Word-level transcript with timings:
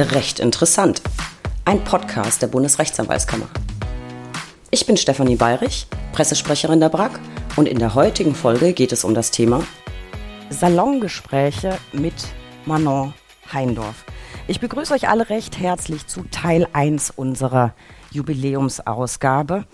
Recht 0.00 0.38
interessant. 0.38 1.02
Ein 1.64 1.82
Podcast 1.82 2.40
der 2.40 2.46
Bundesrechtsanwaltskammer. 2.46 3.48
Ich 4.70 4.86
bin 4.86 4.96
Stefanie 4.96 5.34
Bayrich, 5.34 5.88
Pressesprecherin 6.12 6.78
der 6.78 6.88
BRAG 6.88 7.18
und 7.56 7.66
in 7.66 7.80
der 7.80 7.96
heutigen 7.96 8.36
Folge 8.36 8.74
geht 8.74 8.92
es 8.92 9.02
um 9.02 9.12
das 9.12 9.32
Thema 9.32 9.64
Salongespräche 10.50 11.78
mit 11.92 12.14
Manon 12.64 13.12
Heindorf. 13.52 14.04
Ich 14.46 14.60
begrüße 14.60 14.94
euch 14.94 15.08
alle 15.08 15.30
recht 15.30 15.58
herzlich 15.58 16.06
zu 16.06 16.22
Teil 16.30 16.68
1 16.72 17.10
unserer 17.10 17.74
Jubiläumsausgabe. 18.12 19.64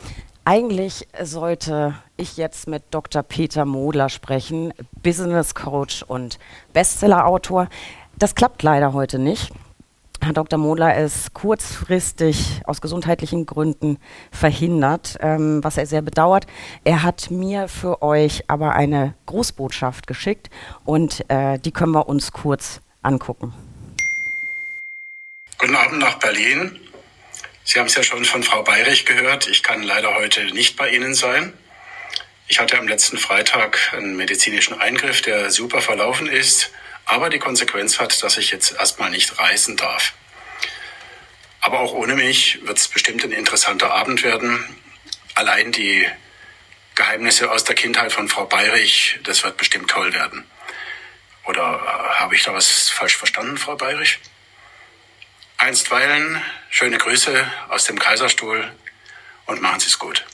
Eigentlich 0.47 1.07
sollte 1.23 1.97
ich 2.17 2.39
jetzt 2.39 2.67
mit 2.67 2.83
Dr. 2.93 3.23
Peter 3.23 3.67
Modler 3.67 4.09
sprechen, 4.09 4.73
Business 5.03 5.55
Coach 5.55 6.03
und 6.03 6.39
Bestsellerautor. 6.73 7.69
Das 8.17 8.35
klappt 8.35 8.63
leider 8.63 8.95
heute 8.95 9.19
nicht. 9.19 9.53
Herr 10.25 10.33
Dr. 10.33 10.59
Modler 10.59 10.97
ist 10.97 11.35
kurzfristig 11.35 12.63
aus 12.65 12.81
gesundheitlichen 12.81 13.45
Gründen 13.45 13.99
verhindert, 14.33 15.19
ähm, 15.21 15.63
was 15.63 15.77
er 15.77 15.85
sehr 15.85 16.01
bedauert. 16.01 16.47
Er 16.83 17.03
hat 17.03 17.31
mir 17.31 17.69
für 17.69 18.03
euch 18.03 18.45
aber 18.49 18.73
eine 18.73 19.13
Großbotschaft 19.27 20.07
geschickt 20.07 20.49
und 20.87 21.29
äh, 21.29 21.59
die 21.59 21.73
können 21.73 21.93
wir 21.93 22.09
uns 22.09 22.33
kurz 22.33 22.81
angucken. 23.03 23.53
Guten 25.59 25.77
Abend 25.77 25.99
nach 25.99 26.19
Berlin. 26.19 26.81
Sie 27.65 27.79
haben 27.79 27.87
es 27.87 27.95
ja 27.95 28.03
schon 28.03 28.25
von 28.25 28.43
Frau 28.43 28.63
Bayrich 28.63 29.05
gehört. 29.05 29.47
Ich 29.49 29.63
kann 29.63 29.83
leider 29.83 30.15
heute 30.15 30.43
nicht 30.55 30.79
bei 30.79 30.89
Ihnen 30.89 31.15
sein. 31.15 31.53
Ich 32.49 32.59
hatte 32.61 32.79
am 32.79 32.89
letzten 32.89 33.19
Freitag 33.19 33.93
einen 33.95 34.17
medizinischen 34.17 34.81
Eingriff, 34.81 35.21
der 35.21 35.51
super 35.51 35.83
verlaufen 35.83 36.29
ist 36.29 36.71
aber 37.07 37.31
die 37.31 37.39
Konsequenz 37.39 37.99
hat, 37.99 38.23
dass 38.23 38.37
ich 38.37 38.51
jetzt 38.51 38.73
erstmal 38.73 39.11
nicht 39.11 39.39
reisen 39.39 39.77
darf. 39.77 40.15
Aber 41.61 41.81
auch 41.81 41.93
ohne 41.93 42.15
mich 42.15 42.65
wird 42.67 42.79
es 42.79 42.89
bestimmt 42.89 43.25
ein 43.25 43.33
interessanter 43.33 43.93
Abend 43.93 44.23
werden. 44.23 44.65
Allein 45.35 45.73
die 45.73 46.07
Geheimnisse 46.95 47.51
aus 47.51 47.65
der 47.65 47.75
Kindheit 47.75 48.13
von 48.13 48.29
Frau 48.29 48.45
Bayrich, 48.45 49.19
das 49.25 49.43
wird 49.43 49.57
bestimmt 49.57 49.91
toll 49.91 50.13
werden. 50.13 50.47
Oder 51.45 51.63
äh, 51.63 52.15
habe 52.21 52.35
ich 52.35 52.43
da 52.43 52.55
was 52.55 52.89
falsch 52.91 53.17
verstanden, 53.17 53.57
Frau 53.59 53.77
Bayrich? 53.77 54.19
Einstweilen 55.57 56.43
schöne 56.71 56.99
Grüße 56.99 57.51
aus 57.69 57.85
dem 57.85 57.99
Kaiserstuhl 57.99 58.71
und 59.47 59.63
machen 59.63 59.81
Sie 59.81 59.87
es 59.87 59.99
gut. 59.99 60.25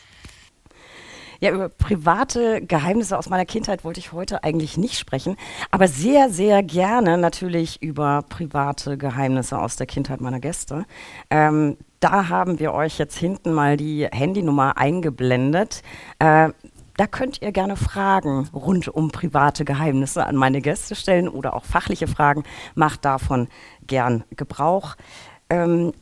Ja, 1.41 1.53
über 1.53 1.71
private 1.71 2.61
Geheimnisse 2.61 3.17
aus 3.17 3.31
meiner 3.31 3.47
Kindheit 3.47 3.83
wollte 3.83 3.99
ich 3.99 4.13
heute 4.13 4.45
eigentlich 4.45 4.77
nicht 4.77 4.99
sprechen, 4.99 5.37
aber 5.71 5.89
sehr, 5.89 6.29
sehr 6.29 6.63
gerne 6.63 7.17
natürlich 7.17 7.83
über 7.83 8.23
private 8.29 8.99
Geheimnisse 8.99 9.59
aus 9.59 9.77
der 9.77 9.87
Kindheit 9.87 10.21
meiner 10.21 10.39
Gäste. 10.39 10.85
Ähm, 11.31 11.79
da 11.99 12.29
haben 12.29 12.59
wir 12.59 12.75
euch 12.75 12.99
jetzt 12.99 13.17
hinten 13.17 13.53
mal 13.53 13.79
die 13.79 14.07
Handynummer 14.13 14.77
eingeblendet. 14.77 15.83
Äh, 16.19 16.51
da 16.99 17.07
könnt 17.07 17.41
ihr 17.41 17.53
gerne 17.53 17.77
Fragen 17.77 18.51
rund 18.53 18.89
um 18.89 19.11
private 19.11 19.65
Geheimnisse 19.65 20.27
an 20.27 20.37
meine 20.37 20.61
Gäste 20.61 20.95
stellen 20.95 21.27
oder 21.27 21.57
auch 21.57 21.65
fachliche 21.65 22.07
Fragen. 22.07 22.45
Macht 22.75 23.07
davon 23.07 23.49
gern 23.87 24.25
Gebrauch. 24.37 24.97
Ähm, 25.49 25.93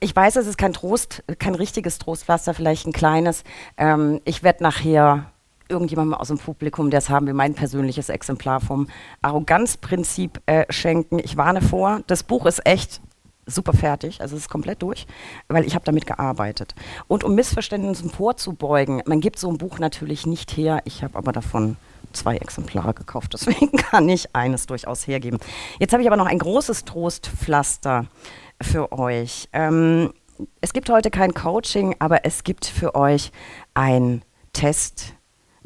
ich 0.00 0.14
weiß, 0.14 0.36
es 0.36 0.46
ist 0.46 0.58
kein 0.58 0.72
Trost, 0.72 1.24
kein 1.38 1.54
richtiges 1.54 1.98
Trostpflaster, 1.98 2.54
vielleicht 2.54 2.86
ein 2.86 2.92
kleines. 2.92 3.44
Ähm, 3.76 4.20
ich 4.24 4.42
werde 4.42 4.62
nachher 4.62 5.30
irgendjemandem 5.68 6.14
aus 6.14 6.28
dem 6.28 6.38
Publikum, 6.38 6.90
der 6.90 6.98
es 6.98 7.10
haben 7.10 7.26
will, 7.26 7.34
mein 7.34 7.54
persönliches 7.54 8.08
Exemplar 8.08 8.60
vom 8.60 8.88
Arroganzprinzip 9.22 10.40
äh, 10.46 10.64
schenken. 10.70 11.18
Ich 11.18 11.36
warne 11.36 11.60
vor, 11.60 12.00
das 12.06 12.22
Buch 12.22 12.46
ist 12.46 12.64
echt 12.66 13.00
super 13.44 13.72
fertig, 13.72 14.20
also 14.20 14.36
es 14.36 14.42
ist 14.42 14.50
komplett 14.50 14.82
durch, 14.82 15.06
weil 15.48 15.64
ich 15.64 15.74
habe 15.74 15.84
damit 15.84 16.06
gearbeitet. 16.06 16.74
Und 17.06 17.24
um 17.24 17.34
Missverständnissen 17.34 18.10
vorzubeugen, 18.10 19.02
man 19.06 19.20
gibt 19.20 19.38
so 19.38 19.50
ein 19.50 19.58
Buch 19.58 19.78
natürlich 19.78 20.26
nicht 20.26 20.56
her, 20.56 20.82
ich 20.84 21.02
habe 21.02 21.16
aber 21.16 21.32
davon 21.32 21.76
zwei 22.12 22.36
Exemplare 22.36 22.94
gekauft, 22.94 23.32
deswegen 23.34 23.72
kann 23.72 24.08
ich 24.08 24.34
eines 24.34 24.66
durchaus 24.66 25.06
hergeben. 25.06 25.38
Jetzt 25.78 25.92
habe 25.92 26.02
ich 26.02 26.08
aber 26.08 26.16
noch 26.16 26.26
ein 26.26 26.38
großes 26.38 26.84
Trostpflaster 26.84 28.06
für 28.60 28.92
euch. 28.92 29.48
Ähm, 29.52 30.12
es 30.60 30.72
gibt 30.72 30.90
heute 30.90 31.10
kein 31.10 31.34
Coaching, 31.34 31.96
aber 31.98 32.24
es 32.24 32.44
gibt 32.44 32.66
für 32.66 32.94
euch 32.94 33.32
ein 33.74 34.22
Test, 34.52 35.14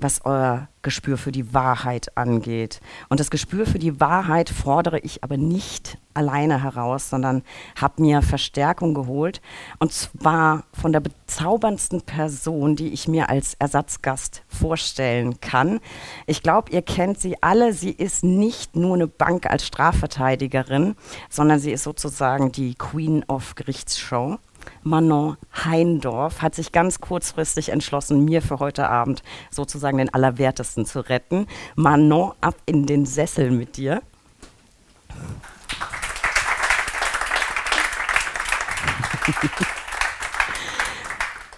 was 0.02 0.24
euer 0.24 0.68
Gespür 0.82 1.16
für 1.16 1.32
die 1.32 1.54
Wahrheit 1.54 2.16
angeht. 2.16 2.80
Und 3.08 3.20
das 3.20 3.30
Gespür 3.30 3.66
für 3.66 3.78
die 3.78 4.00
Wahrheit 4.00 4.50
fordere 4.50 4.98
ich 4.98 5.22
aber 5.22 5.36
nicht 5.36 5.98
alleine 6.14 6.62
heraus, 6.62 7.08
sondern 7.08 7.42
habe 7.80 8.02
mir 8.02 8.20
Verstärkung 8.20 8.92
geholt. 8.92 9.40
Und 9.78 9.92
zwar 9.92 10.64
von 10.72 10.92
der 10.92 11.00
bezauberndsten 11.00 12.02
Person, 12.02 12.76
die 12.76 12.88
ich 12.88 13.08
mir 13.08 13.30
als 13.30 13.54
Ersatzgast 13.54 14.42
vorstellen 14.48 15.40
kann. 15.40 15.80
Ich 16.26 16.42
glaube, 16.42 16.72
ihr 16.72 16.82
kennt 16.82 17.20
sie 17.20 17.40
alle. 17.42 17.72
Sie 17.72 17.92
ist 17.92 18.24
nicht 18.24 18.76
nur 18.76 18.94
eine 18.94 19.06
Bank 19.06 19.46
als 19.46 19.66
Strafverteidigerin, 19.66 20.96
sondern 21.30 21.60
sie 21.60 21.72
ist 21.72 21.84
sozusagen 21.84 22.52
die 22.52 22.74
Queen 22.74 23.24
of 23.28 23.54
Gerichtsshow. 23.54 24.38
Manon 24.82 25.36
Heindorf 25.64 26.42
hat 26.42 26.54
sich 26.54 26.72
ganz 26.72 27.00
kurzfristig 27.00 27.68
entschlossen, 27.68 28.24
mir 28.24 28.42
für 28.42 28.58
heute 28.58 28.88
Abend 28.88 29.22
sozusagen 29.50 29.98
den 29.98 30.12
Allerwertesten 30.12 30.86
zu 30.86 31.00
retten. 31.00 31.46
Manon, 31.76 32.32
ab 32.40 32.56
in 32.66 32.86
den 32.86 33.06
Sessel 33.06 33.50
mit 33.50 33.76
dir. 33.76 34.02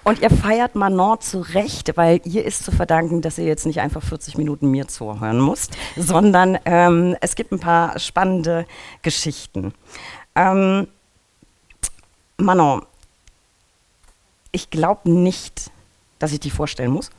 Und 0.04 0.20
ihr 0.20 0.28
feiert 0.28 0.74
Manon 0.74 1.18
zu 1.20 1.40
Recht, 1.40 1.96
weil 1.96 2.20
ihr 2.24 2.44
ist 2.44 2.62
zu 2.62 2.70
verdanken, 2.72 3.22
dass 3.22 3.38
ihr 3.38 3.46
jetzt 3.46 3.64
nicht 3.64 3.80
einfach 3.80 4.02
40 4.02 4.36
Minuten 4.36 4.70
mir 4.70 4.86
zuhören 4.86 5.42
müsst, 5.42 5.78
sondern 5.96 6.58
ähm, 6.66 7.16
es 7.22 7.36
gibt 7.36 7.52
ein 7.52 7.58
paar 7.58 7.98
spannende 7.98 8.66
Geschichten. 9.00 9.72
Ähm, 10.34 10.88
Manon, 12.36 12.82
ich 14.54 14.70
glaube 14.70 15.10
nicht, 15.10 15.70
dass 16.20 16.32
ich 16.32 16.40
die 16.40 16.50
vorstellen 16.50 16.92
muss. 16.92 17.10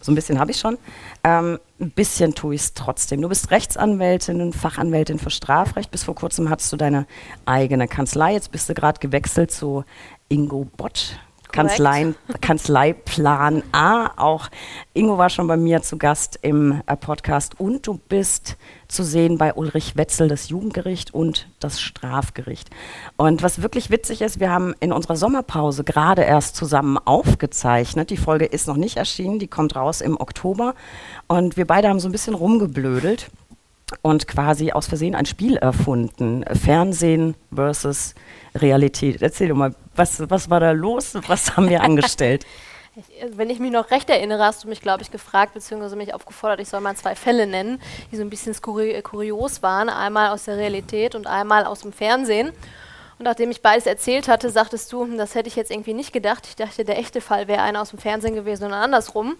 So 0.00 0.12
ein 0.12 0.16
bisschen 0.16 0.38
habe 0.38 0.50
ich 0.50 0.58
schon. 0.58 0.76
Ähm, 1.22 1.58
ein 1.80 1.90
bisschen 1.90 2.34
tue 2.34 2.56
ich 2.56 2.60
es 2.60 2.74
trotzdem. 2.74 3.22
Du 3.22 3.28
bist 3.28 3.50
Rechtsanwältin, 3.50 4.52
Fachanwältin 4.52 5.18
für 5.18 5.30
Strafrecht. 5.30 5.90
Bis 5.90 6.04
vor 6.04 6.14
kurzem 6.14 6.50
hattest 6.50 6.70
du 6.72 6.76
deine 6.76 7.06
eigene 7.46 7.88
Kanzlei. 7.88 8.34
Jetzt 8.34 8.50
bist 8.50 8.68
du 8.68 8.74
gerade 8.74 8.98
gewechselt 8.98 9.50
zu 9.50 9.84
Ingo 10.28 10.66
Bott. 10.76 11.18
Kanzleien, 11.54 12.16
Kanzleiplan 12.40 13.62
A. 13.70 14.10
Auch 14.16 14.48
Ingo 14.92 15.18
war 15.18 15.30
schon 15.30 15.46
bei 15.46 15.56
mir 15.56 15.82
zu 15.82 15.98
Gast 15.98 16.38
im 16.42 16.82
äh, 16.86 16.96
Podcast 16.96 17.60
und 17.60 17.86
du 17.86 18.00
bist 18.08 18.56
zu 18.88 19.04
sehen 19.04 19.38
bei 19.38 19.54
Ulrich 19.54 19.96
Wetzel, 19.96 20.26
das 20.26 20.48
Jugendgericht 20.48 21.14
und 21.14 21.48
das 21.60 21.80
Strafgericht. 21.80 22.70
Und 23.16 23.44
was 23.44 23.62
wirklich 23.62 23.90
witzig 23.90 24.20
ist, 24.20 24.40
wir 24.40 24.50
haben 24.50 24.74
in 24.80 24.92
unserer 24.92 25.16
Sommerpause 25.16 25.84
gerade 25.84 26.22
erst 26.22 26.56
zusammen 26.56 26.98
aufgezeichnet. 26.98 28.10
Die 28.10 28.16
Folge 28.16 28.46
ist 28.46 28.66
noch 28.66 28.76
nicht 28.76 28.96
erschienen, 28.96 29.38
die 29.38 29.48
kommt 29.48 29.76
raus 29.76 30.00
im 30.00 30.20
Oktober. 30.20 30.74
Und 31.28 31.56
wir 31.56 31.66
beide 31.66 31.88
haben 31.88 32.00
so 32.00 32.08
ein 32.08 32.12
bisschen 32.12 32.34
rumgeblödelt 32.34 33.30
und 34.02 34.26
quasi 34.26 34.72
aus 34.72 34.86
Versehen 34.86 35.14
ein 35.14 35.26
Spiel 35.26 35.56
erfunden. 35.56 36.44
Fernsehen 36.52 37.34
versus 37.54 38.14
Realität. 38.54 39.22
Erzähl 39.22 39.48
doch 39.48 39.56
mal, 39.56 39.74
was, 39.94 40.28
was 40.30 40.50
war 40.50 40.60
da 40.60 40.70
los? 40.72 41.16
Was 41.26 41.56
haben 41.56 41.68
wir 41.68 41.82
angestellt? 41.82 42.46
Wenn 43.32 43.50
ich 43.50 43.58
mich 43.58 43.72
noch 43.72 43.90
recht 43.90 44.08
erinnere, 44.08 44.44
hast 44.44 44.62
du 44.64 44.68
mich, 44.68 44.80
glaube 44.80 45.02
ich, 45.02 45.10
gefragt, 45.10 45.54
beziehungsweise 45.54 45.96
mich 45.96 46.14
aufgefordert, 46.14 46.60
ich 46.60 46.68
soll 46.68 46.80
mal 46.80 46.94
zwei 46.94 47.16
Fälle 47.16 47.46
nennen, 47.46 47.80
die 48.12 48.16
so 48.16 48.22
ein 48.22 48.30
bisschen 48.30 48.54
skuri 48.54 49.02
kurios 49.02 49.62
waren. 49.62 49.88
Einmal 49.88 50.30
aus 50.30 50.44
der 50.44 50.56
Realität 50.56 51.14
und 51.14 51.26
einmal 51.26 51.64
aus 51.64 51.80
dem 51.80 51.92
Fernsehen. 51.92 52.52
Und 53.18 53.24
nachdem 53.24 53.50
ich 53.50 53.62
beides 53.62 53.86
erzählt 53.86 54.28
hatte, 54.28 54.50
sagtest 54.50 54.92
du, 54.92 55.02
hm, 55.02 55.18
das 55.18 55.34
hätte 55.34 55.48
ich 55.48 55.56
jetzt 55.56 55.70
irgendwie 55.70 55.94
nicht 55.94 56.12
gedacht. 56.12 56.46
Ich 56.48 56.56
dachte, 56.56 56.84
der 56.84 56.98
echte 56.98 57.20
Fall 57.20 57.48
wäre 57.48 57.62
einer 57.62 57.80
aus 57.80 57.90
dem 57.90 57.98
Fernsehen 57.98 58.34
gewesen 58.34 58.64
und 58.64 58.72
andersrum. 58.72 59.36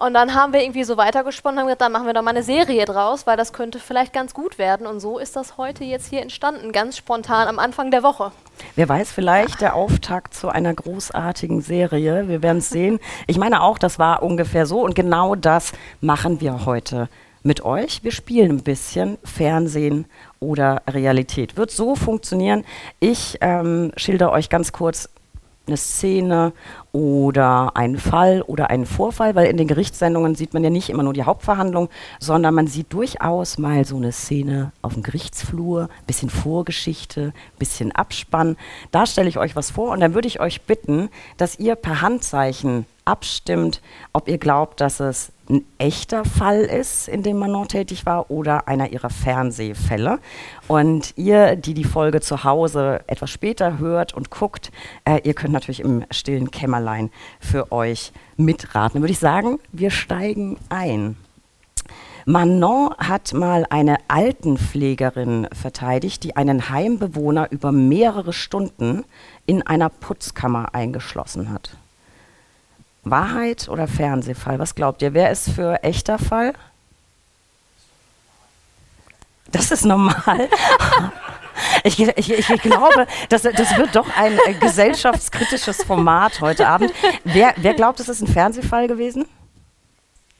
Und 0.00 0.14
dann 0.14 0.34
haben 0.34 0.54
wir 0.54 0.62
irgendwie 0.62 0.84
so 0.84 0.96
weitergesponnen 0.96 1.58
und 1.58 1.60
haben 1.60 1.66
gesagt, 1.66 1.82
dann 1.82 1.92
machen 1.92 2.06
wir 2.06 2.14
doch 2.14 2.22
mal 2.22 2.30
eine 2.30 2.42
Serie 2.42 2.86
draus, 2.86 3.26
weil 3.26 3.36
das 3.36 3.52
könnte 3.52 3.78
vielleicht 3.78 4.14
ganz 4.14 4.32
gut 4.32 4.56
werden. 4.56 4.86
Und 4.86 4.98
so 4.98 5.18
ist 5.18 5.36
das 5.36 5.58
heute 5.58 5.84
jetzt 5.84 6.06
hier 6.06 6.22
entstanden, 6.22 6.72
ganz 6.72 6.96
spontan 6.96 7.48
am 7.48 7.58
Anfang 7.58 7.90
der 7.90 8.02
Woche. 8.02 8.32
Wer 8.76 8.88
weiß, 8.88 9.12
vielleicht 9.12 9.60
der 9.60 9.74
Auftakt 9.74 10.32
zu 10.32 10.48
einer 10.48 10.72
großartigen 10.72 11.60
Serie. 11.60 12.28
Wir 12.28 12.42
werden 12.42 12.58
es 12.58 12.70
sehen. 12.70 12.98
Ich 13.26 13.36
meine 13.36 13.62
auch, 13.62 13.76
das 13.76 13.98
war 13.98 14.22
ungefähr 14.22 14.64
so. 14.64 14.80
Und 14.80 14.94
genau 14.94 15.34
das 15.34 15.72
machen 16.00 16.40
wir 16.40 16.64
heute 16.64 17.10
mit 17.42 17.62
euch. 17.62 18.02
Wir 18.02 18.12
spielen 18.12 18.52
ein 18.52 18.62
bisschen 18.62 19.18
Fernsehen 19.22 20.06
oder 20.38 20.80
Realität. 20.88 21.58
Wird 21.58 21.72
so 21.72 21.94
funktionieren. 21.94 22.64
Ich 23.00 23.36
ähm, 23.42 23.92
schilder 23.98 24.32
euch 24.32 24.48
ganz 24.48 24.72
kurz 24.72 25.10
eine 25.66 25.76
Szene 25.76 26.52
oder 26.92 27.76
einen 27.76 27.98
Fall 27.98 28.42
oder 28.42 28.70
einen 28.70 28.86
Vorfall, 28.86 29.34
weil 29.34 29.46
in 29.46 29.56
den 29.56 29.68
Gerichtssendungen 29.68 30.34
sieht 30.34 30.52
man 30.54 30.64
ja 30.64 30.70
nicht 30.70 30.90
immer 30.90 31.02
nur 31.02 31.12
die 31.12 31.22
Hauptverhandlung, 31.22 31.88
sondern 32.18 32.54
man 32.54 32.66
sieht 32.66 32.92
durchaus 32.92 33.58
mal 33.58 33.84
so 33.84 33.96
eine 33.96 34.12
Szene 34.12 34.72
auf 34.82 34.94
dem 34.94 35.02
Gerichtsflur, 35.02 35.88
bisschen 36.06 36.30
Vorgeschichte, 36.30 37.32
bisschen 37.58 37.92
Abspann. 37.92 38.56
Da 38.90 39.06
stelle 39.06 39.28
ich 39.28 39.38
euch 39.38 39.54
was 39.54 39.70
vor 39.70 39.92
und 39.92 40.00
dann 40.00 40.14
würde 40.14 40.28
ich 40.28 40.40
euch 40.40 40.62
bitten, 40.62 41.08
dass 41.36 41.58
ihr 41.58 41.76
per 41.76 42.00
Handzeichen 42.00 42.86
abstimmt, 43.10 43.82
ob 44.12 44.28
ihr 44.28 44.38
glaubt, 44.38 44.80
dass 44.80 45.00
es 45.00 45.32
ein 45.48 45.64
echter 45.78 46.24
Fall 46.24 46.60
ist, 46.60 47.08
in 47.08 47.24
dem 47.24 47.38
Manon 47.38 47.66
tätig 47.66 48.06
war, 48.06 48.30
oder 48.30 48.68
einer 48.68 48.92
ihrer 48.92 49.10
Fernsehfälle. 49.10 50.20
Und 50.68 51.12
ihr, 51.16 51.56
die 51.56 51.74
die 51.74 51.84
Folge 51.84 52.20
zu 52.20 52.44
Hause 52.44 53.00
etwas 53.08 53.30
später 53.30 53.78
hört 53.78 54.14
und 54.14 54.30
guckt, 54.30 54.70
äh, 55.04 55.20
ihr 55.24 55.34
könnt 55.34 55.52
natürlich 55.52 55.80
im 55.80 56.04
stillen 56.12 56.52
Kämmerlein 56.52 57.10
für 57.40 57.72
euch 57.72 58.12
mitraten. 58.36 58.94
Dann 58.94 59.02
würde 59.02 59.12
ich 59.12 59.18
sagen, 59.18 59.58
wir 59.72 59.90
steigen 59.90 60.56
ein. 60.68 61.16
Manon 62.26 62.94
hat 62.98 63.32
mal 63.32 63.66
eine 63.70 63.96
Altenpflegerin 64.06 65.48
verteidigt, 65.52 66.22
die 66.22 66.36
einen 66.36 66.68
Heimbewohner 66.68 67.50
über 67.50 67.72
mehrere 67.72 68.32
Stunden 68.32 69.04
in 69.46 69.66
einer 69.66 69.88
Putzkammer 69.88 70.74
eingeschlossen 70.74 71.50
hat. 71.50 71.76
Wahrheit 73.02 73.68
oder 73.68 73.86
Fernsehfall? 73.88 74.58
Was 74.58 74.74
glaubt 74.74 75.02
ihr? 75.02 75.14
Wer 75.14 75.30
ist 75.30 75.50
für 75.50 75.82
echter 75.82 76.18
Fall? 76.18 76.52
Das 79.52 79.70
ist 79.70 79.84
normal. 79.84 80.48
Ich, 81.84 82.00
ich, 82.00 82.30
ich, 82.30 82.62
glaube, 82.62 83.06
das, 83.28 83.42
das 83.42 83.76
wird 83.76 83.94
doch 83.94 84.06
ein 84.16 84.38
äh, 84.46 84.54
gesellschaftskritisches 84.54 85.84
Format 85.84 86.40
heute 86.40 86.66
Abend. 86.66 86.90
Wer, 87.24 87.52
wer 87.56 87.74
glaubt, 87.74 88.00
es 88.00 88.08
ist 88.08 88.22
ein 88.22 88.26
Fernsehfall 88.26 88.88
gewesen? 88.88 89.26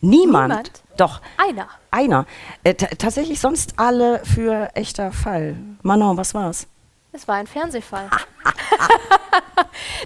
Niemand. 0.00 0.48
Niemand. 0.48 0.82
Doch. 0.96 1.20
Einer. 1.36 1.68
Einer. 1.90 2.26
Äh, 2.64 2.74
tatsächlich 2.74 3.40
sonst 3.40 3.74
alle 3.76 4.22
für 4.24 4.70
echter 4.74 5.12
Fall. 5.12 5.56
Manon, 5.82 6.16
was 6.16 6.32
war's? 6.32 6.66
Es 7.12 7.26
war 7.26 7.36
ein 7.36 7.46
Fernsehfall. 7.46 8.08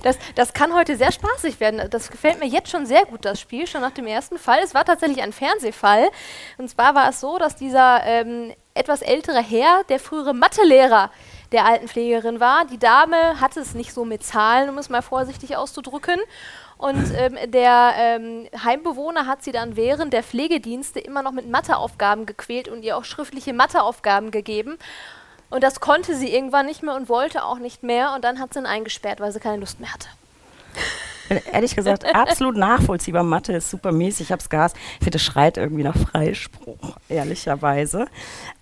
das, 0.02 0.18
das 0.34 0.54
kann 0.54 0.72
heute 0.74 0.96
sehr 0.96 1.12
spaßig 1.12 1.60
werden. 1.60 1.88
Das 1.90 2.10
gefällt 2.10 2.40
mir 2.40 2.46
jetzt 2.46 2.70
schon 2.70 2.86
sehr 2.86 3.04
gut, 3.04 3.24
das 3.24 3.40
Spiel, 3.40 3.66
schon 3.66 3.82
nach 3.82 3.90
dem 3.90 4.06
ersten 4.06 4.38
Fall. 4.38 4.60
Es 4.62 4.74
war 4.74 4.84
tatsächlich 4.86 5.22
ein 5.22 5.32
Fernsehfall. 5.32 6.08
Und 6.56 6.70
zwar 6.70 6.94
war 6.94 7.10
es 7.10 7.20
so, 7.20 7.38
dass 7.38 7.56
dieser 7.56 8.02
ähm, 8.04 8.54
etwas 8.72 9.02
ältere 9.02 9.42
Herr, 9.42 9.84
der 9.88 10.00
frühere 10.00 10.32
Mathelehrer 10.32 11.10
der 11.52 11.66
Altenpflegerin 11.66 12.40
war, 12.40 12.64
die 12.64 12.78
Dame 12.78 13.40
hatte 13.40 13.60
es 13.60 13.74
nicht 13.74 13.92
so 13.92 14.04
mit 14.04 14.24
Zahlen, 14.24 14.70
um 14.70 14.78
es 14.78 14.88
mal 14.88 15.02
vorsichtig 15.02 15.56
auszudrücken. 15.56 16.18
Und 16.76 17.12
ähm, 17.16 17.38
der 17.50 17.92
ähm, 17.96 18.48
Heimbewohner 18.64 19.26
hat 19.26 19.44
sie 19.44 19.52
dann 19.52 19.76
während 19.76 20.12
der 20.12 20.22
Pflegedienste 20.22 21.00
immer 21.00 21.22
noch 21.22 21.32
mit 21.32 21.48
Matheaufgaben 21.48 22.26
gequält 22.26 22.68
und 22.68 22.82
ihr 22.82 22.96
auch 22.96 23.04
schriftliche 23.04 23.52
Matheaufgaben 23.52 24.30
gegeben. 24.30 24.76
Und 25.54 25.62
das 25.62 25.78
konnte 25.78 26.16
sie 26.16 26.34
irgendwann 26.34 26.66
nicht 26.66 26.82
mehr 26.82 26.96
und 26.96 27.08
wollte 27.08 27.44
auch 27.44 27.60
nicht 27.60 27.84
mehr. 27.84 28.12
Und 28.16 28.24
dann 28.24 28.40
hat 28.40 28.52
sie 28.52 28.58
ihn 28.58 28.66
eingesperrt, 28.66 29.20
weil 29.20 29.30
sie 29.30 29.38
keine 29.38 29.58
Lust 29.58 29.78
mehr 29.78 29.92
hatte. 29.92 30.08
Ehrlich 31.52 31.76
gesagt, 31.76 32.04
absolut 32.12 32.56
nachvollziehbar. 32.56 33.22
Mathe 33.22 33.52
ist 33.52 33.70
super 33.70 33.92
mies. 33.92 34.18
Ich 34.18 34.32
habe 34.32 34.40
es 34.40 34.50
gehasst. 34.50 34.74
Ich 34.98 35.04
finde, 35.04 35.18
es 35.18 35.22
schreit 35.22 35.56
irgendwie 35.56 35.84
nach 35.84 35.96
Freispruch, 35.96 36.96
ehrlicherweise. 37.08 38.06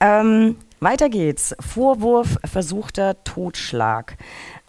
Ähm, 0.01 0.59
weiter 0.81 1.09
geht's. 1.09 1.57
Vorwurf 1.61 2.37
versuchter 2.45 3.25
Totschlag. 3.25 4.19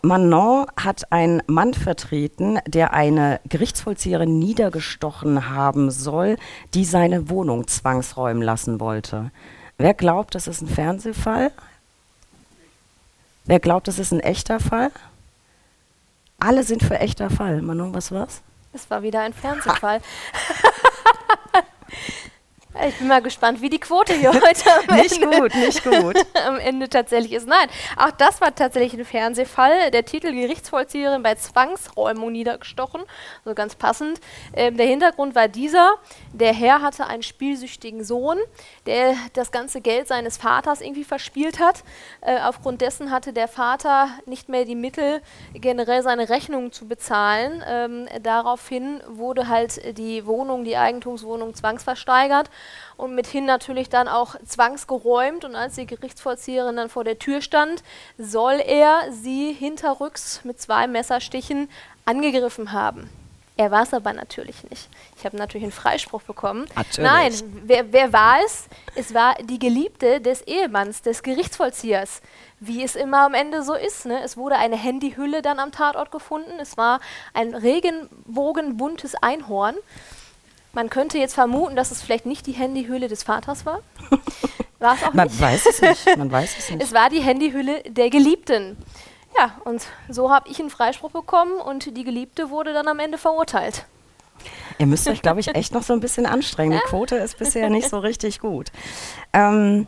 Manon 0.01 0.67
hat 0.81 1.11
einen 1.11 1.43
Mann 1.47 1.73
vertreten, 1.73 2.59
der 2.65 2.93
eine 2.93 3.41
Gerichtsvollzieherin 3.49 4.39
niedergestochen 4.39 5.49
haben 5.49 5.91
soll, 5.91 6.37
die 6.73 6.85
seine 6.85 7.29
Wohnung 7.29 7.67
zwangsräumen 7.67 8.41
lassen 8.41 8.79
wollte. 8.79 9.31
Wer 9.77 9.93
glaubt, 9.93 10.35
das 10.35 10.47
ist 10.47 10.61
ein 10.61 10.67
Fernsehfall? 10.67 11.51
Wer 13.45 13.59
glaubt, 13.59 13.87
das 13.87 13.99
ist 13.99 14.11
ein 14.11 14.19
echter 14.19 14.59
Fall? 14.59 14.91
Alle 16.39 16.63
sind 16.63 16.83
für 16.83 16.99
echter 16.99 17.29
Fall. 17.29 17.61
Manon, 17.61 17.93
was 17.93 18.11
war's? 18.11 18.41
Es 18.73 18.89
war 18.89 19.03
wieder 19.03 19.21
ein 19.21 19.33
Fernsehfall. 19.33 20.01
Ich 22.81 22.97
bin 22.97 23.07
mal 23.07 23.21
gespannt, 23.21 23.61
wie 23.61 23.69
die 23.69 23.79
Quote 23.79 24.13
hier 24.13 24.33
heute 24.33 24.89
am 24.89 24.95
nicht 24.97 25.21
Ende, 25.21 25.39
gut, 25.39 25.53
nicht 25.53 25.83
gut. 25.83 26.15
am 26.47 26.57
Ende 26.57 26.89
tatsächlich 26.89 27.33
ist. 27.33 27.47
Nein, 27.47 27.67
auch 27.97 28.09
das 28.11 28.41
war 28.41 28.53
tatsächlich 28.55 28.99
ein 28.99 29.05
Fernsehfall. 29.05 29.91
Der 29.91 30.05
Titel 30.05 30.31
Gerichtsvollzieherin 30.31 31.21
bei 31.21 31.35
Zwangsräumung 31.35 32.31
niedergestochen, 32.31 33.03
so 33.45 33.53
ganz 33.53 33.75
passend. 33.75 34.19
Ähm, 34.55 34.75
der 34.75 34.87
Hintergrund 34.87 35.35
war 35.35 35.47
dieser: 35.47 35.95
Der 36.33 36.51
Herr 36.51 36.81
hatte 36.81 37.05
einen 37.05 37.21
spielsüchtigen 37.21 38.03
Sohn, 38.03 38.39
der 38.87 39.15
das 39.33 39.51
ganze 39.51 39.79
Geld 39.79 40.07
seines 40.07 40.37
Vaters 40.37 40.81
irgendwie 40.81 41.03
verspielt 41.03 41.59
hat. 41.59 41.83
Äh, 42.21 42.39
aufgrund 42.39 42.81
dessen 42.81 43.11
hatte 43.11 43.33
der 43.33 43.47
Vater 43.47 44.09
nicht 44.25 44.49
mehr 44.49 44.65
die 44.65 44.75
Mittel, 44.75 45.21
generell 45.53 46.01
seine 46.01 46.27
Rechnungen 46.27 46.71
zu 46.71 46.87
bezahlen. 46.87 47.63
Ähm, 47.67 48.07
daraufhin 48.23 49.01
wurde 49.07 49.47
halt 49.47 49.97
die 49.99 50.25
Wohnung, 50.25 50.63
die 50.63 50.75
Eigentumswohnung 50.75 51.53
zwangsversteigert 51.53 52.49
und 52.97 53.15
mithin 53.15 53.45
natürlich 53.45 53.89
dann 53.89 54.07
auch 54.07 54.35
zwangsgeräumt. 54.45 55.45
Und 55.45 55.55
als 55.55 55.75
die 55.75 55.85
Gerichtsvollzieherin 55.85 56.75
dann 56.75 56.89
vor 56.89 57.03
der 57.03 57.19
Tür 57.19 57.41
stand, 57.41 57.83
soll 58.17 58.61
er 58.65 59.11
sie 59.11 59.53
hinterrücks 59.53 60.41
mit 60.43 60.61
zwei 60.61 60.87
Messerstichen 60.87 61.69
angegriffen 62.05 62.71
haben. 62.71 63.09
Er 63.55 63.69
war 63.69 63.83
es 63.83 63.93
aber 63.93 64.13
natürlich 64.13 64.63
nicht. 64.69 64.89
Ich 65.15 65.25
habe 65.25 65.37
natürlich 65.37 65.63
einen 65.63 65.71
Freispruch 65.71 66.23
bekommen. 66.23 66.65
Natürlich. 66.75 67.11
Nein, 67.11 67.33
wer, 67.65 67.93
wer 67.93 68.11
war 68.11 68.37
es? 68.43 68.65
Es 68.95 69.13
war 69.13 69.35
die 69.43 69.59
Geliebte 69.59 70.21
des 70.21 70.41
Ehemanns, 70.41 71.03
des 71.03 71.21
Gerichtsvollziehers. 71.21 72.23
Wie 72.59 72.81
es 72.81 72.95
immer 72.95 73.25
am 73.25 73.35
Ende 73.35 73.61
so 73.61 73.75
ist. 73.75 74.07
Ne? 74.07 74.23
Es 74.23 74.37
wurde 74.37 74.55
eine 74.55 74.75
Handyhülle 74.75 75.43
dann 75.43 75.59
am 75.59 75.71
Tatort 75.71 76.09
gefunden. 76.11 76.53
Es 76.59 76.77
war 76.77 76.99
ein 77.33 77.53
regenbogenbuntes 77.53 79.15
Einhorn. 79.21 79.75
Man 80.73 80.89
könnte 80.89 81.17
jetzt 81.19 81.35
vermuten, 81.35 81.75
dass 81.75 81.91
es 81.91 82.01
vielleicht 82.01 82.25
nicht 82.25 82.47
die 82.47 82.51
Handyhülle 82.53 83.07
des 83.07 83.23
Vaters 83.23 83.65
war. 83.65 83.81
War 84.79 84.95
es 84.95 85.03
auch 85.03 85.13
Man 85.13 85.27
nicht. 85.27 85.39
weiß 85.39 85.65
es 85.67 85.81
nicht. 85.81 86.17
Man 86.17 86.29
weiß 86.31 86.57
es 86.57 86.69
nicht. 86.71 86.83
Es 86.83 86.93
war 86.93 87.09
die 87.09 87.21
Handyhülle 87.21 87.83
der 87.83 88.09
Geliebten. 88.09 88.75
Ja, 89.37 89.51
und 89.63 89.81
so 90.09 90.29
habe 90.29 90.49
ich 90.49 90.59
einen 90.59 90.69
Freispruch 90.69 91.11
bekommen 91.11 91.53
und 91.53 91.95
die 91.95 92.03
Geliebte 92.03 92.49
wurde 92.49 92.73
dann 92.73 92.87
am 92.87 92.99
Ende 92.99 93.17
verurteilt. 93.17 93.85
Ihr 94.79 94.87
müsst 94.87 95.07
euch, 95.07 95.21
glaube 95.21 95.39
ich, 95.39 95.55
echt 95.55 95.73
noch 95.73 95.83
so 95.83 95.93
ein 95.93 95.99
bisschen 96.01 96.25
anstrengen. 96.25 96.73
Die 96.83 96.85
Quote 96.89 97.15
ist 97.15 97.37
bisher 97.37 97.69
nicht 97.69 97.89
so 97.89 97.99
richtig 97.99 98.39
gut. 98.39 98.71
Ähm, 99.31 99.87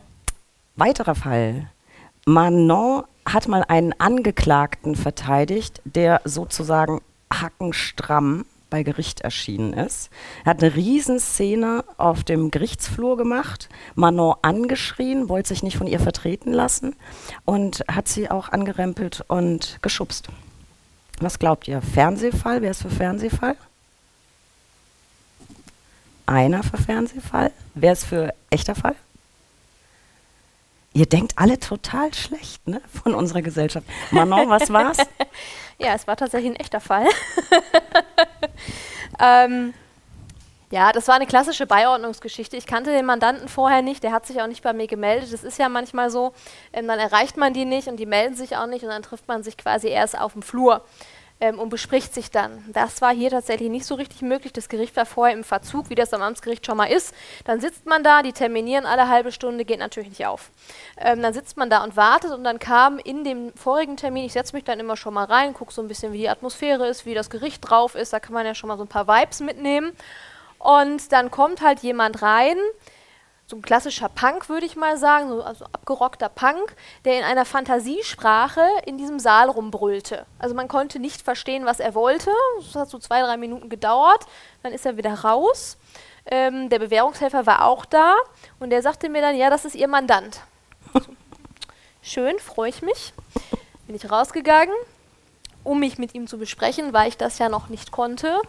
weiterer 0.76 1.14
Fall. 1.14 1.68
Manon 2.24 3.04
hat 3.28 3.48
mal 3.48 3.64
einen 3.68 3.92
Angeklagten 4.00 4.96
verteidigt, 4.96 5.82
der 5.84 6.22
sozusagen 6.24 7.02
hackenstramm 7.32 8.46
bei 8.70 8.82
Gericht 8.82 9.20
erschienen 9.20 9.72
ist. 9.72 10.10
Er 10.44 10.50
hat 10.50 10.62
eine 10.62 10.74
Riesenszene 10.74 11.84
auf 11.96 12.24
dem 12.24 12.50
Gerichtsflur 12.50 13.16
gemacht, 13.16 13.68
Manon 13.94 14.34
angeschrien, 14.42 15.28
wollte 15.28 15.48
sich 15.48 15.62
nicht 15.62 15.76
von 15.76 15.86
ihr 15.86 16.00
vertreten 16.00 16.52
lassen 16.52 16.96
und 17.44 17.84
hat 17.88 18.08
sie 18.08 18.30
auch 18.30 18.50
angerempelt 18.50 19.24
und 19.28 19.78
geschubst. 19.82 20.28
Was 21.20 21.38
glaubt 21.38 21.68
ihr? 21.68 21.80
Fernsehfall? 21.80 22.62
Wer 22.62 22.72
ist 22.72 22.82
für 22.82 22.90
Fernsehfall? 22.90 23.56
Einer 26.26 26.62
für 26.62 26.76
Fernsehfall? 26.76 27.52
Wer 27.74 27.92
ist 27.92 28.04
für 28.04 28.34
echter 28.50 28.74
Fall? 28.74 28.96
Ihr 30.92 31.06
denkt 31.06 31.34
alle 31.36 31.60
total 31.60 32.12
schlecht 32.14 32.66
ne, 32.66 32.80
von 33.02 33.14
unserer 33.14 33.42
Gesellschaft. 33.42 33.86
Manon, 34.10 34.48
was 34.48 34.72
war's? 34.72 34.96
Ja, 35.78 35.94
es 35.94 36.06
war 36.06 36.16
tatsächlich 36.16 36.52
ein 36.52 36.56
echter 36.56 36.80
Fall. 36.80 37.06
ähm, 39.20 39.74
ja, 40.70 40.90
das 40.90 41.06
war 41.06 41.14
eine 41.14 41.26
klassische 41.26 41.66
Beiordnungsgeschichte. 41.66 42.56
Ich 42.56 42.66
kannte 42.66 42.90
den 42.90 43.06
Mandanten 43.06 43.48
vorher 43.48 43.82
nicht, 43.82 44.02
der 44.02 44.12
hat 44.12 44.26
sich 44.26 44.40
auch 44.42 44.48
nicht 44.48 44.62
bei 44.62 44.72
mir 44.72 44.86
gemeldet. 44.86 45.32
Das 45.32 45.44
ist 45.44 45.58
ja 45.58 45.68
manchmal 45.68 46.10
so, 46.10 46.32
ähm, 46.72 46.88
dann 46.88 46.98
erreicht 46.98 47.36
man 47.36 47.52
die 47.52 47.64
nicht 47.64 47.88
und 47.88 47.98
die 47.98 48.06
melden 48.06 48.34
sich 48.34 48.56
auch 48.56 48.66
nicht 48.66 48.82
und 48.82 48.88
dann 48.88 49.02
trifft 49.02 49.28
man 49.28 49.42
sich 49.42 49.56
quasi 49.56 49.88
erst 49.88 50.18
auf 50.18 50.32
dem 50.32 50.42
Flur 50.42 50.82
ähm, 51.40 51.58
und 51.58 51.68
bespricht 51.68 52.14
sich 52.14 52.30
dann. 52.30 52.64
Das 52.72 53.02
war 53.02 53.14
hier 53.14 53.30
tatsächlich 53.30 53.68
nicht 53.68 53.84
so 53.84 53.94
richtig 53.94 54.22
möglich. 54.22 54.52
Das 54.52 54.68
Gericht 54.68 54.96
war 54.96 55.06
vorher 55.06 55.36
im 55.36 55.44
Verzug, 55.44 55.90
wie 55.90 55.94
das 55.94 56.12
am 56.14 56.22
Amtsgericht 56.22 56.64
schon 56.64 56.76
mal 56.76 56.86
ist. 56.86 57.14
Dann 57.44 57.60
sitzt 57.60 57.86
man 57.86 58.02
da, 58.02 58.22
die 58.22 58.32
terminieren 58.32 58.86
alle 58.86 59.08
halbe 59.08 59.32
Stunde, 59.32 59.64
geht 59.64 59.78
natürlich 59.78 60.08
nicht 60.08 60.26
auf. 60.26 60.50
Ähm, 60.96 61.22
dann 61.22 61.34
sitzt 61.34 61.56
man 61.56 61.68
da 61.68 61.84
und 61.84 61.96
wartet 61.96 62.32
und 62.32 62.44
dann 62.44 62.58
kam 62.58 62.98
in 62.98 63.24
dem 63.24 63.52
vorigen 63.54 63.96
Termin, 63.96 64.24
ich 64.24 64.32
setze 64.32 64.56
mich 64.56 64.64
dann 64.64 64.80
immer 64.80 64.96
schon 64.96 65.14
mal 65.14 65.24
rein, 65.24 65.54
gucke 65.54 65.72
so 65.72 65.82
ein 65.82 65.88
bisschen, 65.88 66.12
wie 66.12 66.18
die 66.18 66.28
Atmosphäre 66.28 66.86
ist, 66.86 67.06
wie 67.06 67.14
das 67.14 67.30
Gericht 67.30 67.68
drauf 67.68 67.94
ist, 67.94 68.12
da 68.12 68.20
kann 68.20 68.32
man 68.32 68.46
ja 68.46 68.54
schon 68.54 68.68
mal 68.68 68.78
so 68.78 68.84
ein 68.84 68.88
paar 68.88 69.06
Vibes 69.06 69.40
mitnehmen. 69.40 69.92
Und 70.58 71.12
dann 71.12 71.30
kommt 71.30 71.60
halt 71.60 71.80
jemand 71.80 72.22
rein, 72.22 72.56
so 73.48 73.56
ein 73.56 73.62
klassischer 73.62 74.08
Punk, 74.08 74.48
würde 74.48 74.66
ich 74.66 74.74
mal 74.74 74.98
sagen, 74.98 75.28
so, 75.28 75.42
also 75.42 75.64
abgerockter 75.66 76.28
Punk, 76.28 76.74
der 77.04 77.18
in 77.18 77.24
einer 77.24 77.44
Fantasiesprache 77.44 78.64
in 78.86 78.98
diesem 78.98 79.20
Saal 79.20 79.48
rumbrüllte. 79.48 80.26
Also 80.38 80.54
man 80.54 80.66
konnte 80.66 80.98
nicht 80.98 81.22
verstehen, 81.22 81.64
was 81.64 81.78
er 81.78 81.94
wollte. 81.94 82.30
Das 82.58 82.74
hat 82.74 82.90
so 82.90 82.98
zwei, 82.98 83.22
drei 83.22 83.36
Minuten 83.36 83.68
gedauert. 83.68 84.26
Dann 84.64 84.72
ist 84.72 84.84
er 84.84 84.96
wieder 84.96 85.14
raus. 85.14 85.76
Ähm, 86.26 86.68
der 86.70 86.80
Bewährungshelfer 86.80 87.46
war 87.46 87.64
auch 87.66 87.84
da 87.84 88.16
und 88.58 88.70
der 88.70 88.82
sagte 88.82 89.08
mir 89.08 89.22
dann, 89.22 89.36
ja, 89.36 89.48
das 89.48 89.64
ist 89.64 89.76
Ihr 89.76 89.88
Mandant. 89.88 90.40
So. 90.92 91.00
Schön, 92.02 92.38
freue 92.40 92.70
ich 92.70 92.82
mich. 92.82 93.12
Bin 93.86 93.94
ich 93.94 94.10
rausgegangen, 94.10 94.74
um 95.62 95.78
mich 95.78 95.98
mit 95.98 96.14
ihm 96.14 96.26
zu 96.26 96.38
besprechen, 96.38 96.92
weil 96.92 97.08
ich 97.08 97.16
das 97.16 97.38
ja 97.38 97.48
noch 97.48 97.68
nicht 97.68 97.92
konnte. 97.92 98.40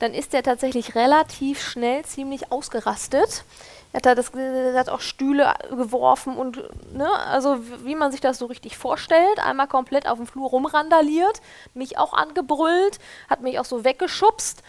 Dann 0.00 0.14
ist 0.14 0.34
er 0.34 0.42
tatsächlich 0.42 0.96
relativ 0.96 1.62
schnell 1.62 2.04
ziemlich 2.04 2.50
ausgerastet. 2.50 3.44
Er 3.92 4.00
hat, 4.10 4.18
das, 4.18 4.30
er 4.30 4.78
hat 4.78 4.88
auch 4.88 5.00
Stühle 5.00 5.52
geworfen 5.70 6.36
und, 6.36 6.62
ne, 6.94 7.08
also 7.26 7.58
wie 7.84 7.94
man 7.94 8.10
sich 8.10 8.22
das 8.22 8.38
so 8.38 8.46
richtig 8.46 8.78
vorstellt, 8.78 9.38
einmal 9.44 9.66
komplett 9.66 10.08
auf 10.08 10.16
dem 10.16 10.26
Flur 10.26 10.48
rumrandaliert, 10.48 11.42
mich 11.74 11.98
auch 11.98 12.14
angebrüllt, 12.14 12.98
hat 13.28 13.42
mich 13.42 13.58
auch 13.58 13.66
so 13.66 13.84
weggeschubst, 13.84 14.62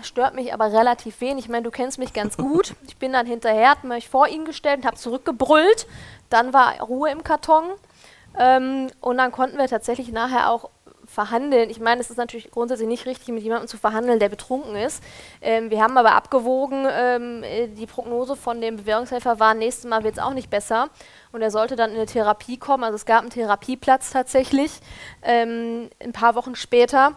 stört 0.00 0.34
mich 0.34 0.54
aber 0.54 0.72
relativ 0.72 1.20
wenig. 1.20 1.44
Ich 1.44 1.50
meine, 1.50 1.64
du 1.64 1.70
kennst 1.70 1.98
mich 1.98 2.12
ganz 2.12 2.36
gut. 2.38 2.74
Ich 2.86 2.96
bin 2.96 3.12
dann 3.12 3.26
hinterher, 3.26 3.70
hat 3.70 3.84
mich 3.84 4.08
vor 4.08 4.28
ihn 4.28 4.44
gestellt 4.44 4.78
und 4.78 4.86
habe 4.86 4.96
zurückgebrüllt. 4.96 5.86
Dann 6.30 6.52
war 6.52 6.80
Ruhe 6.80 7.10
im 7.10 7.22
Karton. 7.22 7.64
Ähm, 8.38 8.88
und 9.00 9.18
dann 9.18 9.30
konnten 9.30 9.58
wir 9.58 9.68
tatsächlich 9.68 10.10
nachher 10.10 10.50
auch 10.50 10.70
verhandeln. 11.14 11.70
Ich 11.70 11.80
meine, 11.80 12.00
es 12.00 12.10
ist 12.10 12.16
natürlich 12.16 12.50
grundsätzlich 12.50 12.88
nicht 12.88 13.06
richtig, 13.06 13.28
mit 13.28 13.42
jemandem 13.42 13.68
zu 13.68 13.78
verhandeln, 13.78 14.18
der 14.18 14.28
betrunken 14.28 14.76
ist. 14.76 15.02
Ähm, 15.40 15.70
wir 15.70 15.80
haben 15.80 15.96
aber 15.96 16.12
abgewogen, 16.12 16.86
ähm, 16.90 17.42
äh, 17.42 17.68
die 17.68 17.86
Prognose 17.86 18.36
von 18.36 18.60
dem 18.60 18.76
Bewährungshelfer 18.76 19.40
war, 19.40 19.54
nächstes 19.54 19.88
Mal 19.88 20.04
wird 20.04 20.18
es 20.18 20.22
auch 20.22 20.34
nicht 20.34 20.50
besser. 20.50 20.90
Und 21.32 21.40
er 21.40 21.50
sollte 21.50 21.76
dann 21.76 21.90
in 21.90 21.96
eine 21.96 22.06
Therapie 22.06 22.58
kommen. 22.58 22.84
Also 22.84 22.96
es 22.96 23.06
gab 23.06 23.22
einen 23.22 23.30
Therapieplatz 23.30 24.10
tatsächlich, 24.10 24.72
ähm, 25.22 25.88
ein 26.00 26.12
paar 26.12 26.34
Wochen 26.34 26.56
später. 26.56 27.12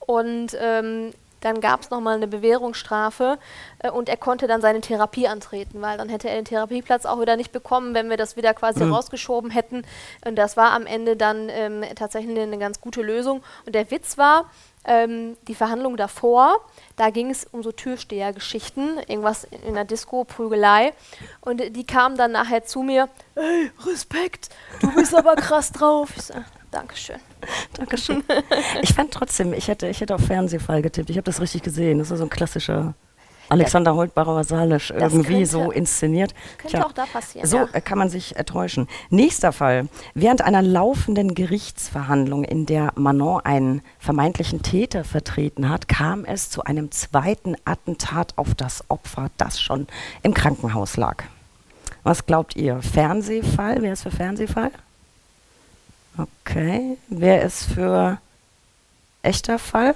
Und 0.00 0.56
ähm, 0.60 1.12
dann 1.44 1.60
gab 1.60 1.82
es 1.82 1.90
nochmal 1.90 2.16
eine 2.16 2.26
Bewährungsstrafe 2.26 3.38
äh, 3.80 3.90
und 3.90 4.08
er 4.08 4.16
konnte 4.16 4.46
dann 4.46 4.60
seine 4.60 4.80
Therapie 4.80 5.28
antreten, 5.28 5.82
weil 5.82 5.98
dann 5.98 6.08
hätte 6.08 6.28
er 6.28 6.36
den 6.36 6.46
Therapieplatz 6.46 7.04
auch 7.04 7.20
wieder 7.20 7.36
nicht 7.36 7.52
bekommen, 7.52 7.94
wenn 7.94 8.08
wir 8.08 8.16
das 8.16 8.36
wieder 8.36 8.54
quasi 8.54 8.84
mhm. 8.84 8.94
rausgeschoben 8.94 9.50
hätten. 9.50 9.82
Und 10.26 10.36
das 10.36 10.56
war 10.56 10.72
am 10.72 10.86
Ende 10.86 11.16
dann 11.16 11.48
ähm, 11.50 11.84
tatsächlich 11.96 12.38
eine 12.38 12.58
ganz 12.58 12.80
gute 12.80 13.02
Lösung. 13.02 13.42
Und 13.66 13.74
der 13.74 13.90
Witz 13.90 14.16
war, 14.16 14.46
ähm, 14.86 15.36
die 15.48 15.54
Verhandlung 15.54 15.96
davor, 15.96 16.56
da 16.96 17.10
ging 17.10 17.30
es 17.30 17.44
um 17.44 17.62
so 17.62 17.72
Türstehergeschichten, 17.72 18.98
irgendwas 19.06 19.44
in 19.44 19.74
der 19.74 19.84
Disco, 19.84 20.24
Prügelei. 20.24 20.92
Und 21.40 21.76
die 21.76 21.86
kamen 21.86 22.16
dann 22.16 22.32
nachher 22.32 22.64
zu 22.64 22.82
mir, 22.82 23.08
ey, 23.34 23.70
Respekt, 23.86 24.50
du 24.80 24.94
bist 24.94 25.14
aber 25.14 25.36
krass 25.36 25.72
drauf. 25.72 26.10
Ich 26.16 26.24
so, 26.24 26.34
Dankeschön. 26.74 27.20
Dankeschön. 27.74 28.24
Ich 28.82 28.94
fand 28.94 29.12
trotzdem, 29.12 29.52
ich 29.52 29.68
hätte, 29.68 29.86
ich 29.86 30.00
hätte 30.00 30.14
auf 30.14 30.22
Fernsehfall 30.22 30.82
getippt. 30.82 31.08
Ich 31.08 31.16
habe 31.16 31.24
das 31.24 31.40
richtig 31.40 31.62
gesehen. 31.62 31.98
Das 31.98 32.10
ist 32.10 32.18
so 32.18 32.24
ein 32.24 32.30
klassischer 32.30 32.94
Alexander 33.48 33.92
ja. 33.92 33.96
Holtbauer 33.96 34.42
Salisch 34.42 34.90
irgendwie 34.90 35.34
könnte, 35.34 35.46
so 35.46 35.70
inszeniert. 35.70 36.34
Könnte 36.58 36.78
Tja, 36.78 36.86
auch 36.86 36.92
da 36.92 37.04
passieren. 37.06 37.46
So 37.46 37.58
ja. 37.58 37.80
kann 37.80 37.98
man 37.98 38.08
sich 38.08 38.36
enttäuschen. 38.36 38.88
Nächster 39.10 39.52
Fall. 39.52 39.88
Während 40.14 40.42
einer 40.42 40.62
laufenden 40.62 41.34
Gerichtsverhandlung, 41.34 42.42
in 42.42 42.66
der 42.66 42.92
Manon 42.96 43.40
einen 43.44 43.82
vermeintlichen 43.98 44.62
Täter 44.62 45.04
vertreten 45.04 45.68
hat, 45.68 45.86
kam 45.86 46.24
es 46.24 46.50
zu 46.50 46.64
einem 46.64 46.90
zweiten 46.90 47.54
Attentat 47.64 48.32
auf 48.36 48.54
das 48.56 48.82
Opfer, 48.88 49.30
das 49.36 49.60
schon 49.60 49.86
im 50.22 50.34
Krankenhaus 50.34 50.96
lag. 50.96 51.22
Was 52.02 52.26
glaubt 52.26 52.56
ihr? 52.56 52.82
Fernsehfall? 52.82 53.76
Wer 53.80 53.92
ist 53.92 54.02
für 54.02 54.10
Fernsehfall? 54.10 54.72
Okay. 56.16 56.96
Wer 57.08 57.42
ist 57.42 57.64
für 57.64 58.18
echter 59.22 59.58
Fall? 59.58 59.94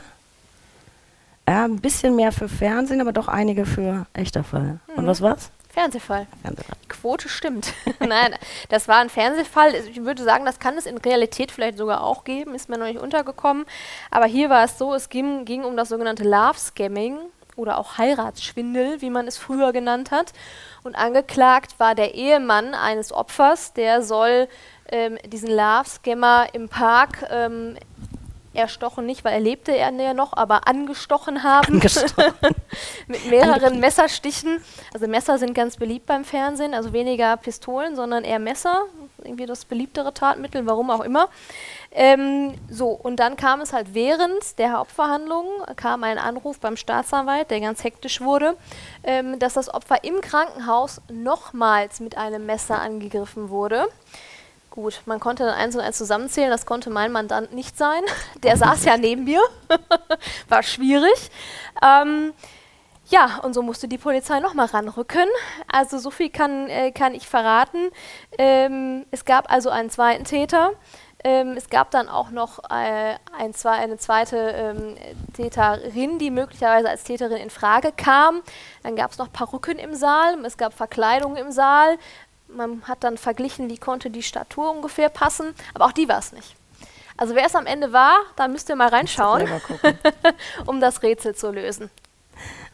Ja, 1.48 1.64
ein 1.64 1.80
bisschen 1.80 2.14
mehr 2.16 2.32
für 2.32 2.48
Fernsehen, 2.48 3.00
aber 3.00 3.12
doch 3.12 3.28
einige 3.28 3.64
für 3.64 4.06
echter 4.12 4.44
Fall. 4.44 4.80
Mhm. 4.88 4.94
Und 4.96 5.06
was 5.06 5.22
war's? 5.22 5.50
Fernsehfall. 5.70 6.26
Fernsehfall. 6.42 6.76
Quote 6.88 7.28
stimmt. 7.28 7.72
Nein, 8.00 8.34
das 8.68 8.88
war 8.88 8.96
ein 8.96 9.10
Fernsehfall. 9.10 9.74
Ich 9.74 10.02
würde 10.02 10.24
sagen, 10.24 10.44
das 10.44 10.58
kann 10.58 10.76
es 10.76 10.86
in 10.86 10.98
Realität 10.98 11.52
vielleicht 11.52 11.78
sogar 11.78 12.02
auch 12.02 12.24
geben, 12.24 12.54
ist 12.54 12.68
mir 12.68 12.78
noch 12.78 12.86
nicht 12.86 12.98
untergekommen. 12.98 13.64
Aber 14.10 14.26
hier 14.26 14.50
war 14.50 14.64
es 14.64 14.76
so, 14.76 14.92
es 14.92 15.08
ging, 15.08 15.44
ging 15.44 15.64
um 15.64 15.76
das 15.76 15.88
sogenannte 15.88 16.24
Love-Scamming 16.24 17.18
oder 17.54 17.78
auch 17.78 17.96
Heiratsschwindel, 17.96 19.00
wie 19.02 19.10
man 19.10 19.28
es 19.28 19.38
früher 19.38 19.72
genannt 19.72 20.10
hat. 20.10 20.32
Und 20.82 20.96
angeklagt 20.96 21.78
war 21.78 21.94
der 21.94 22.14
Ehemann 22.14 22.74
eines 22.74 23.12
Opfers, 23.12 23.72
der 23.72 24.02
soll 24.02 24.48
ähm, 24.90 25.18
diesen 25.26 25.50
Love-Scammer 25.50 26.48
im 26.52 26.68
Park 26.68 27.26
ähm, 27.30 27.76
erstochen 28.58 29.06
nicht, 29.06 29.24
weil 29.24 29.34
er 29.34 29.40
lebte 29.40 29.74
er 29.74 29.92
ja 29.92 30.14
noch, 30.14 30.32
aber 30.34 30.66
angestochen 30.66 31.42
haben. 31.42 31.74
Angestochen. 31.74 32.34
Mit 33.06 33.26
mehreren 33.30 33.80
Messerstichen. 33.80 34.62
Also 34.92 35.06
Messer 35.06 35.38
sind 35.38 35.54
ganz 35.54 35.76
beliebt 35.76 36.06
beim 36.06 36.24
Fernsehen, 36.24 36.74
also 36.74 36.92
weniger 36.92 37.36
Pistolen, 37.36 37.96
sondern 37.96 38.24
eher 38.24 38.38
Messer. 38.38 38.82
Irgendwie 39.24 39.46
das 39.46 39.64
beliebtere 39.64 40.14
Tatmittel, 40.14 40.66
warum 40.66 40.90
auch 40.90 41.00
immer. 41.00 41.28
Ähm, 41.90 42.54
so, 42.70 42.90
und 42.90 43.16
dann 43.16 43.36
kam 43.36 43.60
es 43.60 43.72
halt 43.72 43.94
während 43.94 44.58
der 44.58 44.72
Hauptverhandlung, 44.72 45.46
kam 45.76 46.04
ein 46.04 46.18
Anruf 46.18 46.60
beim 46.60 46.76
Staatsanwalt, 46.76 47.50
der 47.50 47.60
ganz 47.60 47.82
hektisch 47.82 48.20
wurde, 48.20 48.56
ähm, 49.02 49.38
dass 49.38 49.54
das 49.54 49.72
Opfer 49.72 50.04
im 50.04 50.20
Krankenhaus 50.20 51.00
nochmals 51.10 52.00
mit 52.00 52.16
einem 52.16 52.46
Messer 52.46 52.80
angegriffen 52.80 53.48
wurde. 53.48 53.88
Gut, 54.80 55.02
man 55.06 55.18
konnte 55.18 55.42
dann 55.44 55.54
eins 55.54 55.74
und 55.74 55.80
eins 55.80 55.98
zusammenzählen, 55.98 56.52
das 56.52 56.64
konnte 56.64 56.88
mein 56.88 57.10
Mandant 57.10 57.52
nicht 57.52 57.76
sein. 57.76 58.00
Der 58.44 58.56
saß 58.56 58.84
ja 58.84 58.96
neben 58.96 59.24
mir, 59.24 59.40
war 60.48 60.62
schwierig. 60.62 61.32
Ähm, 61.82 62.32
ja, 63.08 63.40
und 63.42 63.54
so 63.54 63.62
musste 63.62 63.88
die 63.88 63.98
Polizei 63.98 64.38
nochmal 64.38 64.66
ranrücken. 64.66 65.26
Also 65.66 65.98
so 65.98 66.12
viel 66.12 66.30
kann, 66.30 66.68
äh, 66.68 66.92
kann 66.92 67.12
ich 67.12 67.26
verraten. 67.26 67.90
Ähm, 68.38 69.04
es 69.10 69.24
gab 69.24 69.50
also 69.50 69.68
einen 69.68 69.90
zweiten 69.90 70.22
Täter. 70.22 70.70
Ähm, 71.24 71.54
es 71.56 71.68
gab 71.68 71.90
dann 71.90 72.08
auch 72.08 72.30
noch 72.30 72.60
äh, 72.70 73.16
ein, 73.36 73.52
zwei, 73.54 73.72
eine 73.72 73.96
zweite 73.96 74.36
ähm, 74.36 74.94
Täterin, 75.34 76.20
die 76.20 76.30
möglicherweise 76.30 76.88
als 76.88 77.02
Täterin 77.02 77.38
in 77.38 77.50
Frage 77.50 77.90
kam. 77.90 78.42
Dann 78.84 78.94
gab 78.94 79.10
es 79.10 79.18
noch 79.18 79.32
Perücken 79.32 79.80
im 79.80 79.96
Saal, 79.96 80.38
es 80.44 80.56
gab 80.56 80.72
Verkleidungen 80.72 81.36
im 81.36 81.50
Saal, 81.50 81.98
man 82.48 82.82
hat 82.84 83.04
dann 83.04 83.18
verglichen, 83.18 83.68
wie 83.68 83.78
konnte 83.78 84.10
die 84.10 84.22
Statur 84.22 84.70
ungefähr 84.70 85.08
passen, 85.08 85.54
aber 85.74 85.86
auch 85.86 85.92
die 85.92 86.08
war 86.08 86.18
es 86.18 86.32
nicht. 86.32 86.54
Also 87.16 87.34
wer 87.34 87.46
es 87.46 87.56
am 87.56 87.66
Ende 87.66 87.92
war, 87.92 88.16
da 88.36 88.46
müsst 88.46 88.68
ihr 88.68 88.76
mal 88.76 88.88
reinschauen, 88.88 89.48
um 90.66 90.80
das 90.80 91.02
Rätsel 91.02 91.34
zu 91.34 91.50
lösen. 91.50 91.90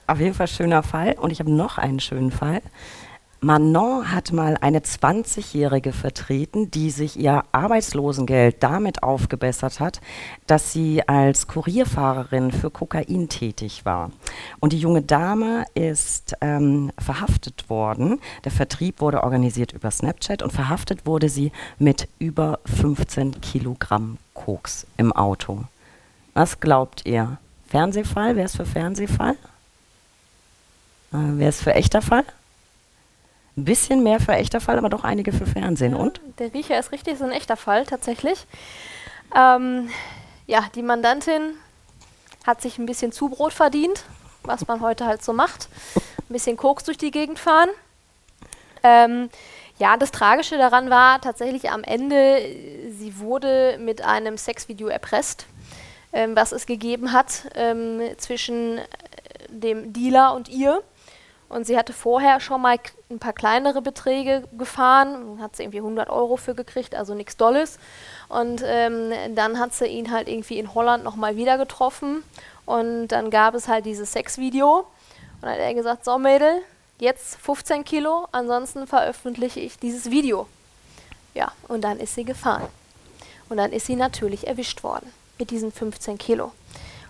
Auf 0.07 0.21
jeden 0.21 0.35
Fall 0.35 0.49
schöner 0.49 0.83
Fall. 0.83 1.15
Und 1.19 1.31
ich 1.31 1.41
habe 1.41 1.51
noch 1.51 1.79
einen 1.79 1.99
schönen 1.99 2.31
Fall. 2.31 2.61
Manon 3.45 4.11
hat 4.11 4.33
mal 4.33 4.57
eine 4.63 4.79
20-Jährige 4.79 5.93
vertreten, 5.93 6.71
die 6.71 6.91
sich 6.91 7.19
ihr 7.19 7.45
Arbeitslosengeld 7.53 8.63
damit 8.63 9.03
aufgebessert 9.03 9.81
hat, 9.81 10.01
dass 10.47 10.73
sie 10.73 11.07
als 11.07 11.47
Kurierfahrerin 11.47 12.53
für 12.53 12.71
Kokain 12.71 13.29
tätig 13.29 13.85
war. 13.85 14.11
Und 14.61 14.73
die 14.73 14.79
junge 14.79 15.03
Dame 15.03 15.67
ist 15.75 16.35
ähm, 16.41 16.91
verhaftet 16.99 17.69
worden. 17.69 18.19
Der 18.45 18.51
Vertrieb 18.51 19.03
wurde 19.03 19.23
organisiert 19.23 19.75
über 19.75 19.91
Snapchat 19.91 20.43
und 20.43 20.51
verhaftet 20.51 21.05
wurde 21.05 21.29
sie 21.29 21.53
mit 21.79 22.09
über 22.19 22.61
15 22.65 23.43
Kilogramm 23.43 24.17
Koks 24.33 24.87
im 24.97 25.13
Auto. 25.13 25.65
Was 26.33 26.61
glaubt 26.61 27.05
ihr? 27.05 27.37
Fernsehfall? 27.69 28.37
Wer 28.37 28.47
ist 28.47 28.57
für 28.57 28.65
Fernsehfall? 28.65 29.35
Äh, 31.13 31.37
wer 31.37 31.51
ist 31.51 31.61
für 31.61 31.75
echter 31.75 32.01
Fall? 32.01 32.25
Ein 33.57 33.65
bisschen 33.65 34.03
mehr 34.03 34.21
für 34.21 34.33
echter 34.33 34.61
Fall, 34.61 34.79
aber 34.79 34.89
doch 34.89 35.05
einige 35.05 35.33
für 35.33 35.47
Fernsehen. 35.47 35.93
Ja, 35.93 35.99
Und? 35.99 36.21
Der 36.39 36.53
Riecher 36.53 36.79
ist 36.79 36.93
richtig, 36.93 37.15
ist 37.15 37.23
ein 37.23 37.31
echter 37.31 37.57
Fall 37.57 37.87
tatsächlich. 37.87 38.47
Ähm, 39.35 39.89
ja, 40.47 40.65
die 40.75 40.83
Mandantin 40.83 41.55
hat 42.45 42.61
sich 42.61 42.79
ein 42.79 42.87
bisschen 42.87 43.13
Zubrot 43.13 43.53
verdient, 43.53 44.05
was 44.43 44.67
man 44.67 44.81
heute 44.81 45.07
halt 45.07 45.25
so 45.25 45.33
macht. 45.33 45.69
Ein 45.97 46.33
bisschen 46.33 46.57
Koks 46.57 46.85
durch 46.85 46.99
die 46.99 47.11
Gegend 47.11 47.39
fahren. 47.39 47.69
Ähm, 48.83 49.31
ja, 49.79 49.97
das 49.97 50.13
Tragische 50.13 50.59
daran 50.59 50.91
war 50.91 51.21
tatsächlich 51.21 51.71
am 51.71 51.83
Ende, 51.83 52.41
sie 52.91 53.19
wurde 53.19 53.77
mit 53.81 54.03
einem 54.03 54.37
Sexvideo 54.37 54.89
erpresst, 54.89 55.47
ähm, 56.13 56.37
was 56.37 56.53
es 56.53 56.67
gegeben 56.67 57.13
hat 57.13 57.47
ähm, 57.55 58.01
zwischen 58.19 58.81
dem 59.49 59.93
Dealer 59.93 60.35
und 60.35 60.49
ihr. 60.49 60.83
Und 61.49 61.67
sie 61.67 61.77
hatte 61.77 61.93
vorher 61.93 62.41
schon 62.41 62.63
mal 62.63 62.79
ein 63.11 63.19
paar 63.19 63.33
kleinere 63.33 63.83
Beträge 63.83 64.45
gefahren, 64.59 65.39
hat 65.41 65.57
sie 65.57 65.63
irgendwie 65.63 65.79
100 65.79 66.09
Euro 66.11 66.37
für 66.37 66.55
gekriegt, 66.55 66.95
also 66.95 67.15
nichts 67.15 67.37
Dolles. 67.37 67.79
Und 68.29 68.63
ähm, 68.65 69.13
dann 69.35 69.59
hat 69.59 69.75
sie 69.75 69.87
ihn 69.87 70.11
halt 70.11 70.29
irgendwie 70.29 70.59
in 70.59 70.75
Holland 70.75 71.05
nochmal 71.05 71.37
wieder 71.37 71.59
getroffen. 71.59 72.25
Und 72.67 73.09
dann 73.09 73.31
gab 73.31 73.55
es 73.55 73.69
halt 73.69 73.87
dieses 73.87 74.13
Sexvideo. 74.13 74.79
Und 74.79 75.43
dann 75.43 75.53
hat 75.53 75.59
er 75.59 75.75
gesagt, 75.75 76.05
so 76.05 76.19
Mädel, 76.19 76.63
jetzt 76.99 77.37
15 77.37 77.85
Kilo, 77.85 78.27
ansonsten 78.33 78.87
veröffentliche 78.87 79.61
ich 79.61 79.79
dieses 79.79 80.11
Video. 80.11 80.47
Ja, 81.35 81.53
und 81.69 81.83
dann 81.83 82.01
ist 82.01 82.15
sie 82.15 82.25
gefahren. 82.25 82.69
Und 83.49 83.59
dann 83.59 83.73
ist 83.73 83.87
sie 83.87 83.97
natürlich 83.97 84.47
erwischt 84.47 84.83
worden 84.83 85.13
mit 85.39 85.51
diesen 85.51 85.73
15 85.73 86.19
Kilo. 86.19 86.53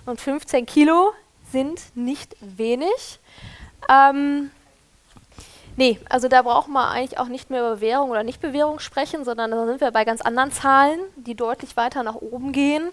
Und 0.06 0.20
15 0.20 0.66
Kilo 0.66 1.12
sind 1.52 1.80
nicht 1.94 2.36
wenig. 2.40 3.20
Ähm, 3.88 4.50
nee, 5.76 5.98
also 6.08 6.28
da 6.28 6.42
brauchen 6.42 6.72
wir 6.72 6.88
eigentlich 6.88 7.18
auch 7.18 7.28
nicht 7.28 7.50
mehr 7.50 7.60
über 7.60 7.74
Bewährung 7.76 8.10
oder 8.10 8.22
Nichtbewährung 8.22 8.78
sprechen, 8.78 9.24
sondern 9.24 9.50
da 9.50 9.66
sind 9.66 9.80
wir 9.80 9.90
bei 9.90 10.04
ganz 10.04 10.20
anderen 10.20 10.52
Zahlen, 10.52 11.00
die 11.16 11.34
deutlich 11.34 11.76
weiter 11.76 12.02
nach 12.02 12.16
oben 12.16 12.52
gehen. 12.52 12.90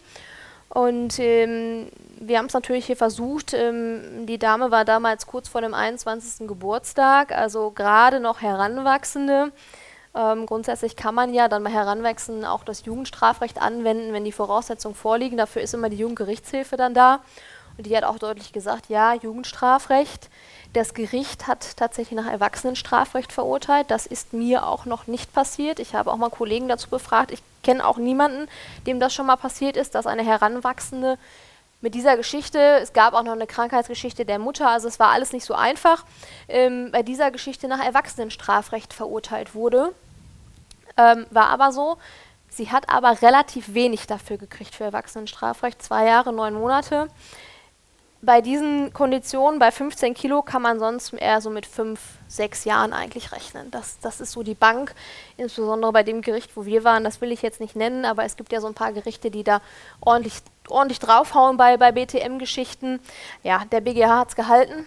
Und 0.69 1.19
ähm, 1.19 1.89
wir 2.17 2.37
haben 2.37 2.45
es 2.45 2.53
natürlich 2.53 2.85
hier 2.85 2.95
versucht. 2.95 3.53
Ähm, 3.53 4.25
die 4.25 4.39
Dame 4.39 4.71
war 4.71 4.85
damals 4.85 5.27
kurz 5.27 5.49
vor 5.49 5.59
dem 5.59 5.73
21. 5.73 6.47
Geburtstag, 6.47 7.33
also 7.33 7.71
gerade 7.71 8.21
noch 8.21 8.41
Heranwachsende. 8.41 9.51
Ähm, 10.13 10.45
grundsätzlich 10.45 10.95
kann 10.95 11.15
man 11.15 11.33
ja 11.33 11.47
dann 11.47 11.63
bei 11.63 11.69
Heranwachsenden 11.71 12.45
auch 12.45 12.63
das 12.63 12.85
Jugendstrafrecht 12.85 13.61
anwenden, 13.61 14.13
wenn 14.13 14.23
die 14.23 14.31
Voraussetzungen 14.31 14.95
vorliegen. 14.95 15.37
Dafür 15.37 15.61
ist 15.61 15.73
immer 15.73 15.89
die 15.89 15.97
Jugendgerichtshilfe 15.97 16.77
dann 16.77 16.93
da. 16.93 17.19
Und 17.77 17.85
die 17.85 17.95
hat 17.95 18.03
auch 18.03 18.19
deutlich 18.19 18.53
gesagt, 18.53 18.87
ja, 18.89 19.13
Jugendstrafrecht. 19.13 20.29
Das 20.73 20.93
Gericht 20.93 21.47
hat 21.47 21.75
tatsächlich 21.75 22.17
nach 22.17 22.31
Erwachsenenstrafrecht 22.31 23.33
verurteilt. 23.33 23.91
Das 23.91 24.05
ist 24.05 24.31
mir 24.31 24.65
auch 24.65 24.85
noch 24.85 25.05
nicht 25.05 25.33
passiert. 25.33 25.79
Ich 25.79 25.93
habe 25.93 26.11
auch 26.11 26.17
mal 26.17 26.29
Kollegen 26.29 26.69
dazu 26.69 26.89
befragt. 26.89 27.31
Ich 27.31 27.43
kenne 27.61 27.85
auch 27.85 27.97
niemanden, 27.97 28.47
dem 28.87 28.99
das 28.99 29.13
schon 29.13 29.25
mal 29.25 29.35
passiert 29.35 29.75
ist, 29.75 29.95
dass 29.95 30.07
eine 30.07 30.23
Heranwachsende 30.23 31.17
mit 31.81 31.95
dieser 31.95 32.15
Geschichte, 32.15 32.59
es 32.81 32.93
gab 32.93 33.13
auch 33.13 33.23
noch 33.23 33.33
eine 33.33 33.47
Krankheitsgeschichte 33.47 34.23
der 34.23 34.39
Mutter, 34.39 34.69
also 34.69 34.87
es 34.87 34.99
war 34.99 35.09
alles 35.09 35.33
nicht 35.33 35.45
so 35.45 35.55
einfach, 35.55 36.05
ähm, 36.47 36.89
bei 36.91 37.01
dieser 37.01 37.31
Geschichte 37.31 37.67
nach 37.67 37.83
Erwachsenenstrafrecht 37.83 38.93
verurteilt 38.93 39.55
wurde. 39.55 39.93
Ähm, 40.95 41.25
war 41.31 41.47
aber 41.47 41.71
so, 41.71 41.97
sie 42.49 42.69
hat 42.69 42.87
aber 42.89 43.21
relativ 43.23 43.73
wenig 43.73 44.05
dafür 44.05 44.37
gekriegt 44.37 44.75
für 44.75 44.83
Erwachsenenstrafrecht, 44.83 45.81
zwei 45.81 46.05
Jahre, 46.05 46.31
neun 46.31 46.53
Monate 46.53 47.07
bei 48.21 48.41
diesen 48.41 48.93
Konditionen, 48.93 49.59
bei 49.59 49.71
15 49.71 50.13
Kilo, 50.13 50.41
kann 50.41 50.61
man 50.61 50.79
sonst 50.79 51.13
eher 51.13 51.41
so 51.41 51.49
mit 51.49 51.65
fünf, 51.65 51.99
sechs 52.27 52.65
Jahren 52.65 52.93
eigentlich 52.93 53.31
rechnen. 53.31 53.71
Das, 53.71 53.99
das 53.99 54.21
ist 54.21 54.31
so 54.31 54.43
die 54.43 54.53
Bank, 54.53 54.93
insbesondere 55.37 55.91
bei 55.91 56.03
dem 56.03 56.21
Gericht, 56.21 56.55
wo 56.55 56.65
wir 56.65 56.83
waren. 56.83 57.03
Das 57.03 57.21
will 57.21 57.31
ich 57.31 57.41
jetzt 57.41 57.59
nicht 57.59 57.75
nennen, 57.75 58.05
aber 58.05 58.23
es 58.23 58.35
gibt 58.35 58.51
ja 58.51 58.61
so 58.61 58.67
ein 58.67 58.75
paar 58.75 58.93
Gerichte, 58.93 59.31
die 59.31 59.43
da 59.43 59.61
ordentlich, 60.01 60.35
ordentlich 60.69 60.99
draufhauen 60.99 61.57
bei, 61.57 61.77
bei 61.77 61.91
BTM-Geschichten. 61.91 62.99
Ja, 63.43 63.63
der 63.71 63.81
BGH 63.81 64.19
hat 64.19 64.29
es 64.29 64.35
gehalten, 64.35 64.85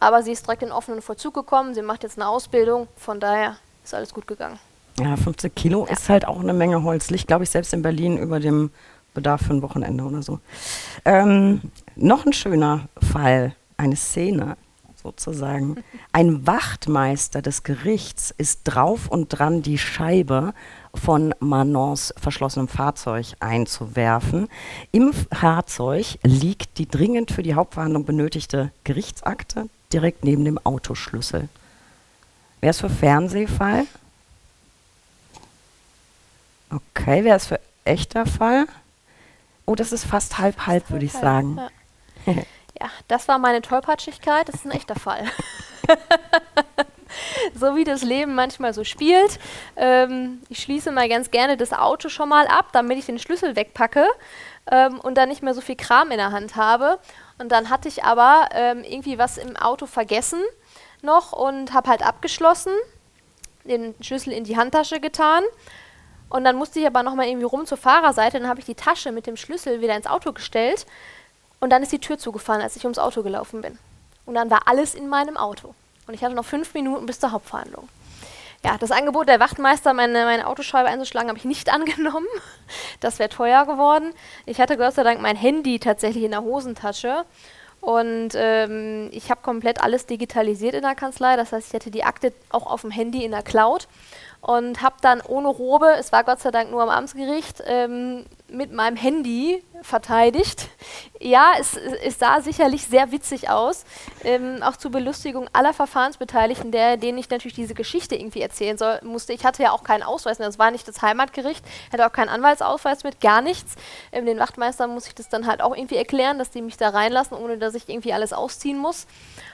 aber 0.00 0.22
sie 0.22 0.32
ist 0.32 0.46
direkt 0.46 0.62
in 0.62 0.72
offenen 0.72 1.02
Vollzug 1.02 1.34
gekommen. 1.34 1.74
Sie 1.74 1.82
macht 1.82 2.02
jetzt 2.02 2.18
eine 2.18 2.28
Ausbildung, 2.28 2.88
von 2.96 3.20
daher 3.20 3.56
ist 3.84 3.94
alles 3.94 4.14
gut 4.14 4.26
gegangen. 4.26 4.58
Ja, 4.98 5.16
15 5.16 5.54
Kilo 5.54 5.86
ja. 5.86 5.92
ist 5.92 6.08
halt 6.08 6.26
auch 6.26 6.40
eine 6.40 6.54
Menge 6.54 6.82
Holz. 6.82 7.10
Liegt, 7.10 7.26
glaube 7.26 7.44
ich, 7.44 7.50
selbst 7.50 7.74
in 7.74 7.82
Berlin 7.82 8.16
über 8.16 8.40
dem 8.40 8.70
Bedarf 9.12 9.42
für 9.42 9.54
ein 9.54 9.62
Wochenende 9.62 10.04
oder 10.04 10.22
so. 10.22 10.40
Ähm, 11.04 11.60
noch 11.96 12.26
ein 12.26 12.32
schöner 12.32 12.88
Fall, 13.12 13.54
eine 13.76 13.96
Szene 13.96 14.56
sozusagen. 15.04 15.76
Ein 16.12 16.46
Wachtmeister 16.46 17.42
des 17.42 17.62
Gerichts 17.62 18.34
ist 18.36 18.62
drauf 18.64 19.08
und 19.08 19.28
dran, 19.28 19.62
die 19.62 19.78
Scheibe 19.78 20.54
von 20.94 21.34
Manons 21.40 22.14
verschlossenem 22.16 22.68
Fahrzeug 22.68 23.34
einzuwerfen. 23.38 24.48
Im 24.92 25.12
Fahrzeug 25.12 26.18
liegt 26.22 26.78
die 26.78 26.88
dringend 26.88 27.30
für 27.30 27.42
die 27.42 27.54
Hauptverhandlung 27.54 28.04
benötigte 28.04 28.72
Gerichtsakte 28.84 29.68
direkt 29.92 30.24
neben 30.24 30.44
dem 30.44 30.58
Autoschlüssel. 30.64 31.48
Wer 32.60 32.70
ist 32.70 32.80
für 32.80 32.90
Fernsehfall? 32.90 33.86
Okay, 36.70 37.22
wer 37.24 37.36
ist 37.36 37.46
für 37.46 37.60
echter 37.84 38.24
Fall? 38.24 38.66
Oh, 39.66 39.74
das 39.74 39.92
ist 39.92 40.04
fast 40.04 40.38
halb 40.38 40.66
halb, 40.66 40.90
würde 40.90 41.04
ich 41.04 41.12
sagen. 41.12 41.56
Ja. 41.58 41.68
ja, 42.80 42.90
das 43.08 43.28
war 43.28 43.38
meine 43.38 43.62
Tollpatschigkeit. 43.62 44.48
Das 44.48 44.56
ist 44.56 44.64
ein 44.64 44.72
echter 44.72 44.96
Fall. 44.96 45.24
so 47.54 47.76
wie 47.76 47.84
das 47.84 48.02
Leben 48.02 48.34
manchmal 48.34 48.74
so 48.74 48.84
spielt. 48.84 49.38
Ähm, 49.76 50.42
ich 50.48 50.62
schließe 50.62 50.90
mal 50.90 51.08
ganz 51.08 51.30
gerne 51.30 51.56
das 51.56 51.72
Auto 51.72 52.08
schon 52.08 52.28
mal 52.28 52.46
ab, 52.46 52.68
damit 52.72 52.98
ich 52.98 53.06
den 53.06 53.18
Schlüssel 53.18 53.56
wegpacke 53.56 54.06
ähm, 54.70 55.00
und 55.00 55.16
dann 55.16 55.28
nicht 55.28 55.42
mehr 55.42 55.54
so 55.54 55.60
viel 55.60 55.76
Kram 55.76 56.10
in 56.10 56.18
der 56.18 56.32
Hand 56.32 56.56
habe. 56.56 56.98
Und 57.38 57.50
dann 57.52 57.70
hatte 57.70 57.88
ich 57.88 58.04
aber 58.04 58.48
ähm, 58.52 58.84
irgendwie 58.84 59.18
was 59.18 59.38
im 59.38 59.56
Auto 59.56 59.86
vergessen 59.86 60.40
noch 61.02 61.32
und 61.32 61.72
habe 61.72 61.90
halt 61.90 62.02
abgeschlossen, 62.04 62.72
den 63.64 63.94
Schlüssel 64.00 64.32
in 64.32 64.44
die 64.44 64.56
Handtasche 64.56 65.00
getan 65.00 65.42
und 66.34 66.42
dann 66.42 66.56
musste 66.56 66.80
ich 66.80 66.86
aber 66.86 67.04
nochmal 67.04 67.28
irgendwie 67.28 67.44
rum 67.44 67.64
zur 67.64 67.78
Fahrerseite. 67.78 68.40
Dann 68.40 68.48
habe 68.48 68.58
ich 68.58 68.66
die 68.66 68.74
Tasche 68.74 69.12
mit 69.12 69.28
dem 69.28 69.36
Schlüssel 69.36 69.80
wieder 69.80 69.96
ins 69.96 70.08
Auto 70.08 70.32
gestellt. 70.32 70.84
Und 71.64 71.70
dann 71.70 71.82
ist 71.82 71.92
die 71.92 71.98
Tür 71.98 72.18
zugefallen, 72.18 72.60
als 72.60 72.76
ich 72.76 72.84
ums 72.84 72.98
Auto 72.98 73.22
gelaufen 73.22 73.62
bin. 73.62 73.78
Und 74.26 74.34
dann 74.34 74.50
war 74.50 74.68
alles 74.68 74.94
in 74.94 75.08
meinem 75.08 75.38
Auto. 75.38 75.74
Und 76.06 76.12
ich 76.12 76.22
hatte 76.22 76.34
noch 76.34 76.44
fünf 76.44 76.74
Minuten 76.74 77.06
bis 77.06 77.18
zur 77.20 77.32
Hauptverhandlung. 77.32 77.88
Ja, 78.62 78.76
das 78.76 78.90
Angebot 78.90 79.28
der 79.28 79.40
Wachtmeister, 79.40 79.94
meine, 79.94 80.26
meine 80.26 80.46
Autoscheibe 80.46 80.90
einzuschlagen, 80.90 81.30
habe 81.30 81.38
ich 81.38 81.46
nicht 81.46 81.70
angenommen. 81.72 82.26
Das 83.00 83.18
wäre 83.18 83.30
teuer 83.30 83.64
geworden. 83.64 84.12
Ich 84.44 84.60
hatte 84.60 84.76
Gott 84.76 84.92
sei 84.92 85.04
Dank 85.04 85.22
mein 85.22 85.36
Handy 85.36 85.78
tatsächlich 85.78 86.24
in 86.24 86.32
der 86.32 86.42
Hosentasche. 86.42 87.24
Und 87.80 88.32
ähm, 88.34 89.08
ich 89.12 89.30
habe 89.30 89.40
komplett 89.40 89.82
alles 89.82 90.04
digitalisiert 90.04 90.74
in 90.74 90.82
der 90.82 90.94
Kanzlei. 90.94 91.34
Das 91.36 91.52
heißt, 91.52 91.68
ich 91.68 91.74
hatte 91.74 91.90
die 91.90 92.04
Akte 92.04 92.34
auch 92.50 92.66
auf 92.66 92.82
dem 92.82 92.90
Handy 92.90 93.24
in 93.24 93.30
der 93.30 93.42
Cloud 93.42 93.88
und 94.42 94.82
habe 94.82 94.96
dann 95.00 95.22
ohne 95.22 95.48
Robe, 95.48 95.94
es 95.98 96.12
war 96.12 96.24
Gott 96.24 96.40
sei 96.40 96.50
Dank 96.50 96.70
nur 96.70 96.82
am 96.82 96.90
Amtsgericht, 96.90 97.62
ähm, 97.66 98.26
mit 98.54 98.72
meinem 98.72 98.96
Handy 98.96 99.62
verteidigt. 99.82 100.68
Ja, 101.20 101.52
es, 101.58 101.76
es 101.76 102.18
sah 102.18 102.40
sicherlich 102.40 102.86
sehr 102.86 103.12
witzig 103.12 103.50
aus, 103.50 103.84
ähm, 104.24 104.62
auch 104.62 104.76
zur 104.76 104.90
Belustigung 104.90 105.48
aller 105.52 105.72
Verfahrensbeteiligten, 105.72 106.70
der, 106.70 106.96
denen 106.96 107.18
ich 107.18 107.28
natürlich 107.30 107.54
diese 107.54 107.74
Geschichte 107.74 108.16
irgendwie 108.16 108.40
erzählen 108.40 108.78
soll, 108.78 109.00
musste. 109.02 109.32
Ich 109.32 109.44
hatte 109.44 109.62
ja 109.62 109.72
auch 109.72 109.84
keinen 109.84 110.02
Ausweis, 110.02 110.38
das 110.38 110.58
war 110.58 110.70
nicht 110.70 110.88
das 110.88 111.02
Heimatgericht, 111.02 111.64
hatte 111.92 112.06
auch 112.06 112.12
keinen 112.12 112.30
Anwaltsausweis 112.30 113.04
mit, 113.04 113.20
gar 113.20 113.42
nichts. 113.42 113.74
Ähm, 114.12 114.26
den 114.26 114.38
Wachtmeistern 114.38 114.90
muss 114.90 115.06
ich 115.06 115.14
das 115.14 115.28
dann 115.28 115.46
halt 115.46 115.60
auch 115.60 115.76
irgendwie 115.76 115.96
erklären, 115.96 116.38
dass 116.38 116.50
die 116.50 116.62
mich 116.62 116.76
da 116.76 116.90
reinlassen, 116.90 117.36
ohne 117.36 117.58
dass 117.58 117.74
ich 117.74 117.88
irgendwie 117.88 118.12
alles 118.12 118.32
ausziehen 118.32 118.78
muss. 118.78 119.06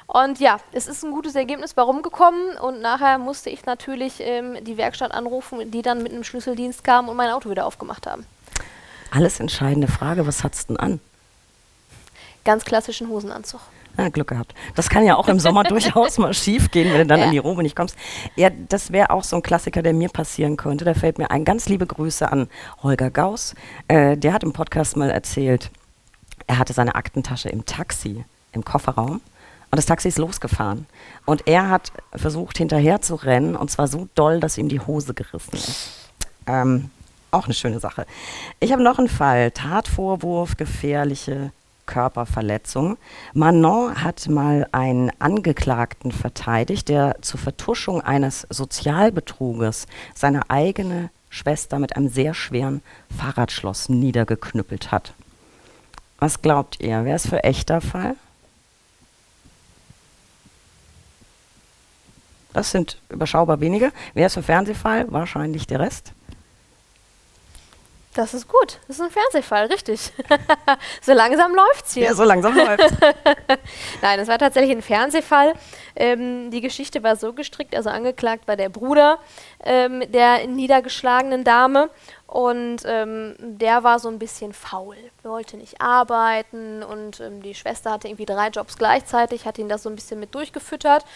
Und 0.06 0.40
ja, 0.40 0.58
es 0.72 0.88
ist 0.88 1.04
ein 1.04 1.12
gutes 1.12 1.36
Ergebnis 1.36 1.74
bei 1.74 1.82
rumgekommen 1.82 2.56
und 2.58 2.80
nachher 2.80 3.18
musste 3.18 3.48
ich 3.50 3.64
natürlich 3.64 4.14
ähm, 4.18 4.56
die 4.64 4.76
Werkstatt 4.76 5.12
anrufen, 5.12 5.70
die 5.70 5.82
dann 5.82 6.02
mit 6.02 6.12
einem 6.12 6.24
Schlüsseldienst 6.24 6.82
kam 6.82 7.08
und 7.08 7.16
mein 7.16 7.30
Auto 7.30 7.48
wieder 7.48 7.66
aufgemacht 7.66 8.08
haben. 8.08 8.26
Alles 9.10 9.40
entscheidende 9.40 9.88
Frage, 9.88 10.26
was 10.26 10.44
hat's 10.44 10.66
denn 10.66 10.76
an? 10.76 11.00
Ganz 12.44 12.64
klassischen 12.64 13.08
Hosenanzug. 13.08 13.60
Ja, 13.98 14.08
Glück 14.08 14.28
gehabt. 14.28 14.54
Das 14.76 14.88
kann 14.88 15.04
ja 15.04 15.16
auch 15.16 15.28
im 15.28 15.40
Sommer 15.40 15.64
durchaus 15.68 16.16
mal 16.18 16.32
schief 16.32 16.70
gehen, 16.70 16.92
wenn 16.92 17.00
du 17.00 17.06
dann 17.06 17.20
ja. 17.20 17.26
an 17.26 17.32
die 17.32 17.38
Robe 17.38 17.62
nicht 17.62 17.76
kommst. 17.76 17.96
Ja, 18.36 18.50
das 18.68 18.92
wäre 18.92 19.10
auch 19.10 19.24
so 19.24 19.36
ein 19.36 19.42
Klassiker, 19.42 19.82
der 19.82 19.92
mir 19.92 20.08
passieren 20.08 20.56
könnte. 20.56 20.84
Da 20.84 20.94
fällt 20.94 21.18
mir 21.18 21.30
ein. 21.30 21.44
Ganz 21.44 21.68
liebe 21.68 21.86
Grüße 21.86 22.30
an 22.30 22.48
Holger 22.82 23.10
Gauss. 23.10 23.54
Äh, 23.88 24.16
der 24.16 24.32
hat 24.32 24.42
im 24.42 24.52
Podcast 24.52 24.96
mal 24.96 25.10
erzählt, 25.10 25.70
er 26.46 26.58
hatte 26.58 26.72
seine 26.72 26.94
Aktentasche 26.94 27.48
im 27.48 27.66
Taxi, 27.66 28.24
im 28.52 28.64
Kofferraum. 28.64 29.20
Und 29.72 29.76
das 29.76 29.86
Taxi 29.86 30.08
ist 30.08 30.18
losgefahren. 30.18 30.86
Und 31.26 31.46
er 31.46 31.68
hat 31.68 31.92
versucht, 32.14 32.58
hinterher 32.58 33.02
zu 33.02 33.16
rennen. 33.16 33.54
Und 33.54 33.70
zwar 33.70 33.86
so 33.86 34.08
doll, 34.14 34.40
dass 34.40 34.58
ihm 34.58 34.68
die 34.68 34.80
Hose 34.80 35.14
gerissen 35.14 35.54
ist. 35.54 35.90
Ähm, 36.46 36.90
auch 37.30 37.44
eine 37.44 37.54
schöne 37.54 37.80
Sache. 37.80 38.06
Ich 38.58 38.72
habe 38.72 38.82
noch 38.82 38.98
einen 38.98 39.08
Fall. 39.08 39.50
Tatvorwurf, 39.50 40.56
gefährliche 40.56 41.52
Körperverletzung. 41.86 42.96
Manon 43.34 44.02
hat 44.02 44.28
mal 44.28 44.66
einen 44.72 45.10
Angeklagten 45.18 46.12
verteidigt, 46.12 46.88
der 46.88 47.16
zur 47.20 47.40
Vertuschung 47.40 48.00
eines 48.00 48.46
Sozialbetruges 48.48 49.86
seine 50.14 50.48
eigene 50.48 51.10
Schwester 51.28 51.78
mit 51.78 51.96
einem 51.96 52.08
sehr 52.08 52.34
schweren 52.34 52.82
Fahrradschloss 53.16 53.88
niedergeknüppelt 53.88 54.92
hat. 54.92 55.14
Was 56.18 56.42
glaubt 56.42 56.80
ihr? 56.80 57.04
Wer 57.04 57.16
ist 57.16 57.28
für 57.28 57.42
echter 57.44 57.80
Fall? 57.80 58.14
Das 62.52 62.72
sind 62.72 62.98
überschaubar 63.08 63.60
wenige. 63.60 63.92
Wer 64.14 64.26
ist 64.26 64.34
für 64.34 64.42
Fernsehfall? 64.42 65.10
Wahrscheinlich 65.10 65.66
der 65.66 65.80
Rest. 65.80 66.12
Das 68.20 68.34
ist 68.34 68.48
gut. 68.48 68.78
Das 68.86 68.98
ist 68.98 69.02
ein 69.02 69.10
Fernsehfall, 69.10 69.64
richtig. 69.66 70.12
so 71.00 71.14
langsam 71.14 71.54
läuft's 71.54 71.94
hier. 71.94 72.04
Ja, 72.04 72.14
so 72.14 72.24
langsam 72.24 72.54
läuft's. 72.54 72.94
Nein, 74.02 74.20
es 74.20 74.28
war 74.28 74.36
tatsächlich 74.36 74.76
ein 74.76 74.82
Fernsehfall. 74.82 75.54
Ähm, 75.96 76.50
die 76.50 76.60
Geschichte 76.60 77.02
war 77.02 77.16
so 77.16 77.32
gestrickt, 77.32 77.74
also 77.74 77.88
angeklagt 77.88 78.46
war 78.46 78.56
der 78.56 78.68
Bruder 78.68 79.20
ähm, 79.64 80.02
der 80.12 80.46
niedergeschlagenen 80.46 81.44
Dame. 81.44 81.88
Und 82.26 82.82
ähm, 82.84 83.36
der 83.38 83.84
war 83.84 83.98
so 83.98 84.08
ein 84.08 84.18
bisschen 84.18 84.52
faul, 84.52 84.96
wollte 85.22 85.56
nicht 85.56 85.80
arbeiten 85.80 86.82
und 86.84 87.18
ähm, 87.18 87.42
die 87.42 87.54
Schwester 87.54 87.90
hatte 87.90 88.06
irgendwie 88.06 88.26
drei 88.26 88.48
Jobs 88.50 88.76
gleichzeitig, 88.76 89.46
hat 89.46 89.58
ihn 89.58 89.68
das 89.68 89.82
so 89.82 89.88
ein 89.88 89.96
bisschen 89.96 90.20
mit 90.20 90.34
durchgefüttert. 90.34 91.06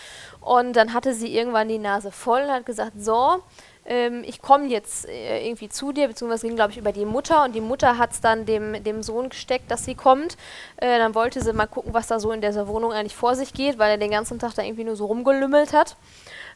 Und 0.41 0.73
dann 0.73 0.95
hatte 0.95 1.13
sie 1.13 1.37
irgendwann 1.37 1.69
die 1.69 1.79
Nase 1.79 2.11
voll 2.11 2.43
und 2.43 2.51
hat 2.51 2.67
gesagt, 2.67 2.93
so, 2.99 3.43
ähm, 3.87 4.25
ich 4.25 4.41
komme 4.41 4.67
jetzt 4.67 5.09
äh, 5.09 5.47
irgendwie 5.47 5.69
zu 5.69 5.93
dir, 5.93 6.09
beziehungsweise 6.09 6.47
ging, 6.47 6.57
glaube 6.57 6.73
ich, 6.73 6.79
über 6.79 6.93
die 6.93 7.05
Mutter 7.05 7.45
und 7.45 7.53
die 7.53 7.61
Mutter 7.61 7.99
hat 7.99 8.13
es 8.13 8.21
dann 8.21 8.47
dem, 8.47 8.83
dem 8.83 9.03
Sohn 9.03 9.29
gesteckt, 9.29 9.71
dass 9.71 9.85
sie 9.85 9.95
kommt. 9.95 10.37
Äh, 10.77 10.99
dann 10.99 11.15
wollte 11.15 11.43
sie 11.43 11.53
mal 11.53 11.67
gucken, 11.67 11.93
was 11.93 12.07
da 12.07 12.19
so 12.19 12.33
in 12.33 12.41
dieser 12.41 12.67
Wohnung 12.67 12.93
eigentlich 12.93 13.15
vor 13.15 13.35
sich 13.35 13.53
geht, 13.53 13.79
weil 13.79 13.91
er 13.91 13.99
den 13.99 14.11
ganzen 14.11 14.39
Tag 14.39 14.55
da 14.55 14.63
irgendwie 14.63 14.85
nur 14.85 14.97
so 14.97 15.07
rumgelümmelt 15.07 15.73
hat. 15.73 15.97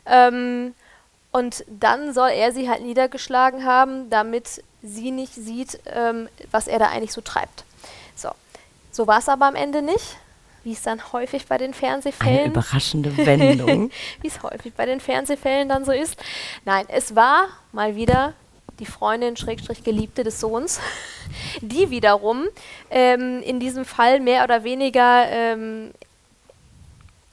Ähm, 0.07 0.75
und 1.31 1.65
dann 1.69 2.15
soll 2.15 2.31
er 2.31 2.53
sie 2.53 2.71
halt 2.71 2.83
niedergeschlagen 2.83 3.65
haben, 3.65 4.09
damit 4.09 4.63
sie 4.83 5.11
nicht 5.11 5.35
sieht, 5.35 5.81
ähm, 5.87 6.29
was 6.51 6.67
er 6.67 6.79
da 6.79 6.87
eigentlich 6.87 7.13
so 7.13 7.21
treibt. 7.21 7.65
So, 8.15 8.31
so 8.91 9.07
war 9.07 9.19
es 9.19 9.29
aber 9.29 9.47
am 9.47 9.55
Ende 9.55 9.83
nicht, 9.83 10.17
wie 10.69 10.75
es 10.75 10.83
dann 10.83 11.15
häufig 11.15 11.47
bei 11.47 11.57
den 11.57 11.73
Fernsehfällen. 11.73 12.39
Eine 12.41 12.53
überraschende 12.53 13.17
Wendung. 13.17 13.91
wie 14.21 14.29
es 14.29 14.43
häufig 14.43 14.75
bei 14.75 14.85
den 14.85 15.01
Fernsehfällen 15.01 15.67
dann 15.67 15.87
so 15.87 15.93
ist. 15.93 16.23
Nein, 16.67 16.85
es 16.89 17.17
war 17.17 17.49
mal 17.73 17.97
wieder 17.97 18.35
die 18.79 18.85
Freundin, 18.85 19.39
Schrägstrich 19.39 19.83
Geliebte 19.83 20.25
des 20.25 20.41
Sohns, 20.41 20.79
die 21.63 21.89
wiederum 21.89 22.45
ähm, 22.91 23.43
in 23.43 23.61
diesem 23.61 23.87
Fall 23.87 24.21
mehr 24.21 24.45
oder 24.45 24.63
weniger 24.63 25.25
ähm, 25.31 25.93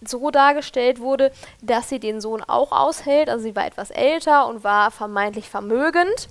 so 0.02 0.32
dargestellt 0.32 1.02
wurde, 1.02 1.34
dass 1.62 1.90
sie 1.90 2.00
den 2.00 2.22
Sohn 2.22 2.42
auch 2.42 2.72
aushält. 2.72 3.30
Also 3.30 3.44
sie 3.44 3.56
war 3.58 3.66
etwas 3.66 3.92
älter 3.92 4.48
und 4.48 4.64
war 4.64 4.92
vermeintlich 4.92 5.50
vermögend. 5.50 6.30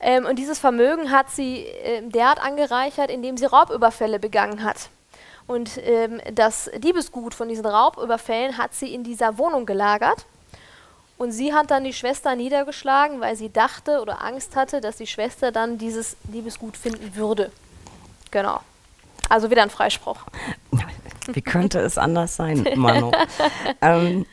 Ähm, 0.00 0.26
und 0.26 0.40
dieses 0.40 0.58
Vermögen 0.58 1.12
hat 1.12 1.30
sie 1.30 1.66
äh, 1.66 2.02
derart 2.02 2.42
angereichert, 2.42 3.12
indem 3.12 3.36
sie 3.36 3.44
Raubüberfälle 3.44 4.18
begangen 4.18 4.64
hat. 4.64 4.88
Und 5.46 5.78
ähm, 5.82 6.20
das 6.32 6.70
Diebesgut 6.78 7.34
von 7.34 7.48
diesen 7.48 7.66
Raubüberfällen 7.66 8.58
hat 8.58 8.74
sie 8.74 8.94
in 8.94 9.04
dieser 9.04 9.38
Wohnung 9.38 9.66
gelagert. 9.66 10.26
Und 11.18 11.30
sie 11.32 11.52
hat 11.52 11.70
dann 11.70 11.84
die 11.84 11.92
Schwester 11.92 12.34
niedergeschlagen, 12.34 13.20
weil 13.20 13.36
sie 13.36 13.52
dachte 13.52 14.00
oder 14.00 14.22
Angst 14.22 14.56
hatte, 14.56 14.80
dass 14.80 14.96
die 14.96 15.06
Schwester 15.06 15.52
dann 15.52 15.78
dieses 15.78 16.16
Diebesgut 16.24 16.76
finden 16.76 17.14
würde. 17.14 17.52
Genau. 18.30 18.60
Also 19.28 19.50
wieder 19.50 19.62
ein 19.62 19.70
Freispruch. 19.70 20.18
Wie 21.32 21.42
könnte 21.42 21.78
es 21.80 21.96
anders 21.96 22.34
sein, 22.36 22.66
Manu? 22.74 23.12
ähm, 23.80 24.26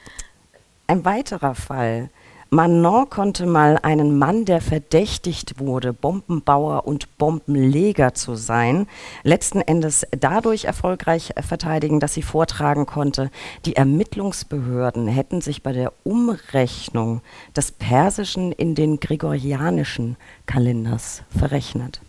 ein 0.88 1.06
weiterer 1.06 1.54
Fall. 1.54 2.10
Manon 2.52 3.10
konnte 3.10 3.46
mal 3.46 3.78
einen 3.82 4.18
Mann, 4.18 4.46
der 4.46 4.60
verdächtigt 4.60 5.60
wurde, 5.60 5.94
Bombenbauer 5.94 6.88
und 6.88 7.18
Bombenleger 7.18 8.16
zu 8.16 8.36
sein, 8.36 8.88
letzten 9.24 9.62
Endes 9.62 10.06
dadurch 10.12 10.66
erfolgreich 10.66 11.34
verteidigen, 11.48 12.00
dass 12.00 12.16
sie 12.16 12.24
vortragen 12.24 12.88
konnte, 12.88 13.30
die 13.66 13.76
Ermittlungsbehörden 13.76 15.08
hätten 15.08 15.42
sich 15.42 15.62
bei 15.62 15.74
der 15.74 15.94
Umrechnung 16.04 17.22
des 17.56 17.72
Persischen 17.72 18.52
in 18.52 18.74
den 18.74 19.00
gregorianischen 19.00 20.18
Kalenders 20.48 21.22
verrechnet. 21.38 22.02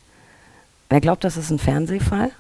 Wer 0.89 1.03
glaubt, 1.03 1.25
das 1.25 1.37
ist 1.37 1.51
ein 1.51 1.59
Fernsehfall? 1.59 2.31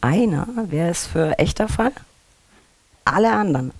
einer 0.00 0.46
wäre 0.68 0.90
es 0.90 1.06
für 1.06 1.38
echter 1.38 1.68
Fall. 1.68 1.92
Alle 3.04 3.32
anderen. 3.32 3.72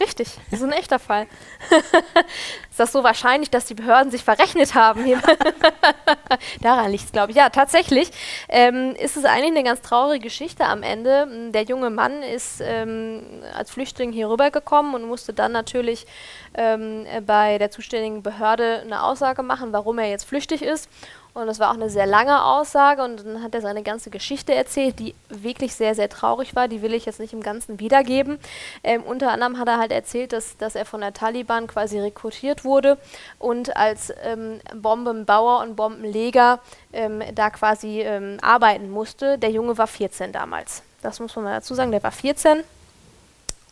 Richtig, 0.00 0.28
das 0.50 0.60
ist 0.60 0.64
ein 0.64 0.72
echter 0.72 0.98
Fall. 0.98 1.28
ist 2.70 2.80
das 2.80 2.90
so 2.90 3.04
wahrscheinlich, 3.04 3.50
dass 3.50 3.64
die 3.66 3.74
Behörden 3.74 4.10
sich 4.10 4.24
verrechnet 4.24 4.74
haben? 4.74 5.04
Daran 6.60 6.90
liegt 6.90 7.04
es, 7.04 7.12
glaube 7.12 7.30
ich. 7.30 7.36
Ja, 7.36 7.48
tatsächlich 7.48 8.10
ähm, 8.48 8.96
ist 8.98 9.16
es 9.16 9.24
eigentlich 9.24 9.52
eine 9.52 9.62
ganz 9.62 9.82
traurige 9.82 10.24
Geschichte 10.24 10.64
am 10.64 10.82
Ende. 10.82 11.50
Der 11.52 11.62
junge 11.62 11.90
Mann 11.90 12.24
ist 12.24 12.60
ähm, 12.60 13.42
als 13.56 13.70
Flüchtling 13.70 14.10
hier 14.10 14.28
rübergekommen 14.28 14.94
und 14.94 15.04
musste 15.06 15.32
dann 15.32 15.52
natürlich 15.52 16.06
ähm, 16.54 17.06
bei 17.24 17.58
der 17.58 17.70
zuständigen 17.70 18.22
Behörde 18.22 18.80
eine 18.80 19.04
Aussage 19.04 19.44
machen, 19.44 19.72
warum 19.72 20.00
er 20.00 20.10
jetzt 20.10 20.24
flüchtig 20.24 20.62
ist. 20.62 20.88
Und 21.34 21.48
das 21.48 21.58
war 21.58 21.70
auch 21.70 21.74
eine 21.74 21.90
sehr 21.90 22.06
lange 22.06 22.44
Aussage 22.44 23.02
und 23.02 23.26
dann 23.26 23.42
hat 23.42 23.56
er 23.56 23.60
seine 23.60 23.82
ganze 23.82 24.08
Geschichte 24.08 24.54
erzählt, 24.54 25.00
die 25.00 25.16
wirklich 25.28 25.74
sehr, 25.74 25.96
sehr 25.96 26.08
traurig 26.08 26.54
war. 26.54 26.68
Die 26.68 26.80
will 26.80 26.94
ich 26.94 27.06
jetzt 27.06 27.18
nicht 27.18 27.32
im 27.32 27.42
Ganzen 27.42 27.80
wiedergeben. 27.80 28.38
Ähm, 28.84 29.02
unter 29.02 29.32
anderem 29.32 29.58
hat 29.58 29.66
er 29.66 29.78
halt 29.78 29.90
erzählt, 29.90 30.32
dass, 30.32 30.56
dass 30.58 30.76
er 30.76 30.84
von 30.84 31.00
der 31.00 31.12
Taliban 31.12 31.66
quasi 31.66 31.98
rekrutiert 31.98 32.64
wurde 32.64 32.98
und 33.40 33.76
als 33.76 34.12
ähm, 34.22 34.60
Bombenbauer 34.76 35.60
und 35.62 35.74
Bombenleger 35.74 36.60
ähm, 36.92 37.20
da 37.34 37.50
quasi 37.50 38.02
ähm, 38.02 38.38
arbeiten 38.40 38.88
musste. 38.88 39.36
Der 39.36 39.50
Junge 39.50 39.76
war 39.76 39.88
14 39.88 40.30
damals. 40.30 40.84
Das 41.02 41.18
muss 41.18 41.34
man 41.34 41.46
mal 41.46 41.54
dazu 41.54 41.74
sagen. 41.74 41.90
Der 41.90 42.02
war 42.04 42.12
14 42.12 42.62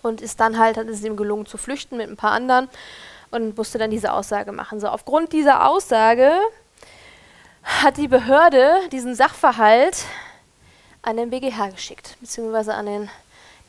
und 0.03 0.21
ist 0.21 0.41
dann 0.41 0.59
halt, 0.59 0.77
hat 0.77 0.89
es 0.89 1.05
ihm 1.05 1.17
gelungen 1.17 1.47
zu 1.47 1.59
flüchten 1.59 1.97
mit 1.97 2.11
ein 2.11 2.17
paar 2.17 2.33
anderen 2.33 2.69
und 3.31 3.57
musste 3.57 3.79
dann 3.79 3.91
diese 3.91 4.13
Aussage 4.13 4.51
machen. 4.51 4.81
So, 4.81 4.89
aufgrund 4.89 5.33
dieser 5.33 5.69
Aussage 5.69 6.33
hat 7.63 7.97
die 7.97 8.09
Behörde 8.09 8.81
diesen 8.91 9.15
Sachverhalt 9.15 10.05
an 11.03 11.17
den 11.17 11.31
BGH 11.31 11.71
geschickt, 11.71 12.17
beziehungsweise 12.21 12.75
an 12.75 12.87
den 12.87 13.11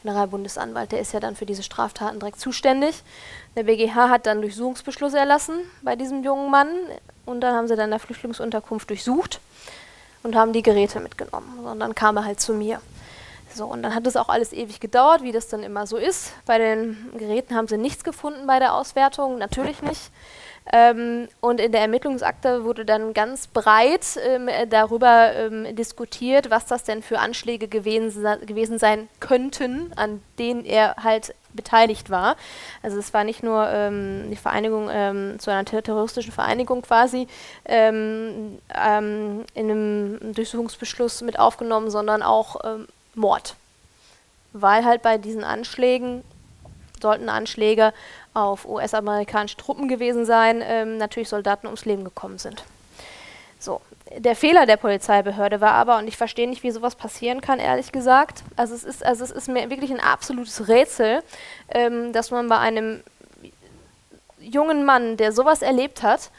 Generalbundesanwalt. 0.03 0.91
Der 0.91 0.99
ist 0.99 1.13
ja 1.13 1.19
dann 1.19 1.35
für 1.35 1.45
diese 1.45 1.63
Straftaten 1.63 2.19
direkt 2.19 2.39
zuständig. 2.39 3.03
Der 3.55 3.63
BGH 3.63 4.09
hat 4.09 4.25
dann 4.25 4.41
Durchsuchungsbeschluss 4.41 5.13
erlassen 5.13 5.55
bei 5.81 5.95
diesem 5.95 6.23
jungen 6.23 6.51
Mann 6.51 6.69
und 7.25 7.41
dann 7.41 7.55
haben 7.55 7.67
sie 7.67 7.75
dann 7.75 7.89
der 7.89 7.99
Flüchtlingsunterkunft 7.99 8.89
durchsucht 8.89 9.39
und 10.23 10.35
haben 10.35 10.53
die 10.53 10.63
Geräte 10.63 10.99
mitgenommen. 10.99 11.59
Und 11.65 11.79
dann 11.79 11.95
kam 11.95 12.17
er 12.17 12.25
halt 12.25 12.39
zu 12.39 12.53
mir. 12.53 12.81
So, 13.53 13.65
und 13.65 13.83
dann 13.83 13.93
hat 13.93 14.07
es 14.07 14.15
auch 14.15 14.29
alles 14.29 14.51
ewig 14.51 14.79
gedauert, 14.79 15.21
wie 15.21 15.31
das 15.31 15.47
dann 15.47 15.61
immer 15.63 15.85
so 15.85 15.97
ist. 15.97 16.33
Bei 16.45 16.57
den 16.57 17.11
Geräten 17.17 17.55
haben 17.55 17.67
sie 17.67 17.77
nichts 17.77 18.03
gefunden 18.03 18.47
bei 18.47 18.57
der 18.59 18.73
Auswertung, 18.73 19.37
natürlich 19.37 19.81
nicht. 19.83 20.09
Ähm, 20.71 21.27
und 21.41 21.59
in 21.59 21.71
der 21.71 21.81
Ermittlungsakte 21.81 22.63
wurde 22.63 22.85
dann 22.85 23.13
ganz 23.13 23.47
breit 23.47 24.17
ähm, 24.25 24.49
darüber 24.69 25.33
ähm, 25.33 25.75
diskutiert, 25.75 26.49
was 26.49 26.65
das 26.65 26.83
denn 26.83 27.01
für 27.01 27.19
Anschläge 27.19 27.67
gewesen, 27.67 28.25
gewesen 28.45 28.79
sein 28.79 29.09
könnten, 29.19 29.91
an 29.95 30.21
denen 30.39 30.63
er 30.63 30.95
halt 31.03 31.35
beteiligt 31.53 32.09
war. 32.09 32.37
Also 32.81 32.97
es 32.97 33.13
war 33.13 33.23
nicht 33.23 33.43
nur 33.43 33.67
ähm, 33.69 34.29
die 34.31 34.35
Vereinigung 34.35 34.89
ähm, 34.91 35.39
zu 35.39 35.51
einer 35.51 35.65
terroristischen 35.65 36.31
Vereinigung 36.31 36.81
quasi 36.81 37.27
ähm, 37.65 38.59
ähm 38.73 39.45
in 39.53 39.69
einem 39.69 40.33
Durchsuchungsbeschluss 40.33 41.21
mit 41.21 41.37
aufgenommen, 41.37 41.91
sondern 41.91 42.23
auch 42.23 42.55
ähm, 42.63 42.87
Mord. 43.13 43.55
Weil 44.53 44.85
halt 44.85 45.01
bei 45.01 45.17
diesen 45.17 45.43
Anschlägen 45.43 46.23
sollten 47.01 47.29
Anschläge 47.29 47.93
auf 48.33 48.65
US-amerikanische 48.65 49.57
Truppen 49.57 49.87
gewesen 49.87 50.25
sein, 50.25 50.61
ähm, 50.63 50.97
natürlich 50.97 51.29
Soldaten 51.29 51.67
ums 51.67 51.85
Leben 51.85 52.03
gekommen 52.03 52.37
sind. 52.37 52.63
So, 53.59 53.81
der 54.17 54.35
Fehler 54.35 54.65
der 54.65 54.77
Polizeibehörde 54.77 55.61
war 55.61 55.71
aber, 55.71 55.97
und 55.97 56.07
ich 56.07 56.17
verstehe 56.17 56.49
nicht, 56.49 56.63
wie 56.63 56.71
sowas 56.71 56.95
passieren 56.95 57.41
kann, 57.41 57.59
ehrlich 57.59 57.91
gesagt. 57.91 58.43
Also 58.55 58.75
es 58.75 58.83
ist, 58.83 59.05
also 59.05 59.23
es 59.23 59.31
ist 59.31 59.47
mir 59.47 59.69
wirklich 59.69 59.91
ein 59.91 59.99
absolutes 59.99 60.67
Rätsel, 60.67 61.23
ähm, 61.69 62.11
dass 62.13 62.31
man 62.31 62.49
bei 62.49 62.57
einem 62.57 63.03
jungen 64.39 64.85
Mann, 64.85 65.17
der 65.17 65.31
sowas 65.31 65.61
erlebt 65.61 66.03
hat, 66.03 66.29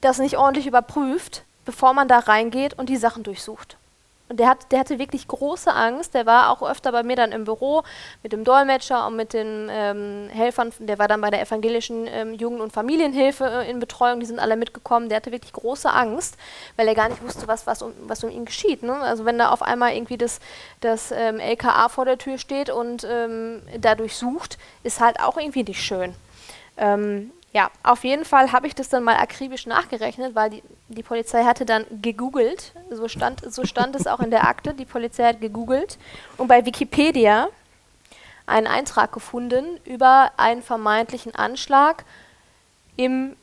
das 0.00 0.18
nicht 0.18 0.36
ordentlich 0.36 0.66
überprüft, 0.66 1.44
bevor 1.64 1.92
man 1.92 2.08
da 2.08 2.18
reingeht 2.18 2.76
und 2.78 2.88
die 2.88 2.96
Sachen 2.96 3.22
durchsucht. 3.22 3.76
Und 4.30 4.38
der, 4.38 4.48
hat, 4.48 4.70
der 4.70 4.78
hatte 4.78 5.00
wirklich 5.00 5.26
große 5.26 5.74
Angst. 5.74 6.14
Der 6.14 6.24
war 6.24 6.50
auch 6.50 6.62
öfter 6.62 6.92
bei 6.92 7.02
mir 7.02 7.16
dann 7.16 7.32
im 7.32 7.44
Büro 7.44 7.82
mit 8.22 8.32
dem 8.32 8.44
Dolmetscher 8.44 9.08
und 9.08 9.16
mit 9.16 9.32
den 9.32 9.68
ähm, 9.68 10.28
Helfern. 10.30 10.72
Der 10.78 11.00
war 11.00 11.08
dann 11.08 11.20
bei 11.20 11.30
der 11.30 11.42
evangelischen 11.42 12.06
ähm, 12.06 12.34
Jugend- 12.34 12.60
und 12.60 12.72
Familienhilfe 12.72 13.44
äh, 13.44 13.68
in 13.68 13.80
Betreuung. 13.80 14.20
Die 14.20 14.26
sind 14.26 14.38
alle 14.38 14.56
mitgekommen. 14.56 15.08
Der 15.08 15.16
hatte 15.16 15.32
wirklich 15.32 15.52
große 15.52 15.90
Angst, 15.90 16.36
weil 16.76 16.86
er 16.86 16.94
gar 16.94 17.08
nicht 17.08 17.24
wusste, 17.24 17.48
was, 17.48 17.66
was, 17.66 17.82
um, 17.82 17.92
was 18.02 18.22
um 18.22 18.30
ihn 18.30 18.44
geschieht. 18.44 18.84
Ne? 18.84 18.94
Also 18.94 19.24
wenn 19.24 19.36
da 19.36 19.50
auf 19.50 19.62
einmal 19.62 19.94
irgendwie 19.94 20.16
das, 20.16 20.38
das 20.80 21.10
ähm, 21.10 21.40
LKA 21.40 21.88
vor 21.88 22.04
der 22.04 22.16
Tür 22.16 22.38
steht 22.38 22.70
und 22.70 23.02
ähm, 23.02 23.62
dadurch 23.80 24.16
sucht, 24.16 24.58
ist 24.84 25.00
halt 25.00 25.18
auch 25.18 25.38
irgendwie 25.38 25.64
nicht 25.64 25.82
schön. 25.82 26.14
Ja, 27.52 27.70
auf 27.82 28.04
jeden 28.04 28.24
Fall 28.24 28.52
habe 28.52 28.68
ich 28.68 28.76
das 28.76 28.88
dann 28.90 29.02
mal 29.02 29.16
akribisch 29.16 29.66
nachgerechnet, 29.66 30.36
weil 30.36 30.50
die, 30.50 30.62
die 30.88 31.02
Polizei 31.02 31.42
hatte 31.42 31.64
dann 31.64 31.84
gegoogelt, 31.90 32.72
so 32.90 33.08
stand, 33.08 33.52
so 33.52 33.64
stand 33.64 33.96
es 33.96 34.06
auch 34.06 34.20
in 34.20 34.30
der 34.30 34.46
Akte, 34.46 34.72
die 34.72 34.84
Polizei 34.84 35.24
hat 35.24 35.40
gegoogelt 35.40 35.98
und 36.36 36.46
bei 36.46 36.64
Wikipedia 36.64 37.48
einen 38.46 38.68
Eintrag 38.68 39.12
gefunden 39.12 39.80
über 39.84 40.30
einen 40.36 40.62
vermeintlichen 40.62 41.34
Anschlag 41.34 42.04
im, 42.96 43.34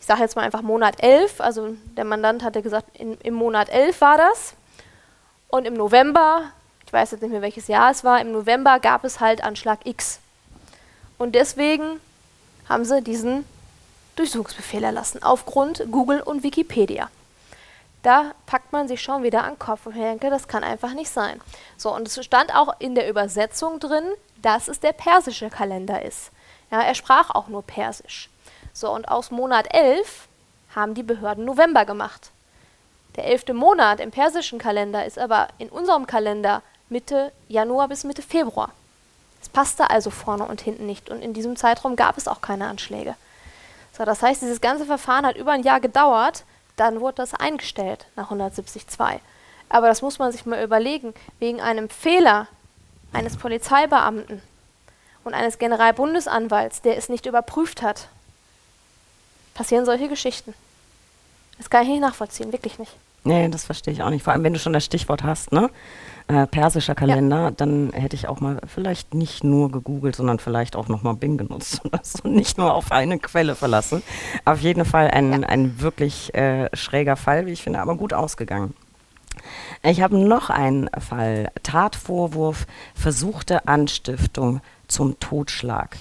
ich 0.00 0.06
sage 0.06 0.22
jetzt 0.22 0.34
mal 0.34 0.42
einfach 0.42 0.62
Monat 0.62 1.00
11, 1.02 1.40
also 1.40 1.76
der 1.96 2.04
Mandant 2.04 2.42
hatte 2.42 2.62
gesagt, 2.62 2.98
in, 2.98 3.16
im 3.20 3.34
Monat 3.34 3.68
11 3.68 4.00
war 4.00 4.18
das. 4.18 4.54
Und 5.48 5.66
im 5.66 5.74
November, 5.74 6.50
ich 6.84 6.92
weiß 6.92 7.12
jetzt 7.12 7.22
nicht 7.22 7.30
mehr 7.30 7.42
welches 7.42 7.68
Jahr 7.68 7.90
es 7.90 8.02
war, 8.02 8.20
im 8.20 8.32
November 8.32 8.80
gab 8.80 9.04
es 9.04 9.20
halt 9.20 9.44
Anschlag 9.44 9.80
X. 9.84 10.18
Und 11.18 11.34
deswegen 11.34 12.00
haben 12.68 12.84
sie 12.84 13.02
diesen 13.02 13.44
Durchsuchungsbefehl 14.16 14.82
erlassen, 14.82 15.22
aufgrund 15.22 15.84
Google 15.90 16.20
und 16.20 16.42
Wikipedia. 16.42 17.10
Da 18.02 18.32
packt 18.46 18.72
man 18.72 18.88
sich 18.88 19.02
schon 19.02 19.22
wieder 19.22 19.44
an 19.44 19.54
den 19.54 19.58
Kopf 19.58 19.86
und 19.86 19.96
denke, 19.96 20.30
das 20.30 20.48
kann 20.48 20.62
einfach 20.62 20.94
nicht 20.94 21.10
sein. 21.10 21.40
So, 21.76 21.94
und 21.94 22.06
es 22.06 22.24
stand 22.24 22.54
auch 22.54 22.76
in 22.78 22.94
der 22.94 23.08
Übersetzung 23.08 23.80
drin, 23.80 24.04
dass 24.42 24.68
es 24.68 24.80
der 24.80 24.92
persische 24.92 25.50
Kalender 25.50 26.02
ist. 26.02 26.30
Ja, 26.70 26.82
er 26.82 26.94
sprach 26.94 27.30
auch 27.30 27.48
nur 27.48 27.62
Persisch. 27.62 28.30
So, 28.72 28.92
und 28.92 29.08
aus 29.08 29.30
Monat 29.30 29.74
11 29.74 30.28
haben 30.74 30.94
die 30.94 31.02
Behörden 31.02 31.44
November 31.44 31.84
gemacht. 31.84 32.30
Der 33.16 33.26
elfte 33.26 33.54
Monat 33.54 33.98
im 33.98 34.10
persischen 34.10 34.58
Kalender 34.58 35.04
ist 35.04 35.18
aber 35.18 35.48
in 35.58 35.68
unserem 35.68 36.06
Kalender 36.06 36.62
Mitte 36.88 37.32
Januar 37.48 37.88
bis 37.88 38.04
Mitte 38.04 38.22
Februar. 38.22 38.70
Passte 39.56 39.88
also 39.88 40.10
vorne 40.10 40.44
und 40.44 40.60
hinten 40.60 40.84
nicht 40.84 41.08
und 41.08 41.22
in 41.22 41.32
diesem 41.32 41.56
Zeitraum 41.56 41.96
gab 41.96 42.18
es 42.18 42.28
auch 42.28 42.42
keine 42.42 42.66
Anschläge. 42.66 43.14
So, 43.96 44.04
das 44.04 44.20
heißt, 44.20 44.42
dieses 44.42 44.60
ganze 44.60 44.84
Verfahren 44.84 45.24
hat 45.24 45.38
über 45.38 45.52
ein 45.52 45.62
Jahr 45.62 45.80
gedauert, 45.80 46.44
dann 46.76 47.00
wurde 47.00 47.14
das 47.14 47.32
eingestellt 47.32 48.04
nach 48.16 48.30
170.2. 48.30 49.18
Aber 49.70 49.88
das 49.88 50.02
muss 50.02 50.18
man 50.18 50.30
sich 50.30 50.44
mal 50.44 50.62
überlegen, 50.62 51.14
wegen 51.38 51.62
einem 51.62 51.88
Fehler 51.88 52.48
eines 53.14 53.38
Polizeibeamten 53.38 54.42
und 55.24 55.32
eines 55.32 55.56
Generalbundesanwalts, 55.56 56.82
der 56.82 56.98
es 56.98 57.08
nicht 57.08 57.24
überprüft 57.24 57.80
hat, 57.80 58.08
passieren 59.54 59.86
solche 59.86 60.10
Geschichten. 60.10 60.52
Das 61.56 61.70
kann 61.70 61.84
ich 61.84 61.88
nicht 61.88 62.00
nachvollziehen, 62.02 62.52
wirklich 62.52 62.78
nicht. 62.78 62.92
Nee, 63.24 63.48
das 63.48 63.64
verstehe 63.64 63.94
ich 63.94 64.02
auch 64.02 64.10
nicht. 64.10 64.22
Vor 64.22 64.34
allem, 64.34 64.44
wenn 64.44 64.52
du 64.52 64.58
schon 64.58 64.74
das 64.74 64.84
Stichwort 64.84 65.22
hast, 65.22 65.50
ne? 65.50 65.70
Äh, 66.28 66.48
persischer 66.48 66.96
Kalender, 66.96 67.36
ja. 67.36 67.50
dann 67.52 67.92
hätte 67.92 68.16
ich 68.16 68.26
auch 68.26 68.40
mal 68.40 68.58
vielleicht 68.66 69.14
nicht 69.14 69.44
nur 69.44 69.70
gegoogelt, 69.70 70.16
sondern 70.16 70.40
vielleicht 70.40 70.74
auch 70.74 70.88
nochmal 70.88 71.14
Bing 71.14 71.38
genutzt 71.38 71.82
und 71.84 72.04
so 72.04 72.26
nicht 72.26 72.58
nur 72.58 72.74
auf 72.74 72.90
eine 72.90 73.18
Quelle 73.20 73.54
verlassen. 73.54 74.02
Auf 74.44 74.60
jeden 74.60 74.84
Fall 74.84 75.08
ein, 75.08 75.42
ja. 75.42 75.48
ein 75.48 75.80
wirklich 75.80 76.34
äh, 76.34 76.68
schräger 76.74 77.14
Fall, 77.14 77.46
wie 77.46 77.52
ich 77.52 77.62
finde, 77.62 77.78
aber 77.78 77.94
gut 77.94 78.12
ausgegangen. 78.12 78.74
Ich 79.84 80.00
habe 80.00 80.18
noch 80.18 80.50
einen 80.50 80.90
Fall. 80.98 81.52
Tatvorwurf, 81.62 82.66
versuchte 82.96 83.68
Anstiftung 83.68 84.62
zum 84.88 85.20
Totschlag. 85.20 85.96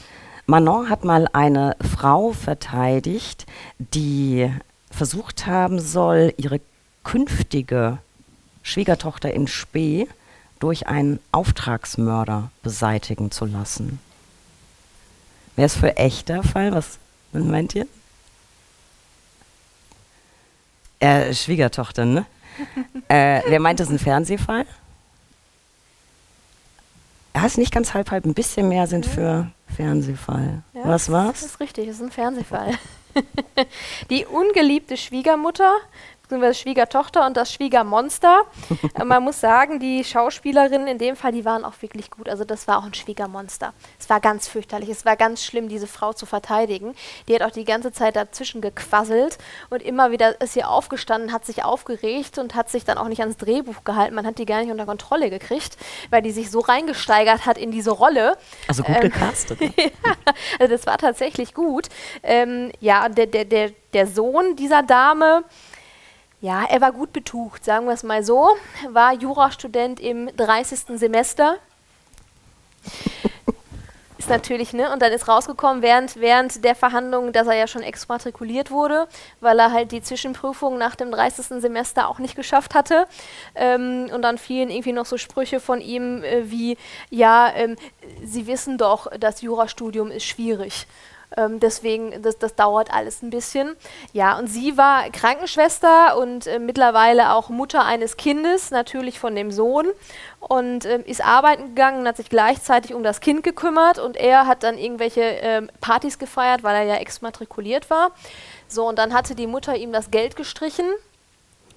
Manon 0.47 0.89
hat 0.89 1.03
mal 1.03 1.27
eine 1.33 1.75
Frau 1.81 2.31
verteidigt, 2.31 3.45
die 3.77 4.51
versucht 4.89 5.45
haben 5.45 5.79
soll, 5.79 6.33
ihre 6.37 6.61
künftige 7.03 7.99
Schwiegertochter 8.65 9.31
in 9.31 9.47
Spee 9.47 10.07
durch 10.59 10.87
einen 10.87 11.19
Auftragsmörder 11.31 12.49
beseitigen 12.63 13.29
zu 13.29 13.45
lassen. 13.45 13.99
Wäre 15.55 15.67
es 15.67 15.75
für 15.75 15.95
echter 15.97 16.43
Fall? 16.43 16.73
Was 16.73 16.97
meint 17.31 17.75
ihr? 17.75 17.87
Äh, 20.99 21.33
Schwiegertochter, 21.33 22.05
ne? 22.05 22.25
äh, 23.07 23.41
wer 23.47 23.59
meint, 23.59 23.79
es 23.79 23.87
ist 23.87 23.93
ein 23.93 23.99
Fernsehfall? 23.99 24.65
Ja, 27.35 27.45
ist 27.45 27.59
nicht 27.59 27.71
ganz 27.71 27.93
halb 27.93 28.09
halb, 28.09 28.25
ein 28.25 28.33
bisschen 28.33 28.67
mehr 28.67 28.87
sind 28.87 29.05
für 29.05 29.51
Fernsehfall. 29.75 30.63
Ja, 30.73 30.81
Was 30.85 31.11
war's? 31.11 31.41
Das 31.41 31.51
ist 31.51 31.59
richtig, 31.59 31.87
es 31.87 31.97
ist 31.97 32.01
ein 32.01 32.11
Fernsehfall. 32.11 32.71
Die 34.09 34.25
ungeliebte 34.25 34.97
Schwiegermutter 34.97 35.71
beziehungsweise 36.25 36.59
Schwiegertochter 36.59 37.25
und 37.25 37.37
das 37.37 37.53
Schwiegermonster. 37.53 38.43
Man 39.03 39.23
muss 39.23 39.39
sagen, 39.39 39.79
die 39.79 40.03
Schauspielerinnen 40.03 40.87
in 40.87 40.97
dem 40.97 41.15
Fall, 41.15 41.31
die 41.31 41.45
waren 41.45 41.65
auch 41.65 41.81
wirklich 41.81 42.11
gut. 42.11 42.29
Also 42.29 42.43
das 42.43 42.67
war 42.67 42.79
auch 42.79 42.85
ein 42.85 42.93
Schwiegermonster. 42.93 43.73
Es 43.99 44.09
war 44.09 44.19
ganz 44.19 44.47
fürchterlich. 44.47 44.89
Es 44.89 45.05
war 45.05 45.15
ganz 45.15 45.43
schlimm, 45.43 45.69
diese 45.69 45.87
Frau 45.87 46.13
zu 46.13 46.25
verteidigen. 46.25 46.95
Die 47.27 47.35
hat 47.35 47.41
auch 47.41 47.51
die 47.51 47.65
ganze 47.65 47.91
Zeit 47.91 48.15
dazwischen 48.15 48.61
gequasselt 48.61 49.37
und 49.69 49.81
immer 49.81 50.11
wieder 50.11 50.39
ist 50.41 50.53
sie 50.53 50.63
aufgestanden, 50.63 51.31
hat 51.31 51.45
sich 51.45 51.63
aufgeregt 51.63 52.37
und 52.37 52.55
hat 52.55 52.69
sich 52.69 52.85
dann 52.85 52.97
auch 52.97 53.07
nicht 53.07 53.21
ans 53.21 53.37
Drehbuch 53.37 53.83
gehalten. 53.83 54.15
Man 54.15 54.25
hat 54.25 54.37
die 54.37 54.45
gar 54.45 54.61
nicht 54.61 54.71
unter 54.71 54.85
Kontrolle 54.85 55.29
gekriegt, 55.29 55.77
weil 56.09 56.21
die 56.21 56.31
sich 56.31 56.51
so 56.51 56.59
reingesteigert 56.59 57.45
hat 57.45 57.57
in 57.57 57.71
diese 57.71 57.91
Rolle. 57.91 58.37
Also 58.67 58.83
gut 58.83 58.95
ähm, 58.95 59.01
gecastet. 59.01 59.61
Ne? 59.61 59.73
ja, 59.77 59.89
also 60.59 60.73
das 60.73 60.85
war 60.85 60.97
tatsächlich 60.97 61.53
gut. 61.53 61.89
Ähm, 62.23 62.71
ja, 62.79 63.07
der, 63.09 63.27
der, 63.27 63.45
der, 63.45 63.71
der 63.93 64.07
Sohn 64.07 64.55
dieser 64.55 64.83
Dame, 64.83 65.43
ja, 66.45 66.63
er 66.63 66.79
war 66.79 66.91
gut 66.91 67.11
betucht, 67.11 67.65
sagen 67.65 67.87
wir 67.87 67.93
es 67.93 68.03
mal 68.03 68.23
so. 68.23 68.55
War 68.89 69.13
Jurastudent 69.13 69.99
im 69.99 70.29
30. 70.37 70.99
Semester. 70.99 71.57
ist 74.19 74.29
natürlich, 74.29 74.71
ne? 74.71 74.93
Und 74.93 75.01
dann 75.01 75.11
ist 75.11 75.27
rausgekommen 75.27 75.81
während, 75.81 76.17
während 76.17 76.63
der 76.63 76.75
Verhandlungen, 76.75 77.33
dass 77.33 77.47
er 77.47 77.55
ja 77.55 77.65
schon 77.65 77.81
exmatrikuliert 77.81 78.69
wurde, 78.69 79.07
weil 79.41 79.57
er 79.57 79.71
halt 79.71 79.91
die 79.91 80.03
Zwischenprüfung 80.03 80.77
nach 80.77 80.95
dem 80.95 81.09
30. 81.09 81.61
Semester 81.61 82.07
auch 82.09 82.19
nicht 82.19 82.35
geschafft 82.35 82.75
hatte. 82.75 83.07
Ähm, 83.55 84.11
und 84.13 84.21
dann 84.21 84.37
fielen 84.37 84.69
irgendwie 84.69 84.93
noch 84.93 85.07
so 85.07 85.17
Sprüche 85.17 85.59
von 85.59 85.81
ihm 85.81 86.23
äh, 86.23 86.51
wie, 86.51 86.77
ja, 87.09 87.51
ähm, 87.55 87.75
Sie 88.23 88.45
wissen 88.45 88.77
doch, 88.77 89.07
das 89.19 89.41
Jurastudium 89.41 90.11
ist 90.11 90.25
schwierig. 90.25 90.85
Ähm, 91.37 91.59
deswegen, 91.59 92.21
das, 92.21 92.37
das 92.37 92.55
dauert 92.55 92.93
alles 92.93 93.21
ein 93.21 93.29
bisschen. 93.29 93.75
Ja, 94.13 94.37
und 94.37 94.47
sie 94.47 94.77
war 94.77 95.09
Krankenschwester 95.09 96.17
und 96.17 96.47
äh, 96.47 96.59
mittlerweile 96.59 97.33
auch 97.33 97.49
Mutter 97.49 97.85
eines 97.85 98.17
Kindes, 98.17 98.71
natürlich 98.71 99.19
von 99.19 99.35
dem 99.35 99.51
Sohn. 99.51 99.87
Und 100.39 100.85
äh, 100.85 101.01
ist 101.05 101.25
arbeiten 101.25 101.69
gegangen 101.69 102.01
und 102.01 102.07
hat 102.07 102.17
sich 102.17 102.29
gleichzeitig 102.29 102.93
um 102.93 103.03
das 103.03 103.19
Kind 103.19 103.43
gekümmert. 103.43 103.99
Und 103.99 104.17
er 104.17 104.47
hat 104.47 104.63
dann 104.63 104.77
irgendwelche 104.77 105.21
äh, 105.21 105.61
Partys 105.81 106.19
gefeiert, 106.19 106.63
weil 106.63 106.75
er 106.75 106.83
ja 106.83 106.95
exmatrikuliert 106.95 107.89
war. 107.89 108.11
So, 108.67 108.87
und 108.87 108.97
dann 108.97 109.13
hatte 109.13 109.35
die 109.35 109.47
Mutter 109.47 109.75
ihm 109.75 109.91
das 109.91 110.11
Geld 110.11 110.35
gestrichen 110.35 110.85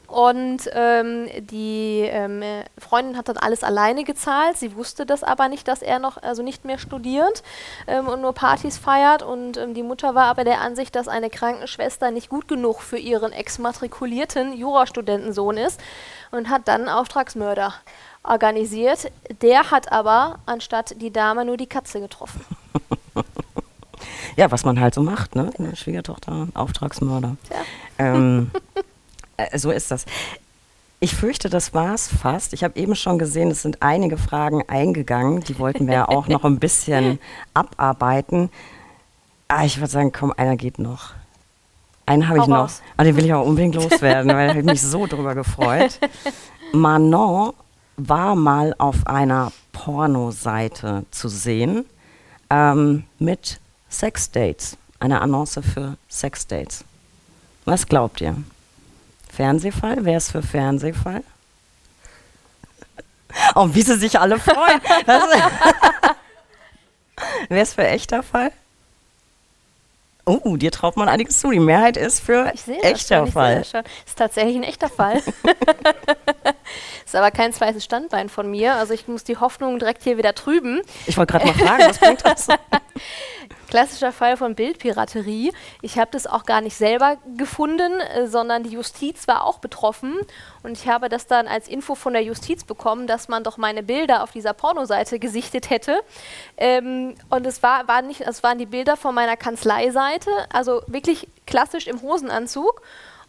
und 0.08 0.70
ähm, 0.72 1.28
die 1.38 2.00
ähm, 2.00 2.42
Freundin 2.78 3.18
hat 3.18 3.28
dann 3.28 3.36
alles 3.36 3.62
alleine 3.62 4.04
gezahlt. 4.04 4.56
Sie 4.56 4.74
wusste 4.74 5.04
das 5.04 5.22
aber 5.22 5.50
nicht, 5.50 5.68
dass 5.68 5.82
er 5.82 5.98
noch 5.98 6.16
also 6.22 6.42
nicht 6.42 6.64
mehr 6.64 6.78
studiert 6.78 7.42
ähm, 7.86 8.08
und 8.08 8.22
nur 8.22 8.32
Partys 8.32 8.78
feiert. 8.78 9.22
Und 9.22 9.58
ähm, 9.58 9.74
die 9.74 9.82
Mutter 9.82 10.14
war 10.14 10.24
aber 10.24 10.44
der 10.44 10.62
Ansicht, 10.62 10.96
dass 10.96 11.08
eine 11.08 11.28
Krankenschwester 11.28 12.10
nicht 12.10 12.30
gut 12.30 12.48
genug 12.48 12.80
für 12.80 12.96
ihren 12.96 13.32
exmatrikulierten 13.32 14.54
Jurastudentensohn 14.54 15.58
ist 15.58 15.78
und 16.30 16.48
hat 16.48 16.68
dann 16.68 16.82
einen 16.82 16.90
Auftragsmörder 16.90 17.74
organisiert. 18.22 19.12
Der 19.42 19.70
hat 19.70 19.92
aber 19.92 20.38
anstatt 20.46 20.94
die 21.02 21.12
Dame 21.12 21.44
nur 21.44 21.58
die 21.58 21.66
Katze 21.66 22.00
getroffen. 22.00 22.42
ja, 24.36 24.50
was 24.50 24.64
man 24.64 24.80
halt 24.80 24.94
so 24.94 25.02
macht, 25.02 25.34
ne? 25.36 25.52
Schwiegertochter, 25.74 26.48
Auftragsmörder. 26.54 27.36
Ähm, 27.98 28.50
äh, 29.38 29.58
so 29.58 29.70
ist 29.70 29.90
das. 29.90 30.04
Ich 31.00 31.14
fürchte, 31.14 31.48
das 31.48 31.74
war's 31.74 32.08
fast. 32.08 32.52
Ich 32.52 32.64
habe 32.64 32.78
eben 32.78 32.96
schon 32.96 33.18
gesehen, 33.18 33.50
es 33.50 33.62
sind 33.62 33.82
einige 33.82 34.18
Fragen 34.18 34.62
eingegangen. 34.68 35.40
Die 35.42 35.58
wollten 35.58 35.86
wir 35.86 35.94
ja 35.94 36.08
auch 36.08 36.26
noch 36.26 36.44
ein 36.44 36.58
bisschen 36.58 37.18
abarbeiten. 37.54 38.50
Ah, 39.46 39.64
ich 39.64 39.78
würde 39.78 39.90
sagen, 39.90 40.12
komm, 40.12 40.32
einer 40.36 40.56
geht 40.56 40.78
noch. 40.78 41.12
Einen 42.04 42.28
habe 42.28 42.40
ich 42.40 42.46
noch. 42.46 42.70
Ah, 42.96 43.04
den 43.04 43.16
will 43.16 43.24
ich 43.24 43.32
auch 43.32 43.46
unbedingt 43.46 43.76
loswerden, 43.76 44.32
weil 44.32 44.56
ich 44.56 44.64
mich 44.64 44.82
so 44.82 45.06
drüber 45.06 45.34
gefreut. 45.34 46.00
Manon 46.72 47.52
war 47.96 48.34
mal 48.34 48.74
auf 48.78 49.06
einer 49.06 49.52
Pornoseite 49.72 51.04
zu 51.10 51.28
sehen 51.28 51.84
ähm, 52.50 53.04
mit 53.18 53.60
Sexdates. 53.90 54.76
Eine 55.00 55.20
Annonce 55.20 55.60
für 55.62 55.96
Sexdates. 56.08 56.84
Was 57.64 57.86
glaubt 57.86 58.20
ihr? 58.20 58.36
Fernsehfall? 59.28 60.04
Wer 60.04 60.16
ist 60.16 60.32
für 60.32 60.42
Fernsehfall? 60.42 61.22
Oh, 63.54 63.68
wie 63.72 63.82
sie 63.82 63.96
sich 63.96 64.18
alle 64.18 64.38
freuen. 64.38 64.80
Wer 67.48 67.62
ist 67.62 67.74
für 67.74 67.86
echter 67.86 68.22
Fall? 68.22 68.52
Oh, 70.24 70.56
dir 70.56 70.70
traut 70.70 70.96
man 70.96 71.08
einiges 71.08 71.40
zu. 71.40 71.50
Die 71.50 71.58
Mehrheit 71.58 71.96
ist 71.96 72.20
für 72.20 72.52
echter 72.82 73.20
schon, 73.24 73.32
Fall. 73.32 73.64
Das 73.72 73.84
ist 74.06 74.18
tatsächlich 74.18 74.56
ein 74.56 74.62
echter 74.62 74.90
Fall. 74.90 75.22
ist 77.06 77.16
aber 77.16 77.30
kein 77.30 77.54
zweites 77.54 77.82
Standbein 77.82 78.28
von 78.28 78.50
mir. 78.50 78.74
Also 78.74 78.92
ich 78.92 79.08
muss 79.08 79.24
die 79.24 79.38
Hoffnung 79.38 79.78
direkt 79.78 80.02
hier 80.02 80.18
wieder 80.18 80.34
trüben. 80.34 80.82
Ich 81.06 81.16
wollte 81.16 81.32
gerade 81.32 81.46
mal 81.46 81.54
fragen, 81.54 81.84
was 81.88 81.98
bringt 81.98 82.24
das? 82.24 82.48
Klassischer 83.68 84.12
Fall 84.12 84.36
von 84.36 84.54
Bildpiraterie. 84.54 85.52
Ich 85.82 85.98
habe 85.98 86.10
das 86.10 86.26
auch 86.26 86.44
gar 86.44 86.60
nicht 86.60 86.76
selber 86.76 87.18
gefunden, 87.36 88.00
äh, 88.00 88.26
sondern 88.26 88.62
die 88.62 88.70
Justiz 88.70 89.28
war 89.28 89.44
auch 89.44 89.58
betroffen. 89.58 90.14
Und 90.62 90.72
ich 90.72 90.88
habe 90.88 91.08
das 91.08 91.26
dann 91.26 91.46
als 91.46 91.68
Info 91.68 91.94
von 91.94 92.14
der 92.14 92.22
Justiz 92.22 92.64
bekommen, 92.64 93.06
dass 93.06 93.28
man 93.28 93.44
doch 93.44 93.58
meine 93.58 93.82
Bilder 93.82 94.22
auf 94.22 94.32
dieser 94.32 94.54
Pornoseite 94.54 95.18
gesichtet 95.18 95.70
hätte. 95.70 96.00
Ähm, 96.56 97.14
und 97.28 97.46
es, 97.46 97.62
war, 97.62 97.86
war 97.88 98.00
nicht, 98.02 98.22
es 98.22 98.42
waren 98.42 98.58
die 98.58 98.66
Bilder 98.66 98.96
von 98.96 99.14
meiner 99.14 99.36
Kanzleiseite, 99.36 100.30
also 100.52 100.82
wirklich 100.86 101.28
klassisch 101.46 101.86
im 101.86 102.00
Hosenanzug. 102.00 102.82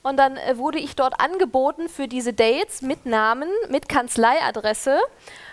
Und 0.04 0.18
dann 0.18 0.38
äh, 0.38 0.58
wurde 0.58 0.80
ich 0.80 0.96
dort 0.96 1.20
angeboten 1.20 1.90
für 1.90 2.08
diese 2.08 2.34
Dates 2.34 2.82
mit 2.82 3.06
Namen, 3.06 3.50
mit 3.70 3.90
Kanzleiadresse 3.90 5.00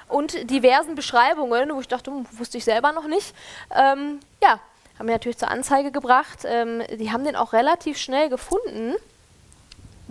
und 0.08 0.48
diversen 0.50 0.94
Beschreibungen, 0.94 1.74
wo 1.74 1.80
ich 1.80 1.88
dachte, 1.88 2.10
hm, 2.10 2.26
wusste 2.32 2.58
ich 2.58 2.64
selber 2.64 2.92
noch 2.92 3.08
nicht. 3.08 3.34
Ähm, 3.74 4.20
ja, 4.42 4.60
Haben 4.98 5.08
ihn 5.08 5.12
natürlich 5.12 5.38
zur 5.38 5.50
Anzeige 5.50 5.92
gebracht. 5.92 6.40
Ähm, 6.44 6.82
die 6.98 7.12
haben 7.12 7.24
den 7.24 7.36
auch 7.36 7.52
relativ 7.52 7.98
schnell 7.98 8.28
gefunden. 8.28 8.94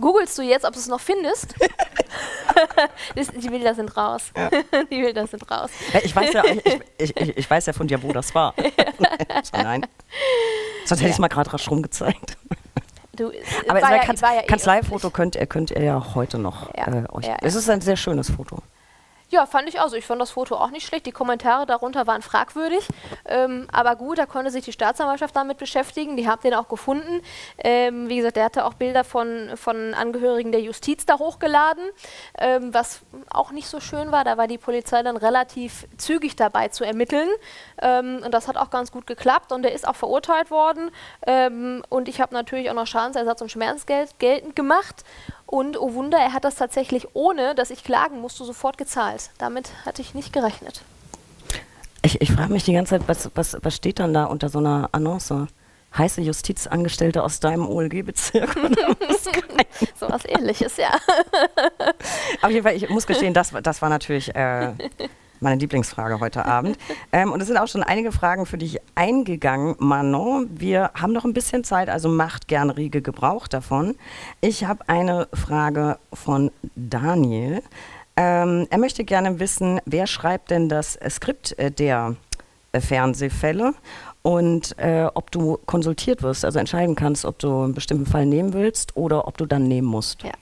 Googlest 0.00 0.36
du 0.36 0.42
jetzt, 0.42 0.64
ob 0.64 0.74
du 0.74 0.78
es 0.78 0.88
noch 0.88 1.00
findest? 1.00 1.54
die 3.16 3.48
Bilder 3.48 3.74
sind 3.74 3.96
raus. 3.96 4.30
Ja. 4.36 4.50
Die 4.90 5.00
Bilder 5.00 5.26
sind 5.26 5.50
raus. 5.50 5.70
Ich 6.04 6.14
weiß 6.14 6.32
ja, 6.34 6.44
ich, 6.98 7.16
ich, 7.16 7.38
ich, 7.38 7.50
weiß 7.50 7.66
ja 7.66 7.72
von 7.72 7.86
dir, 7.86 8.02
wo 8.02 8.12
das 8.12 8.34
war. 8.34 8.54
so, 9.42 9.56
nein. 9.56 9.86
Sonst 10.84 11.00
hätte 11.00 11.08
ich 11.08 11.14
es 11.14 11.18
mal 11.18 11.28
gerade 11.28 11.52
rasch 11.52 11.70
rumgezeigt. 11.70 12.36
Du, 13.14 13.32
Aber 13.68 13.80
ja, 13.80 13.98
Kanz 14.00 14.20
ja 14.20 14.42
eh 14.42 14.46
Kanzleifoto 14.46 15.08
könnt, 15.08 15.38
könnt 15.48 15.70
ihr 15.70 15.82
ja 15.82 16.14
heute 16.14 16.38
noch 16.38 16.74
äh, 16.74 17.04
euch. 17.12 17.26
Es 17.40 17.54
ist 17.54 17.70
ein 17.70 17.80
sehr 17.80 17.96
schönes 17.96 18.30
Foto. 18.30 18.62
Ja, 19.28 19.44
fand 19.44 19.68
ich 19.68 19.80
auch 19.80 19.88
so. 19.88 19.96
Ich 19.96 20.06
fand 20.06 20.20
das 20.20 20.30
Foto 20.30 20.54
auch 20.54 20.70
nicht 20.70 20.86
schlecht. 20.86 21.04
Die 21.04 21.10
Kommentare 21.10 21.66
darunter 21.66 22.06
waren 22.06 22.22
fragwürdig. 22.22 22.86
Ähm, 23.24 23.66
aber 23.72 23.96
gut, 23.96 24.18
da 24.18 24.26
konnte 24.26 24.52
sich 24.52 24.64
die 24.64 24.70
Staatsanwaltschaft 24.70 25.34
damit 25.34 25.58
beschäftigen. 25.58 26.16
Die 26.16 26.28
haben 26.28 26.40
den 26.42 26.54
auch 26.54 26.68
gefunden. 26.68 27.22
Ähm, 27.58 28.08
wie 28.08 28.18
gesagt, 28.18 28.36
der 28.36 28.44
hatte 28.44 28.64
auch 28.64 28.74
Bilder 28.74 29.02
von, 29.02 29.50
von 29.56 29.94
Angehörigen 29.94 30.52
der 30.52 30.60
Justiz 30.60 31.06
da 31.06 31.18
hochgeladen, 31.18 31.82
ähm, 32.38 32.72
was 32.72 33.00
auch 33.28 33.50
nicht 33.50 33.66
so 33.66 33.80
schön 33.80 34.12
war. 34.12 34.22
Da 34.22 34.36
war 34.36 34.46
die 34.46 34.58
Polizei 34.58 35.02
dann 35.02 35.16
relativ 35.16 35.88
zügig 35.96 36.36
dabei 36.36 36.68
zu 36.68 36.84
ermitteln. 36.84 37.28
Ähm, 37.82 38.22
und 38.24 38.32
das 38.32 38.46
hat 38.46 38.56
auch 38.56 38.70
ganz 38.70 38.92
gut 38.92 39.08
geklappt. 39.08 39.50
Und 39.50 39.64
er 39.64 39.72
ist 39.72 39.88
auch 39.88 39.96
verurteilt 39.96 40.52
worden. 40.52 40.92
Ähm, 41.26 41.82
und 41.88 42.08
ich 42.08 42.20
habe 42.20 42.32
natürlich 42.32 42.70
auch 42.70 42.74
noch 42.74 42.86
Schadensersatz 42.86 43.40
und 43.42 43.50
Schmerzgeld 43.50 44.20
geltend 44.20 44.54
gemacht. 44.54 45.02
Und 45.46 45.80
oh 45.80 45.94
Wunder, 45.94 46.18
er 46.18 46.32
hat 46.32 46.44
das 46.44 46.56
tatsächlich 46.56 47.08
ohne, 47.14 47.54
dass 47.54 47.70
ich 47.70 47.84
klagen 47.84 48.20
musste, 48.20 48.44
sofort 48.44 48.78
gezahlt. 48.78 49.30
Damit 49.38 49.70
hatte 49.84 50.02
ich 50.02 50.14
nicht 50.14 50.32
gerechnet. 50.32 50.82
Ich, 52.02 52.20
ich 52.20 52.32
frage 52.32 52.52
mich 52.52 52.64
die 52.64 52.72
ganze 52.72 52.98
Zeit, 52.98 53.08
was, 53.08 53.30
was, 53.34 53.56
was 53.62 53.76
steht 53.76 53.98
dann 53.98 54.12
da 54.12 54.24
unter 54.24 54.48
so 54.48 54.58
einer 54.58 54.88
Annonce? 54.92 55.46
Heiße 55.96 56.20
Justizangestellte 56.20 57.22
aus 57.22 57.40
deinem 57.40 57.66
OLG-Bezirk 57.66 58.54
so 59.98 60.08
was 60.10 60.24
ähnliches, 60.26 60.76
ja. 60.76 60.90
Auf 62.42 62.50
jeden 62.50 62.64
Fall, 62.64 62.76
ich 62.76 62.90
muss 62.90 63.06
gestehen, 63.06 63.32
das, 63.32 63.52
das 63.62 63.80
war 63.80 63.88
natürlich 63.88 64.34
äh, 64.34 64.72
meine 65.40 65.60
Lieblingsfrage 65.60 66.20
heute 66.20 66.44
Abend. 66.44 66.78
Ähm, 67.12 67.32
und 67.32 67.40
es 67.40 67.46
sind 67.46 67.56
auch 67.56 67.68
schon 67.68 67.82
einige 67.82 68.10
Fragen 68.10 68.46
für 68.46 68.58
dich 68.58 68.78
eingegangen, 68.94 69.76
Manon. 69.78 70.48
Wir 70.52 70.90
haben 70.94 71.12
noch 71.12 71.24
ein 71.24 71.32
bisschen 71.32 71.62
Zeit, 71.62 71.88
also 71.88 72.08
macht 72.08 72.48
gerne 72.48 72.76
rege 72.76 73.00
Gebrauch 73.00 73.48
davon. 73.48 73.94
Ich 74.40 74.64
habe 74.64 74.88
eine 74.88 75.28
Frage 75.32 75.98
von 76.12 76.50
Daniel. 76.74 77.62
Ähm, 78.16 78.66
er 78.70 78.78
möchte 78.78 79.04
gerne 79.04 79.38
wissen, 79.38 79.80
wer 79.84 80.06
schreibt 80.06 80.50
denn 80.50 80.68
das 80.68 80.98
Skript 81.08 81.58
äh, 81.58 81.70
der 81.70 82.16
äh, 82.72 82.80
Fernsehfälle 82.80 83.74
und 84.26 84.76
äh, 84.78 85.08
ob 85.14 85.30
du 85.30 85.56
konsultiert 85.66 86.20
wirst, 86.24 86.44
also 86.44 86.58
entscheiden 86.58 86.96
kannst, 86.96 87.24
ob 87.24 87.38
du 87.38 87.62
einen 87.62 87.74
bestimmten 87.74 88.06
Fall 88.06 88.26
nehmen 88.26 88.54
willst 88.54 88.96
oder 88.96 89.28
ob 89.28 89.38
du 89.38 89.46
dann 89.46 89.68
nehmen 89.68 89.86
musst. 89.86 90.24
Ja, 90.24 90.32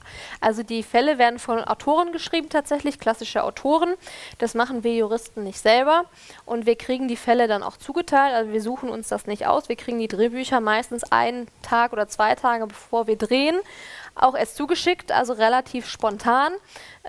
also 0.41 0.63
die 0.63 0.81
Fälle 0.81 1.19
werden 1.19 1.37
von 1.37 1.59
Autoren 1.59 2.11
geschrieben, 2.11 2.49
tatsächlich 2.49 2.97
klassische 2.97 3.43
Autoren. 3.43 3.93
Das 4.39 4.55
machen 4.55 4.83
wir 4.83 4.95
Juristen 4.95 5.43
nicht 5.43 5.59
selber 5.59 6.05
und 6.47 6.65
wir 6.65 6.75
kriegen 6.75 7.07
die 7.07 7.15
Fälle 7.15 7.47
dann 7.47 7.61
auch 7.61 7.77
zugeteilt. 7.77 8.33
Also 8.33 8.51
wir 8.51 8.61
suchen 8.63 8.89
uns 8.89 9.09
das 9.09 9.27
nicht 9.27 9.45
aus. 9.45 9.69
Wir 9.69 9.75
kriegen 9.75 9.99
die 9.99 10.07
Drehbücher 10.07 10.61
meistens 10.61 11.03
einen 11.11 11.47
Tag 11.61 11.93
oder 11.93 12.07
zwei 12.07 12.33
Tage 12.33 12.65
bevor 12.65 13.05
wir 13.05 13.17
drehen 13.17 13.55
auch 14.15 14.35
erst 14.35 14.55
zugeschickt, 14.55 15.11
also 15.11 15.33
relativ 15.33 15.87
spontan. 15.87 16.53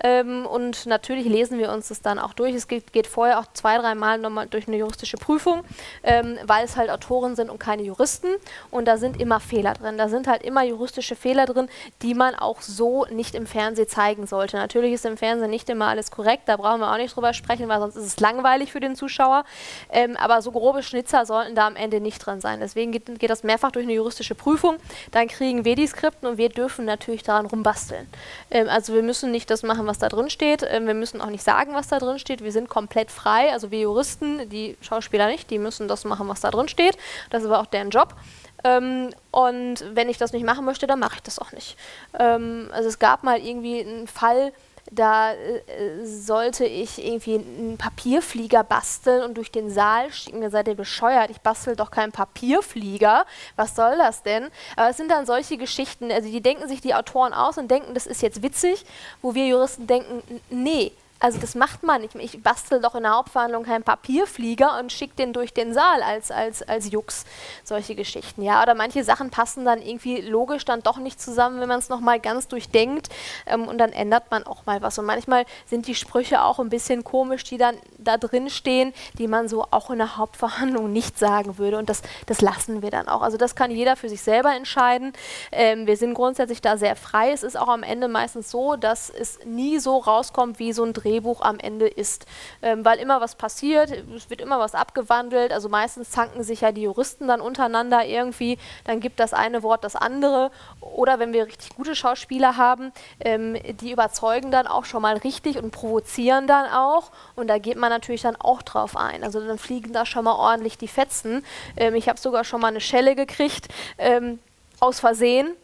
Ähm, 0.03 0.45
und 0.45 0.85
natürlich 0.85 1.25
lesen 1.25 1.57
wir 1.57 1.71
uns 1.71 1.87
das 1.87 2.01
dann 2.01 2.19
auch 2.19 2.33
durch. 2.33 2.53
Es 2.53 2.67
geht, 2.67 2.93
geht 2.93 3.07
vorher 3.07 3.39
auch 3.39 3.45
zwei, 3.53 3.77
dreimal 3.77 4.19
nochmal 4.19 4.45
durch 4.47 4.67
eine 4.67 4.77
juristische 4.77 5.17
Prüfung, 5.17 5.63
ähm, 6.03 6.37
weil 6.45 6.65
es 6.65 6.75
halt 6.75 6.91
Autoren 6.91 7.35
sind 7.35 7.49
und 7.49 7.59
keine 7.59 7.81
Juristen. 7.81 8.27
Und 8.69 8.87
da 8.87 8.97
sind 8.97 9.19
immer 9.19 9.39
Fehler 9.39 9.73
drin. 9.73 9.97
Da 9.97 10.09
sind 10.09 10.27
halt 10.27 10.43
immer 10.43 10.63
juristische 10.63 11.15
Fehler 11.15 11.45
drin, 11.45 11.67
die 12.03 12.13
man 12.13 12.35
auch 12.35 12.61
so 12.61 13.05
nicht 13.05 13.33
im 13.33 13.47
Fernsehen 13.47 13.87
zeigen 13.87 14.27
sollte. 14.27 14.57
Natürlich 14.57 14.93
ist 14.93 15.05
im 15.05 15.17
Fernsehen 15.17 15.49
nicht 15.49 15.69
immer 15.69 15.87
alles 15.87 16.11
korrekt, 16.11 16.43
da 16.45 16.57
brauchen 16.57 16.81
wir 16.81 16.91
auch 16.91 16.97
nicht 16.97 17.15
drüber 17.15 17.33
sprechen, 17.33 17.67
weil 17.69 17.79
sonst 17.79 17.95
ist 17.95 18.05
es 18.05 18.19
langweilig 18.19 18.71
für 18.71 18.79
den 18.79 18.95
Zuschauer. 18.95 19.45
Ähm, 19.89 20.15
aber 20.17 20.41
so 20.41 20.51
grobe 20.51 20.83
Schnitzer 20.83 21.25
sollten 21.25 21.55
da 21.55 21.65
am 21.65 21.75
Ende 21.75 22.01
nicht 22.01 22.19
drin 22.19 22.41
sein. 22.41 22.59
Deswegen 22.59 22.91
geht, 22.91 23.19
geht 23.19 23.29
das 23.29 23.43
mehrfach 23.43 23.71
durch 23.71 23.85
eine 23.85 23.93
juristische 23.93 24.35
Prüfung. 24.35 24.77
Dann 25.11 25.27
kriegen 25.27 25.65
wir 25.65 25.75
die 25.75 25.87
Skripten 25.87 26.27
und 26.27 26.37
wir 26.37 26.49
dürfen 26.49 26.85
natürlich 26.85 26.96
daran 27.23 27.45
rumbasteln. 27.45 28.07
Ähm, 28.51 28.67
also 28.69 28.93
wir 28.93 29.03
müssen 29.03 29.31
nicht 29.31 29.49
das 29.49 29.63
machen, 29.63 29.87
was 29.87 29.97
da 29.97 30.09
drin 30.09 30.29
steht. 30.29 30.63
Ähm, 30.67 30.87
wir 30.87 30.93
müssen 30.93 31.21
auch 31.21 31.29
nicht 31.29 31.43
sagen, 31.43 31.73
was 31.73 31.87
da 31.87 31.99
drin 31.99 32.19
steht. 32.19 32.43
Wir 32.43 32.51
sind 32.51 32.69
komplett 32.69 33.11
frei. 33.11 33.51
Also 33.51 33.71
wir 33.71 33.79
Juristen, 33.79 34.49
die 34.49 34.77
Schauspieler 34.81 35.27
nicht, 35.27 35.49
die 35.49 35.59
müssen 35.59 35.87
das 35.87 36.05
machen, 36.05 36.27
was 36.27 36.41
da 36.41 36.51
drin 36.51 36.67
steht. 36.67 36.97
Das 37.29 37.43
ist 37.43 37.47
aber 37.47 37.59
auch 37.59 37.65
deren 37.65 37.89
Job. 37.89 38.15
Ähm, 38.63 39.11
und 39.31 39.83
wenn 39.93 40.09
ich 40.09 40.17
das 40.17 40.33
nicht 40.33 40.45
machen 40.45 40.65
möchte, 40.65 40.87
dann 40.87 40.99
mache 40.99 41.15
ich 41.15 41.23
das 41.23 41.39
auch 41.39 41.51
nicht. 41.51 41.77
Ähm, 42.17 42.69
also 42.71 42.89
es 42.89 42.99
gab 42.99 43.23
mal 43.23 43.39
irgendwie 43.39 43.81
einen 43.81 44.07
Fall, 44.07 44.51
da 44.91 45.33
äh, 45.33 46.05
sollte 46.05 46.65
ich 46.65 47.03
irgendwie 47.03 47.35
einen 47.35 47.77
Papierflieger 47.77 48.63
basteln 48.63 49.23
und 49.23 49.35
durch 49.35 49.51
den 49.51 49.69
Saal 49.69 50.11
schicken. 50.11 50.41
Da 50.41 50.49
seid 50.49 50.67
ihr 50.67 50.75
bescheuert, 50.75 51.29
ich 51.29 51.41
bastel 51.41 51.75
doch 51.75 51.91
keinen 51.91 52.11
Papierflieger. 52.11 53.25
Was 53.55 53.75
soll 53.75 53.97
das 53.97 54.23
denn? 54.23 54.47
Aber 54.75 54.89
es 54.89 54.97
sind 54.97 55.11
dann 55.11 55.25
solche 55.25 55.57
Geschichten, 55.57 56.11
also 56.11 56.29
die 56.29 56.41
denken 56.41 56.67
sich 56.67 56.81
die 56.81 56.95
Autoren 56.95 57.33
aus 57.33 57.57
und 57.57 57.69
denken, 57.69 57.93
das 57.93 58.07
ist 58.07 58.21
jetzt 58.21 58.41
witzig, 58.41 58.85
wo 59.21 59.35
wir 59.35 59.47
Juristen 59.47 59.87
denken, 59.87 60.23
nee, 60.49 60.91
also 61.19 61.39
das 61.39 61.55
macht 61.55 61.83
man 61.83 62.01
nicht. 62.01 62.13
Ich 62.15 62.43
bastel 62.43 62.79
doch 62.79 62.93
in 62.93 63.03
der 63.03 63.15
Hauptverhandlung 63.15 63.63
keinen 63.63 63.83
Papierflieger 63.83 64.77
und 64.79 64.91
schicke 64.91 65.15
den 65.15 65.33
durch 65.33 65.53
den 65.53 65.73
Saal 65.73 66.03
als, 66.03 66.29
als, 66.29 66.61
als 66.61 66.91
Jux. 66.91 67.25
Solche 67.63 67.95
Geschichten, 67.95 68.43
ja. 68.43 68.61
Oder 68.61 68.75
manche 68.75 69.03
Sachen 69.03 69.31
passen 69.31 69.65
dann 69.65 69.81
irgendwie 69.81 70.21
logisch 70.21 70.63
dann 70.65 70.83
doch 70.83 70.97
nicht 70.97 71.19
zusammen, 71.19 71.59
wenn 71.59 71.67
man 71.67 71.79
es 71.79 71.89
nochmal 71.89 72.19
ganz 72.19 72.47
durchdenkt. 72.47 73.09
Ähm, 73.47 73.67
und 73.67 73.79
dann 73.79 73.93
ändert 73.93 74.29
man 74.29 74.45
auch 74.45 74.65
mal 74.67 74.81
was. 74.81 74.99
Und 74.99 75.05
manchmal 75.05 75.45
sind 75.65 75.87
die 75.87 75.95
Sprüche 75.95 76.43
auch 76.43 76.59
ein 76.59 76.69
bisschen 76.69 77.03
komisch, 77.03 77.43
die 77.43 77.57
dann 77.57 77.75
da 77.97 78.17
drin 78.17 78.49
stehen, 78.51 78.93
die 79.17 79.27
man 79.27 79.47
so 79.47 79.65
auch 79.71 79.89
in 79.89 79.97
der 79.97 80.17
Hauptverhandlung 80.17 80.91
nicht 80.91 81.17
sagen 81.17 81.57
würde. 81.57 81.79
Und 81.79 81.89
das, 81.89 82.03
das 82.27 82.41
lassen 82.41 82.83
wir 82.83 82.91
dann 82.91 83.07
auch. 83.07 83.23
Also 83.23 83.37
das 83.37 83.55
kann 83.55 83.71
jeder 83.71 83.95
für 83.95 84.09
sich 84.09 84.21
selber 84.21 84.55
entscheiden. 84.55 85.13
Ähm, 85.51 85.87
wir 85.87 85.97
sind 85.97 86.13
grundsätzlich 86.13 86.61
da 86.61 86.77
sehr 86.77 86.95
frei. 86.95 87.31
Es 87.31 87.41
ist 87.41 87.57
auch 87.57 87.69
am 87.69 87.81
Ende 87.81 88.07
meistens 88.07 88.51
so, 88.51 88.75
dass 88.75 89.09
es 89.09 89.39
nie 89.45 89.79
so 89.79 89.97
rauskommt 89.97 90.59
wie 90.59 90.73
so 90.73 90.83
ein 90.83 90.93
Dreh 90.93 91.06
Drehbuch 91.07 91.41
am 91.41 91.59
Ende 91.59 91.87
ist. 91.87 92.25
Ähm, 92.61 92.83
weil 92.85 92.99
immer 92.99 93.21
was 93.21 93.35
passiert, 93.35 93.91
es 94.15 94.29
wird 94.29 94.41
immer 94.41 94.59
was 94.59 94.75
abgewandelt. 94.75 95.51
Also 95.51 95.69
meistens 95.69 96.11
zanken 96.11 96.43
sich 96.43 96.61
ja 96.61 96.71
die 96.71 96.83
Juristen 96.83 97.27
dann 97.27 97.41
untereinander 97.41 98.05
irgendwie. 98.05 98.57
Dann 98.85 98.99
gibt 98.99 99.19
das 99.19 99.33
eine 99.33 99.63
Wort 99.63 99.83
das 99.83 99.95
andere. 99.95 100.51
Oder 100.81 101.19
wenn 101.19 101.33
wir 101.33 101.47
richtig 101.47 101.75
gute 101.75 101.95
Schauspieler 101.95 102.57
haben, 102.57 102.91
ähm, 103.19 103.57
die 103.81 103.91
überzeugen 103.91 104.51
dann 104.51 104.67
auch 104.67 104.85
schon 104.85 105.01
mal 105.01 105.17
richtig 105.17 105.57
und 105.57 105.71
provozieren 105.71 106.47
dann 106.47 106.69
auch. 106.71 107.11
Und 107.35 107.47
da 107.47 107.57
geht 107.57 107.77
man 107.77 107.89
natürlich 107.89 108.21
dann 108.21 108.35
auch 108.35 108.61
drauf 108.61 108.97
ein. 108.97 109.23
Also 109.23 109.45
dann 109.45 109.57
fliegen 109.57 109.93
da 109.93 110.05
schon 110.05 110.25
mal 110.25 110.35
ordentlich 110.35 110.77
die 110.77 110.87
Fetzen. 110.87 111.45
Ähm, 111.75 111.95
ich 111.95 112.09
habe 112.09 112.19
sogar 112.19 112.43
schon 112.43 112.61
mal 112.61 112.67
eine 112.67 112.81
Schelle 112.81 113.15
gekriegt 113.15 113.67
ähm, 113.97 114.39
aus 114.79 114.99
Versehen 114.99 115.55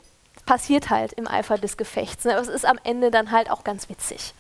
passiert 0.45 0.89
halt 0.89 1.13
im 1.13 1.27
Eifer 1.27 1.57
des 1.57 1.77
Gefechts. 1.77 2.25
Ne? 2.25 2.33
Aber 2.33 2.41
es 2.41 2.47
ist 2.47 2.65
am 2.65 2.79
Ende 2.83 3.11
dann 3.11 3.31
halt 3.31 3.49
auch 3.49 3.63
ganz 3.63 3.89
witzig. 3.89 4.33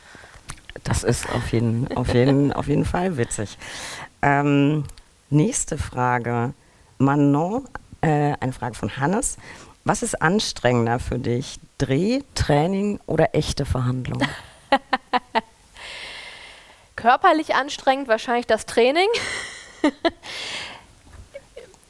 Das 0.83 1.03
ist 1.03 1.29
auf 1.29 1.51
jeden, 1.51 1.95
auf 1.95 2.13
jeden, 2.13 2.51
auf 2.51 2.67
jeden 2.67 2.85
Fall 2.85 3.17
witzig. 3.17 3.57
Ähm, 4.21 4.83
nächste 5.29 5.77
Frage. 5.77 6.53
Manon, 6.97 7.67
äh, 8.01 8.33
eine 8.39 8.53
Frage 8.53 8.75
von 8.75 8.97
Hannes. 8.97 9.37
Was 9.85 10.03
ist 10.03 10.21
anstrengender 10.21 10.99
für 10.99 11.19
dich? 11.19 11.59
Dreh, 11.77 12.21
Training 12.35 12.99
oder 13.05 13.35
echte 13.35 13.65
Verhandlungen? 13.65 14.27
Körperlich 16.95 17.55
anstrengend 17.55 18.07
wahrscheinlich 18.07 18.47
das 18.47 18.65
Training. 18.65 19.07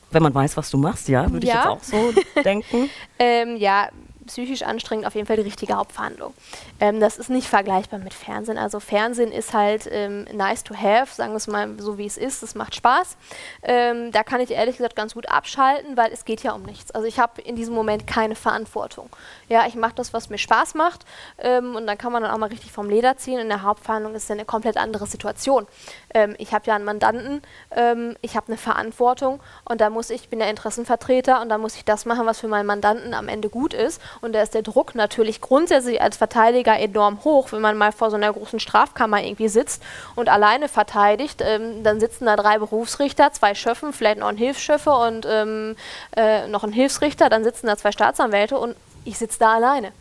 Wenn 0.09 0.23
man 0.23 0.33
weiß, 0.33 0.57
was 0.57 0.69
du 0.69 0.77
machst, 0.77 1.07
ja, 1.07 1.31
würde 1.31 1.45
ja. 1.45 1.53
ich 1.53 1.59
jetzt 1.59 1.67
auch 1.67 1.83
so 1.83 2.41
denken. 2.43 2.89
Ähm, 3.19 3.55
ja, 3.55 3.89
psychisch 4.25 4.63
anstrengend 4.63 5.05
auf 5.05 5.15
jeden 5.15 5.27
Fall 5.27 5.35
die 5.35 5.43
richtige 5.43 5.75
Hauptverhandlung. 5.75 6.33
Ähm, 6.79 6.99
das 6.99 7.17
ist 7.17 7.29
nicht 7.29 7.47
vergleichbar 7.47 7.99
mit 7.99 8.13
Fernsehen. 8.13 8.57
Also 8.57 8.79
Fernsehen 8.79 9.31
ist 9.31 9.53
halt 9.53 9.87
ähm, 9.91 10.25
nice 10.33 10.63
to 10.63 10.75
have, 10.75 11.13
sagen 11.13 11.33
wir 11.33 11.37
es 11.37 11.47
mal 11.47 11.69
so 11.79 11.97
wie 11.97 12.05
es 12.05 12.17
ist. 12.17 12.43
Es 12.43 12.55
macht 12.55 12.75
Spaß. 12.75 13.17
Ähm, 13.61 14.11
da 14.11 14.23
kann 14.23 14.41
ich 14.41 14.51
ehrlich 14.51 14.77
gesagt 14.77 14.95
ganz 14.95 15.13
gut 15.13 15.29
abschalten, 15.29 15.95
weil 15.97 16.11
es 16.11 16.25
geht 16.25 16.41
ja 16.41 16.53
um 16.53 16.63
nichts. 16.63 16.91
Also 16.91 17.07
ich 17.07 17.19
habe 17.19 17.41
in 17.41 17.55
diesem 17.55 17.75
Moment 17.75 18.07
keine 18.07 18.35
Verantwortung. 18.35 19.09
Ja, 19.49 19.67
ich 19.67 19.75
mache 19.75 19.93
das, 19.95 20.13
was 20.13 20.29
mir 20.29 20.37
Spaß 20.37 20.73
macht 20.73 21.05
ähm, 21.37 21.75
und 21.75 21.85
dann 21.85 21.97
kann 21.97 22.11
man 22.11 22.23
dann 22.23 22.31
auch 22.31 22.37
mal 22.37 22.49
richtig 22.49 22.71
vom 22.71 22.89
Leder 22.89 23.17
ziehen. 23.17 23.39
In 23.39 23.49
der 23.49 23.61
Hauptverhandlung 23.61 24.15
ist 24.15 24.23
es 24.23 24.31
eine 24.31 24.45
komplett 24.45 24.77
andere 24.77 25.05
Situation. 25.05 25.67
Ähm, 26.13 26.35
ich 26.39 26.53
habe 26.53 26.65
ja 26.65 26.75
einen 26.75 26.85
Mandanten, 26.85 27.41
ähm, 27.71 28.15
ich 28.21 28.35
habe 28.35 28.47
eine 28.47 28.57
Verantwortung 28.57 29.39
und 29.65 29.79
da 29.79 29.89
muss 29.89 30.09
ich, 30.09 30.23
ich 30.23 30.29
bin 30.29 30.39
der 30.39 30.49
Interessenvertreter 30.49 31.41
und 31.41 31.49
da 31.49 31.57
muss 31.57 31.75
ich 31.75 31.83
das 31.83 32.05
machen, 32.05 32.25
was 32.25 32.39
für 32.39 32.47
meinen 32.47 32.65
Mandanten 32.65 33.13
am 33.13 33.27
Ende 33.27 33.49
gut 33.49 33.73
ist 33.73 34.01
Und 34.21 34.33
da 34.33 34.41
ist 34.41 34.53
der 34.53 34.61
Druck 34.61 34.95
natürlich 34.95 35.41
grundsätzlich 35.41 36.01
als 36.01 36.17
Verteidiger 36.17 36.77
enorm 36.79 37.23
hoch, 37.23 37.51
wenn 37.51 37.61
man 37.61 37.77
mal 37.77 37.91
vor 37.91 38.09
so 38.09 38.15
einer 38.15 38.31
großen 38.31 38.59
Strafkammer 38.59 39.23
irgendwie 39.23 39.49
sitzt 39.49 39.81
und 40.15 40.29
alleine 40.29 40.69
verteidigt. 40.69 41.41
Ähm, 41.43 41.83
dann 41.83 41.99
sitzen 41.99 42.25
da 42.25 42.35
drei 42.35 42.57
Berufsrichter, 42.59 43.31
zwei 43.33 43.55
Schöffen, 43.55 43.93
vielleicht 43.93 44.19
noch 44.19 44.27
ein 44.27 44.37
Hilfsschöffe 44.37 44.91
und 44.91 45.25
ähm, 45.29 45.75
äh, 46.15 46.47
noch 46.47 46.63
ein 46.63 46.71
Hilfsrichter, 46.71 47.29
dann 47.29 47.43
sitzen 47.43 47.67
da 47.67 47.77
zwei 47.77 47.91
Staatsanwälte 47.91 48.57
und 48.57 48.75
ich 49.05 49.17
sitze 49.17 49.39
da 49.39 49.53
alleine. 49.53 49.91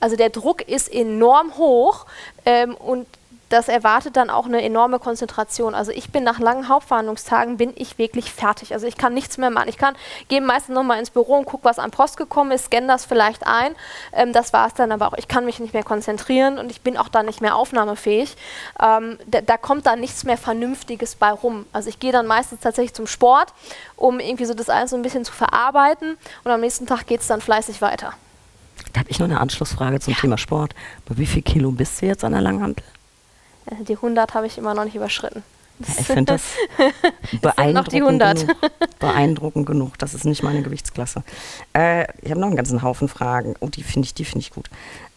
Also 0.00 0.16
der 0.16 0.30
Druck 0.30 0.62
ist 0.62 0.92
enorm 0.92 1.56
hoch 1.56 2.06
ähm, 2.44 2.74
und 2.74 3.06
das 3.48 3.68
erwartet 3.68 4.16
dann 4.16 4.30
auch 4.30 4.46
eine 4.46 4.62
enorme 4.62 4.98
Konzentration. 4.98 5.74
Also 5.74 5.90
ich 5.92 6.10
bin 6.10 6.24
nach 6.24 6.38
langen 6.38 6.68
Hauptverhandlungstagen 6.68 7.56
bin 7.56 7.72
ich 7.76 7.98
wirklich 7.98 8.32
fertig. 8.32 8.74
Also 8.74 8.86
ich 8.86 8.96
kann 8.96 9.14
nichts 9.14 9.38
mehr 9.38 9.50
machen. 9.50 9.68
Ich 9.68 9.78
kann 9.78 9.94
gehe 10.28 10.40
meistens 10.40 10.74
nochmal 10.74 10.98
ins 10.98 11.10
Büro 11.10 11.36
und 11.38 11.46
gucke, 11.46 11.64
was 11.64 11.78
an 11.78 11.90
Post 11.90 12.16
gekommen 12.16 12.52
ist, 12.52 12.66
scanne 12.66 12.86
das 12.86 13.04
vielleicht 13.04 13.46
ein. 13.46 13.74
Ähm, 14.12 14.32
das 14.32 14.52
war 14.52 14.66
es 14.66 14.74
dann 14.74 14.92
aber 14.92 15.08
auch. 15.08 15.14
Ich 15.16 15.28
kann 15.28 15.44
mich 15.44 15.60
nicht 15.60 15.72
mehr 15.72 15.82
konzentrieren 15.82 16.58
und 16.58 16.70
ich 16.70 16.82
bin 16.82 16.96
auch 16.96 17.08
dann 17.08 17.26
nicht 17.26 17.40
mehr 17.40 17.56
aufnahmefähig. 17.56 18.36
Ähm, 18.82 19.18
da, 19.26 19.40
da, 19.40 19.56
kommt 19.56 19.86
dann 19.86 20.00
nichts 20.00 20.24
mehr 20.24 20.36
Vernünftiges 20.36 21.14
bei 21.14 21.30
rum. 21.30 21.66
Also 21.72 21.88
ich 21.88 21.98
gehe 21.98 22.12
dann 22.12 22.26
meistens 22.26 22.60
tatsächlich 22.60 22.94
zum 22.94 23.06
Sport, 23.06 23.52
um 23.96 24.20
irgendwie 24.20 24.44
so 24.44 24.54
das 24.54 24.68
alles 24.68 24.90
so 24.90 24.96
ein 24.96 25.02
bisschen 25.02 25.24
zu 25.24 25.32
verarbeiten 25.32 26.16
und 26.44 26.50
am 26.50 26.60
nächsten 26.60 26.86
Tag 26.86 27.06
geht 27.06 27.20
es 27.20 27.26
dann 27.26 27.40
fleißig 27.40 27.82
weiter. 27.82 28.12
Da 28.92 29.00
habe 29.00 29.10
ich 29.10 29.18
noch 29.18 29.26
eine 29.26 29.40
Anschlussfrage 29.40 30.00
zum 30.00 30.14
ja. 30.14 30.20
Thema 30.20 30.38
Sport. 30.38 30.74
Bei 31.06 31.16
wie 31.18 31.26
viel 31.26 31.42
Kilo 31.42 31.70
bist 31.70 32.00
du 32.00 32.06
jetzt 32.06 32.24
an 32.24 32.32
der 32.32 32.40
Langhantel? 32.40 32.84
Äh, 33.70 33.84
die 33.84 33.94
100 33.94 34.34
habe 34.34 34.46
ich 34.46 34.58
immer 34.58 34.74
noch 34.74 34.84
nicht 34.84 34.96
überschritten. 34.96 35.42
Ich 35.80 36.06
finde 36.06 36.32
das 36.32 36.42
beeindruckend, 37.40 38.20
genug, 38.20 38.56
beeindruckend 38.98 39.66
genug. 39.66 39.98
Das 39.98 40.12
ist 40.12 40.24
nicht 40.24 40.42
meine 40.42 40.62
Gewichtsklasse. 40.62 41.22
Äh, 41.72 42.06
ich 42.20 42.30
habe 42.30 42.40
noch 42.40 42.48
einen 42.48 42.56
ganzen 42.56 42.82
Haufen 42.82 43.08
Fragen. 43.08 43.54
Oh, 43.60 43.68
die 43.68 43.84
finde 43.84 44.06
ich, 44.06 44.14
die 44.14 44.24
ich 44.24 44.50
gut. 44.50 44.68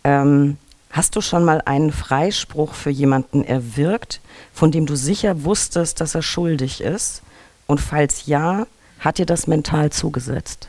Ähm, 0.04 0.58
hast 0.92 1.16
du 1.16 1.22
schon 1.22 1.44
mal 1.46 1.62
einen 1.66 1.92
Freispruch 1.92 2.76
für 2.76 2.92
jemanden 2.92 3.44
erwirkt, 3.44 4.22
von 4.54 4.72
dem 4.72 4.86
du 4.86 4.96
sicher 4.96 5.44
wusstest, 5.44 6.00
dass 6.00 6.14
er 6.14 6.22
schuldig 6.22 6.82
ist? 6.82 7.24
Und 7.66 7.82
falls 7.82 8.28
ja, 8.28 8.68
hat 9.00 9.18
dir 9.18 9.26
das 9.26 9.48
mental 9.48 9.92
zugesetzt? 9.92 10.68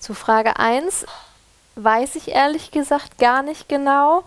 Zu 0.00 0.14
Frage 0.14 0.58
1 0.58 1.04
weiß 1.76 2.16
ich 2.16 2.28
ehrlich 2.28 2.70
gesagt 2.70 3.18
gar 3.18 3.42
nicht 3.42 3.68
genau 3.68 4.24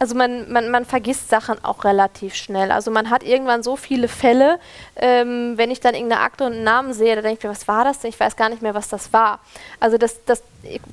also 0.00 0.14
man, 0.14 0.50
man, 0.50 0.70
man 0.70 0.86
vergisst 0.86 1.28
Sachen 1.28 1.62
auch 1.62 1.84
relativ 1.84 2.34
schnell. 2.34 2.72
Also 2.72 2.90
man 2.90 3.10
hat 3.10 3.22
irgendwann 3.22 3.62
so 3.62 3.76
viele 3.76 4.08
Fälle, 4.08 4.58
ähm, 4.96 5.52
wenn 5.56 5.70
ich 5.70 5.80
dann 5.80 5.94
irgendeine 5.94 6.22
Akte 6.22 6.44
und 6.44 6.54
einen 6.54 6.64
Namen 6.64 6.94
sehe, 6.94 7.14
da 7.16 7.20
denke 7.20 7.38
ich 7.38 7.44
mir, 7.44 7.50
was 7.50 7.68
war 7.68 7.84
das 7.84 8.00
denn? 8.00 8.08
Ich 8.08 8.18
weiß 8.18 8.34
gar 8.34 8.48
nicht 8.48 8.62
mehr, 8.62 8.72
was 8.72 8.88
das 8.88 9.12
war. 9.12 9.40
Also 9.78 9.98
das, 9.98 10.24
das 10.24 10.42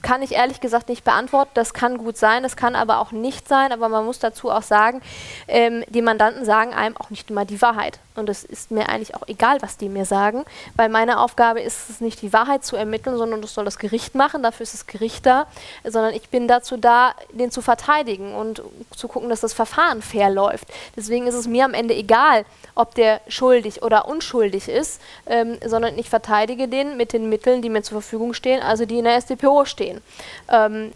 kann 0.01 0.21
ich 0.21 0.33
ehrlich 0.33 0.61
gesagt 0.61 0.89
nicht 0.89 1.03
beantworten. 1.03 1.51
Das 1.53 1.73
kann 1.73 1.97
gut 1.97 2.17
sein, 2.17 2.43
das 2.43 2.55
kann 2.55 2.75
aber 2.75 2.99
auch 2.99 3.11
nicht 3.11 3.47
sein. 3.47 3.71
Aber 3.71 3.89
man 3.89 4.05
muss 4.05 4.19
dazu 4.19 4.49
auch 4.49 4.61
sagen, 4.61 5.01
ähm, 5.47 5.83
die 5.89 6.01
Mandanten 6.01 6.45
sagen 6.45 6.73
einem 6.73 6.97
auch 6.97 7.09
nicht 7.09 7.29
immer 7.29 7.45
die 7.45 7.61
Wahrheit. 7.61 7.99
Und 8.15 8.29
es 8.29 8.43
ist 8.43 8.71
mir 8.71 8.89
eigentlich 8.89 9.15
auch 9.15 9.27
egal, 9.27 9.61
was 9.61 9.77
die 9.77 9.89
mir 9.89 10.05
sagen, 10.05 10.43
weil 10.75 10.89
meine 10.89 11.19
Aufgabe 11.19 11.61
ist 11.61 11.89
es 11.89 12.01
nicht, 12.01 12.21
die 12.21 12.33
Wahrheit 12.33 12.65
zu 12.65 12.75
ermitteln, 12.75 13.17
sondern 13.17 13.41
das 13.41 13.53
soll 13.53 13.65
das 13.65 13.77
Gericht 13.77 14.15
machen. 14.15 14.41
Dafür 14.41 14.63
ist 14.63 14.73
das 14.73 14.87
Gericht 14.87 15.25
da, 15.25 15.45
sondern 15.83 16.13
ich 16.13 16.29
bin 16.29 16.47
dazu 16.47 16.77
da, 16.77 17.13
den 17.31 17.51
zu 17.51 17.61
verteidigen 17.61 18.33
und 18.33 18.63
zu 18.95 19.07
gucken, 19.07 19.29
dass 19.29 19.41
das 19.41 19.53
Verfahren 19.53 20.01
fair 20.01 20.29
läuft. 20.29 20.67
Deswegen 20.95 21.27
ist 21.27 21.35
es 21.35 21.47
mir 21.47 21.65
am 21.65 21.75
Ende 21.75 21.93
egal, 21.93 22.45
ob 22.73 22.95
der 22.95 23.21
schuldig 23.27 23.83
oder 23.83 24.07
unschuldig 24.07 24.67
ist, 24.67 24.99
ähm, 25.27 25.57
sondern 25.65 25.97
ich 25.97 26.09
verteidige 26.09 26.67
den 26.67 26.97
mit 26.97 27.13
den 27.13 27.29
Mitteln, 27.29 27.61
die 27.61 27.69
mir 27.69 27.83
zur 27.83 28.01
Verfügung 28.01 28.33
stehen, 28.33 28.61
also 28.61 28.85
die 28.85 28.97
in 28.97 29.05
der 29.05 29.15
SDPO 29.15 29.56
stehen. 29.65 30.01
Ähm, 30.49 30.91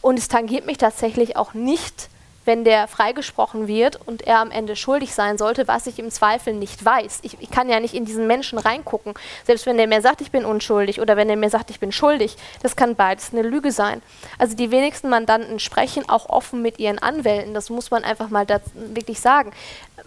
und 0.00 0.18
es 0.18 0.28
tangiert 0.28 0.66
mich 0.66 0.78
tatsächlich 0.78 1.36
auch 1.36 1.54
nicht, 1.54 2.08
wenn 2.48 2.64
der 2.64 2.88
freigesprochen 2.88 3.68
wird 3.68 4.00
und 4.06 4.22
er 4.26 4.38
am 4.38 4.50
Ende 4.50 4.74
schuldig 4.74 5.14
sein 5.14 5.36
sollte, 5.36 5.68
was 5.68 5.86
ich 5.86 5.98
im 5.98 6.10
Zweifel 6.10 6.54
nicht 6.54 6.82
weiß. 6.82 7.18
Ich, 7.22 7.36
ich, 7.40 7.50
kann 7.50 7.68
ja 7.68 7.78
nicht 7.78 7.92
in 7.92 8.06
diesen 8.06 8.26
Menschen 8.26 8.58
reingucken. 8.58 9.12
Selbst 9.44 9.66
wenn 9.66 9.76
der 9.76 9.86
mir 9.86 10.00
sagt, 10.00 10.22
ich 10.22 10.30
bin 10.30 10.46
unschuldig 10.46 10.98
oder 11.02 11.18
wenn 11.18 11.28
er 11.28 11.36
mir 11.36 11.50
sagt, 11.50 11.68
ich 11.68 11.78
bin 11.78 11.92
schuldig, 11.92 12.36
das 12.62 12.74
kann 12.74 12.96
beides 12.96 13.34
eine 13.34 13.42
Lüge 13.42 13.70
sein. 13.70 14.00
Also 14.38 14.56
die 14.56 14.70
wenigsten 14.70 15.10
Mandanten 15.10 15.58
sprechen 15.60 16.08
auch 16.08 16.30
offen 16.30 16.62
mit 16.62 16.78
ihren 16.78 16.98
Anwälten. 16.98 17.52
Das 17.52 17.68
muss 17.68 17.90
man 17.90 18.02
einfach 18.02 18.30
mal 18.30 18.46
wirklich 18.74 19.20
sagen 19.20 19.52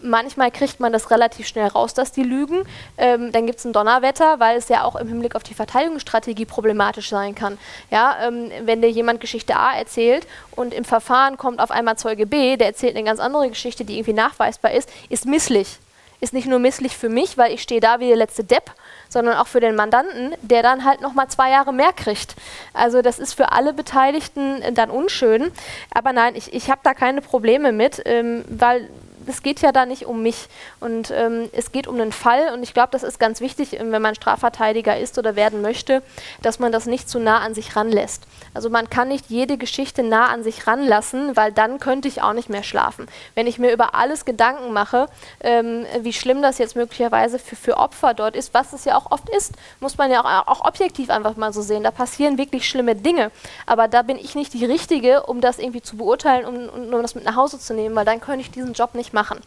manchmal 0.02 0.52
kriegt 0.52 0.80
man 0.80 0.94
das 0.94 1.12
relativ 1.12 1.48
schnell 1.48 1.68
raus, 1.68 1.94
dass 1.94 2.12
die 2.12 2.24
lügen. 2.24 2.64
Ähm, 2.98 3.32
dann 3.32 3.46
gibt 3.46 3.60
es 3.60 3.66
ein 3.66 3.74
Donnerwetter, 3.74 4.40
weil 4.40 4.58
es 4.58 4.70
ja 4.70 4.84
auch 4.84 4.96
im 4.96 5.08
Hinblick 5.08 5.36
auf 5.36 5.44
die 5.44 5.54
Verteidigungsstrategie 5.54 6.46
problematisch 6.46 7.10
sein 7.10 7.36
kann. 7.36 7.58
Ja, 7.90 8.18
ähm, 8.28 8.52
wenn 8.64 8.82
dir 8.82 8.90
jemand 8.90 9.22
Geschichte 9.22 9.56
A 9.56 9.74
erzählt 9.74 10.28
und 10.56 10.74
im 10.74 10.86
Verfahren 10.86 11.38
kommt 11.38 11.60
auf 11.60 11.72
einmal 11.72 11.98
Zeuge 11.98 12.26
B, 12.26 12.58
der 12.58 12.68
erzählt 12.68 12.96
eine 12.96 13.06
ganz 13.06 13.20
andere 13.20 13.50
Geschichte, 13.50 13.86
die 13.86 13.96
irgendwie 13.96 14.14
nachweisbar 14.14 14.72
ist, 14.72 14.90
ist 15.10 15.26
misslich. 15.26 15.80
Ist 16.22 16.34
nicht 16.34 16.48
nur 16.48 16.60
misslich 16.60 16.96
für 16.96 17.10
mich, 17.10 17.40
weil 17.40 17.52
ich 17.52 17.64
stehe 17.64 17.82
da 17.82 18.00
wie 18.00 18.08
der 18.08 18.16
letzte 18.16 18.44
Depp, 18.44 18.72
sondern 19.10 19.38
auch 19.38 19.48
für 19.48 19.60
den 19.60 19.76
Mandanten, 19.76 20.36
der 20.44 20.62
dann 20.62 20.86
halt 20.86 21.02
nochmal 21.02 21.28
zwei 21.30 21.50
Jahre 21.50 21.74
mehr 21.74 21.94
kriegt. 21.94 22.36
Also 22.74 23.02
das 23.02 23.18
ist 23.18 23.34
für 23.34 23.52
alle 23.52 23.74
Beteiligten 23.74 24.62
dann 24.76 24.92
unschön. 24.92 25.52
Aber 25.92 26.14
nein, 26.14 26.36
ich, 26.36 26.54
ich 26.54 26.70
habe 26.70 26.82
da 26.84 26.94
keine 26.94 27.22
Probleme 27.22 27.72
mit, 27.72 28.04
ähm, 28.06 28.46
weil 28.48 28.88
es 29.32 29.44
geht 29.44 29.62
ja 29.62 29.72
da 29.72 29.86
nicht 29.86 30.06
um 30.06 30.22
mich 30.22 30.48
und 30.80 31.10
ähm, 31.12 31.50
es 31.54 31.72
geht 31.72 31.88
um 31.88 32.00
einen 32.00 32.12
Fall 32.12 32.54
und 32.54 32.64
ich 32.64 32.74
glaube, 32.74 32.90
das 32.92 33.04
ist 33.04 33.20
ganz 33.20 33.42
wichtig, 33.42 33.80
ähm, 33.80 33.92
wenn 33.92 34.02
man 34.02 34.14
Strafverteidiger 34.14 34.98
ist 34.98 35.18
oder 35.18 35.36
werden 35.36 35.62
möchte, 35.62 36.04
dass 36.42 36.60
man 36.60 36.72
das 36.72 36.86
nicht 36.86 37.10
zu 37.10 37.20
nah 37.20 37.40
an 37.40 37.54
sich 37.54 37.76
ranlässt. 37.76 38.24
Also 38.54 38.70
man 38.70 38.90
kann 38.90 39.08
nicht 39.08 39.30
jede 39.30 39.58
Geschichte 39.58 40.04
nah 40.04 40.28
an 40.28 40.44
sich 40.44 40.68
ranlassen, 40.68 41.36
weil 41.36 41.52
dann 41.52 41.80
könnte 41.80 42.08
ich 42.08 42.22
auch 42.22 42.34
nicht 42.34 42.50
mehr 42.50 42.64
schlafen. 42.64 43.08
Wenn 43.36 43.48
ich 43.48 43.58
mir 43.58 43.72
über 43.72 43.96
alles 43.96 44.26
Gedanken 44.26 44.74
mache, 44.74 45.08
ähm, 45.40 45.86
wie 46.02 46.14
schlimm 46.14 46.42
das 46.42 46.58
jetzt 46.58 46.76
möglicherweise 46.76 47.40
für, 47.40 47.56
für 47.56 47.78
Opfer 47.78 48.14
dort 48.14 48.36
ist, 48.36 48.54
was 48.54 48.74
es 48.74 48.86
ja 48.86 48.98
auch 48.98 49.12
oft 49.12 49.30
ist, 49.30 49.54
muss 49.80 49.98
man 49.98 50.12
ja 50.12 50.22
auch, 50.22 50.48
auch 50.48 50.66
objektiv 50.66 51.10
einfach 51.10 51.38
mal 51.38 51.54
so 51.54 51.62
sehen. 51.62 51.84
Da 51.84 51.92
passieren 51.92 52.38
wirklich 52.38 52.68
schlimme 52.68 52.96
Dinge, 52.96 53.32
aber 53.66 53.88
da 53.88 54.02
bin 54.02 54.18
ich 54.18 54.36
nicht 54.36 54.54
die 54.54 54.66
Richtige, 54.66 55.24
um 55.24 55.40
das 55.40 55.58
irgendwie 55.58 55.82
zu 55.82 55.96
beurteilen 55.96 56.46
und 56.46 56.70
um, 56.70 56.94
um 56.94 57.02
das 57.02 57.16
mit 57.16 57.24
nach 57.24 57.38
Hause 57.38 57.60
zu 57.60 57.74
nehmen, 57.74 57.96
weil 57.96 58.06
dann 58.06 58.20
könnte 58.20 58.42
ich 58.42 58.52
diesen 58.52 58.74
Job 58.74 58.94
nicht 58.94 59.02
nicht 59.02 59.14
machen. 59.22 59.40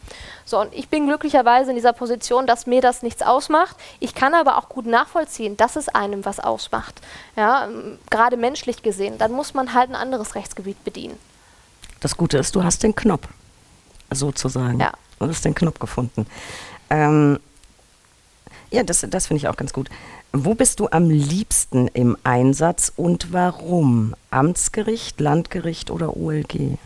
So, 0.44 0.60
und 0.60 0.72
ich 0.72 0.88
bin 0.88 1.06
glücklicherweise 1.06 1.70
in 1.70 1.76
dieser 1.76 1.92
Position, 1.92 2.46
dass 2.46 2.66
mir 2.66 2.80
das 2.80 3.02
nichts 3.02 3.22
ausmacht. 3.22 3.76
Ich 3.98 4.14
kann 4.14 4.34
aber 4.34 4.56
auch 4.56 4.68
gut 4.68 4.86
nachvollziehen, 4.86 5.56
dass 5.56 5.74
es 5.74 5.88
einem 5.88 6.24
was 6.24 6.38
ausmacht. 6.38 7.00
Ja, 7.34 7.64
ähm, 7.64 7.98
gerade 8.08 8.36
menschlich 8.36 8.82
gesehen. 8.82 9.18
Dann 9.18 9.32
muss 9.32 9.52
man 9.54 9.74
halt 9.74 9.90
ein 9.90 9.96
anderes 9.96 10.36
Rechtsgebiet 10.36 10.82
bedienen. 10.84 11.18
Das 12.00 12.16
Gute 12.16 12.38
ist, 12.38 12.54
du 12.54 12.62
hast 12.62 12.82
den 12.82 12.94
Knopf, 12.94 13.26
sozusagen. 14.12 14.78
Ja. 14.78 14.92
Du 15.18 15.26
hast 15.26 15.44
den 15.44 15.54
Knopf 15.54 15.78
gefunden. 15.80 16.26
Ähm, 16.90 17.40
ja, 18.70 18.82
das, 18.82 19.04
das 19.08 19.26
finde 19.26 19.38
ich 19.38 19.48
auch 19.48 19.56
ganz 19.56 19.72
gut. 19.72 19.88
Wo 20.32 20.54
bist 20.54 20.80
du 20.80 20.88
am 20.90 21.10
liebsten 21.10 21.88
im 21.88 22.16
Einsatz 22.22 22.92
und 22.94 23.32
warum? 23.32 24.14
Amtsgericht, 24.30 25.20
Landgericht 25.20 25.90
oder 25.90 26.16
OLG? 26.16 26.76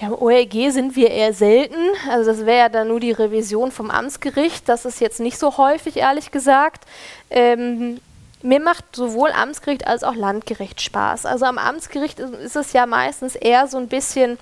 Ja, 0.00 0.08
im 0.08 0.14
OLG 0.14 0.70
sind 0.70 0.94
wir 0.96 1.10
eher 1.10 1.32
selten. 1.32 1.76
Also 2.10 2.30
das 2.30 2.46
wäre 2.46 2.58
ja 2.58 2.68
dann 2.68 2.88
nur 2.88 3.00
die 3.00 3.12
Revision 3.12 3.72
vom 3.72 3.90
Amtsgericht. 3.90 4.68
Das 4.68 4.84
ist 4.84 5.00
jetzt 5.00 5.18
nicht 5.18 5.38
so 5.38 5.56
häufig, 5.58 5.96
ehrlich 5.96 6.30
gesagt. 6.30 6.84
Ähm, 7.30 8.00
mir 8.42 8.60
macht 8.60 8.84
sowohl 8.94 9.30
Amtsgericht 9.32 9.86
als 9.86 10.04
auch 10.04 10.14
Landgericht 10.14 10.80
Spaß. 10.80 11.26
Also 11.26 11.46
am 11.46 11.58
Amtsgericht 11.58 12.20
ist 12.20 12.54
es 12.54 12.72
ja 12.72 12.86
meistens 12.86 13.34
eher 13.34 13.66
so 13.66 13.78
ein 13.78 13.88
bisschen 13.88 14.38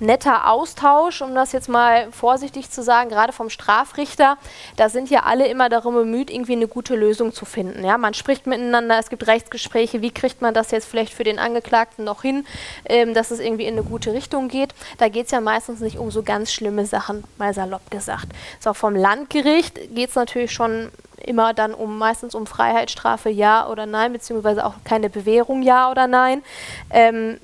netter 0.00 0.50
Austausch, 0.50 1.22
um 1.22 1.34
das 1.34 1.52
jetzt 1.52 1.68
mal 1.68 2.10
vorsichtig 2.10 2.70
zu 2.70 2.82
sagen, 2.82 3.10
gerade 3.10 3.32
vom 3.32 3.50
Strafrichter. 3.50 4.36
Da 4.76 4.88
sind 4.88 5.10
ja 5.10 5.22
alle 5.24 5.46
immer 5.46 5.68
darum 5.68 5.94
bemüht, 5.94 6.30
irgendwie 6.30 6.52
eine 6.52 6.68
gute 6.68 6.96
Lösung 6.96 7.32
zu 7.32 7.44
finden. 7.44 7.84
Ja, 7.84 7.98
man 7.98 8.14
spricht 8.14 8.46
miteinander, 8.46 8.98
es 8.98 9.10
gibt 9.10 9.26
Rechtsgespräche, 9.26 10.02
wie 10.02 10.10
kriegt 10.10 10.42
man 10.42 10.54
das 10.54 10.70
jetzt 10.70 10.86
vielleicht 10.86 11.14
für 11.14 11.24
den 11.24 11.38
Angeklagten 11.38 12.04
noch 12.04 12.22
hin, 12.22 12.46
ähm, 12.86 13.14
dass 13.14 13.30
es 13.30 13.40
irgendwie 13.40 13.66
in 13.66 13.74
eine 13.74 13.84
gute 13.84 14.12
Richtung 14.12 14.48
geht. 14.48 14.74
Da 14.98 15.08
geht 15.08 15.26
es 15.26 15.32
ja 15.32 15.40
meistens 15.40 15.80
nicht 15.80 15.98
um 15.98 16.10
so 16.10 16.22
ganz 16.22 16.52
schlimme 16.52 16.86
Sachen, 16.86 17.24
mal 17.38 17.54
salopp 17.54 17.90
gesagt. 17.90 18.28
So, 18.60 18.74
vom 18.74 18.96
Landgericht 18.96 19.94
geht 19.94 20.10
es 20.10 20.16
natürlich 20.16 20.52
schon 20.52 20.90
immer 21.22 21.54
dann 21.54 21.74
um 21.74 21.98
meistens 21.98 22.34
um 22.34 22.46
Freiheitsstrafe 22.46 23.30
ja 23.30 23.68
oder 23.68 23.86
nein, 23.86 24.12
beziehungsweise 24.12 24.64
auch 24.64 24.74
keine 24.84 25.10
Bewährung 25.10 25.62
ja 25.62 25.90
oder 25.90 26.06
nein. 26.06 26.42
Ähm, 26.90 27.38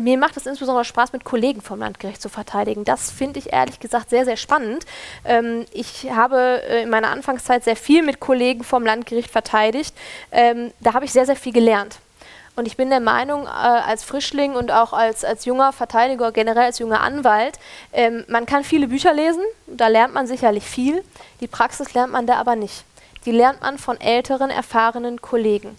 mir 0.00 0.18
macht 0.18 0.36
es 0.36 0.46
insbesondere 0.46 0.84
Spaß, 0.84 1.12
mit 1.12 1.24
Kollegen 1.24 1.60
vom 1.60 1.78
Landgericht 1.78 2.20
zu 2.20 2.28
verteidigen. 2.28 2.84
Das 2.84 3.10
finde 3.10 3.38
ich 3.38 3.52
ehrlich 3.52 3.80
gesagt 3.80 4.10
sehr, 4.10 4.24
sehr 4.24 4.36
spannend. 4.36 4.84
Ähm, 5.24 5.66
ich 5.72 6.10
habe 6.10 6.62
äh, 6.68 6.82
in 6.82 6.90
meiner 6.90 7.10
Anfangszeit 7.10 7.64
sehr 7.64 7.76
viel 7.76 8.02
mit 8.02 8.20
Kollegen 8.20 8.64
vom 8.64 8.84
Landgericht 8.84 9.30
verteidigt. 9.30 9.94
Ähm, 10.30 10.72
da 10.80 10.94
habe 10.94 11.04
ich 11.04 11.12
sehr, 11.12 11.26
sehr 11.26 11.36
viel 11.36 11.52
gelernt. 11.52 11.98
Und 12.56 12.66
ich 12.66 12.76
bin 12.76 12.88
der 12.88 13.00
Meinung, 13.00 13.46
äh, 13.46 13.48
als 13.48 14.04
Frischling 14.04 14.54
und 14.54 14.70
auch 14.70 14.92
als, 14.92 15.24
als 15.24 15.44
junger 15.44 15.72
Verteidiger, 15.72 16.30
generell 16.30 16.66
als 16.66 16.78
junger 16.78 17.00
Anwalt, 17.00 17.58
ähm, 17.92 18.24
man 18.28 18.46
kann 18.46 18.62
viele 18.62 18.86
Bücher 18.86 19.12
lesen, 19.12 19.42
da 19.66 19.88
lernt 19.88 20.14
man 20.14 20.26
sicherlich 20.26 20.64
viel, 20.64 21.02
die 21.40 21.48
Praxis 21.48 21.94
lernt 21.94 22.12
man 22.12 22.26
da 22.26 22.36
aber 22.36 22.54
nicht. 22.54 22.84
Die 23.24 23.32
lernt 23.32 23.62
man 23.62 23.78
von 23.78 24.00
älteren, 24.00 24.50
erfahrenen 24.50 25.20
Kollegen. 25.20 25.76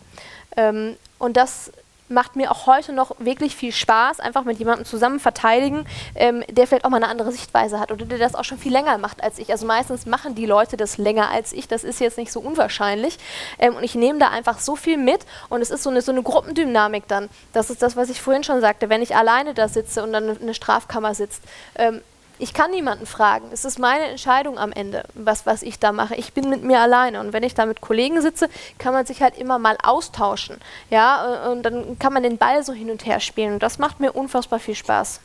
Ähm, 0.58 0.98
Und 1.18 1.38
das 1.38 1.72
macht 2.08 2.36
mir 2.36 2.52
auch 2.52 2.68
heute 2.68 2.94
noch 2.94 3.16
wirklich 3.18 3.56
viel 3.56 3.72
Spaß, 3.72 4.20
einfach 4.20 4.44
mit 4.44 4.60
jemandem 4.60 4.86
zusammen 4.86 5.20
verteidigen, 5.20 5.88
ähm, 6.14 6.44
der 6.50 6.68
vielleicht 6.68 6.86
auch 6.86 6.92
mal 6.92 6.98
eine 6.98 7.08
andere 7.08 7.32
Sichtweise 7.32 7.80
hat 7.80 7.92
oder 7.92 8.06
der 8.06 8.20
das 8.20 8.36
auch 8.36 8.44
schon 8.44 8.60
viel 8.60 8.72
länger 8.72 8.98
macht 9.00 9.24
als 9.24 9.40
ich. 9.40 9.50
Also 9.50 9.66
meistens 9.66 10.06
machen 10.06 10.36
die 10.36 10.46
Leute 10.46 10.78
das 10.78 10.98
länger 10.98 11.32
als 11.32 11.52
ich, 11.52 11.68
das 11.68 11.84
ist 11.84 12.00
jetzt 12.00 12.18
nicht 12.18 12.32
so 12.32 12.40
unwahrscheinlich. 12.40 13.18
Ähm, 13.58 13.76
und 13.76 13.84
ich 13.84 13.96
nehme 13.96 14.20
da 14.20 14.30
einfach 14.30 14.60
so 14.60 14.76
viel 14.76 14.98
mit 14.98 15.26
und 15.50 15.62
es 15.62 15.72
ist 15.72 15.82
so 15.82 15.90
eine, 15.90 16.02
so 16.02 16.12
eine 16.12 16.22
Gruppendynamik 16.22 17.08
dann. 17.08 17.28
Das 17.54 17.72
ist 17.72 17.82
das, 17.82 17.96
was 17.96 18.10
ich 18.10 18.22
vorhin 18.22 18.44
schon 18.44 18.62
sagte, 18.62 18.90
wenn 18.90 19.02
ich 19.02 19.16
alleine 19.16 19.56
da 19.56 19.68
sitze 19.68 20.04
und 20.04 20.14
dann 20.14 20.38
eine 20.40 20.54
Strafkammer 20.54 21.16
sitzt. 21.16 21.42
Ähm, 21.76 22.02
ich 22.40 22.54
kann 22.54 22.72
niemanden 22.72 23.06
fragen. 23.06 23.48
Es 23.52 23.66
ist 23.66 23.80
meine 23.80 24.06
Entscheidung 24.06 24.58
am 24.58 24.72
Ende, 24.72 25.04
was, 25.14 25.46
was 25.46 25.62
ich 25.62 25.80
da 25.80 25.92
mache. 25.92 26.16
Ich 26.16 26.34
bin 26.34 26.50
mit 26.50 26.64
mir 26.64 26.80
alleine. 26.80 27.20
Und 27.20 27.34
wenn 27.34 27.44
ich 27.44 27.54
da 27.54 27.66
mit 27.66 27.82
Kollegen 27.82 28.22
sitze, 28.22 28.50
kann 28.78 28.94
man 28.94 29.06
sich 29.06 29.22
halt 29.22 29.38
immer 29.38 29.60
mal 29.60 29.78
austauschen. 29.84 30.58
Ja, 30.90 31.50
und 31.52 31.64
dann 31.64 31.98
kann 32.00 32.14
man 32.14 32.24
den 32.24 32.38
Ball 32.38 32.64
so 32.64 32.74
hin 32.74 32.90
und 32.90 33.06
her 33.06 33.20
spielen. 33.20 33.54
Und 33.54 33.64
das 33.64 33.80
macht 33.80 34.00
mir 34.00 34.12
unfassbar 34.12 34.60
viel 34.60 34.76
Spaß. 34.76 35.22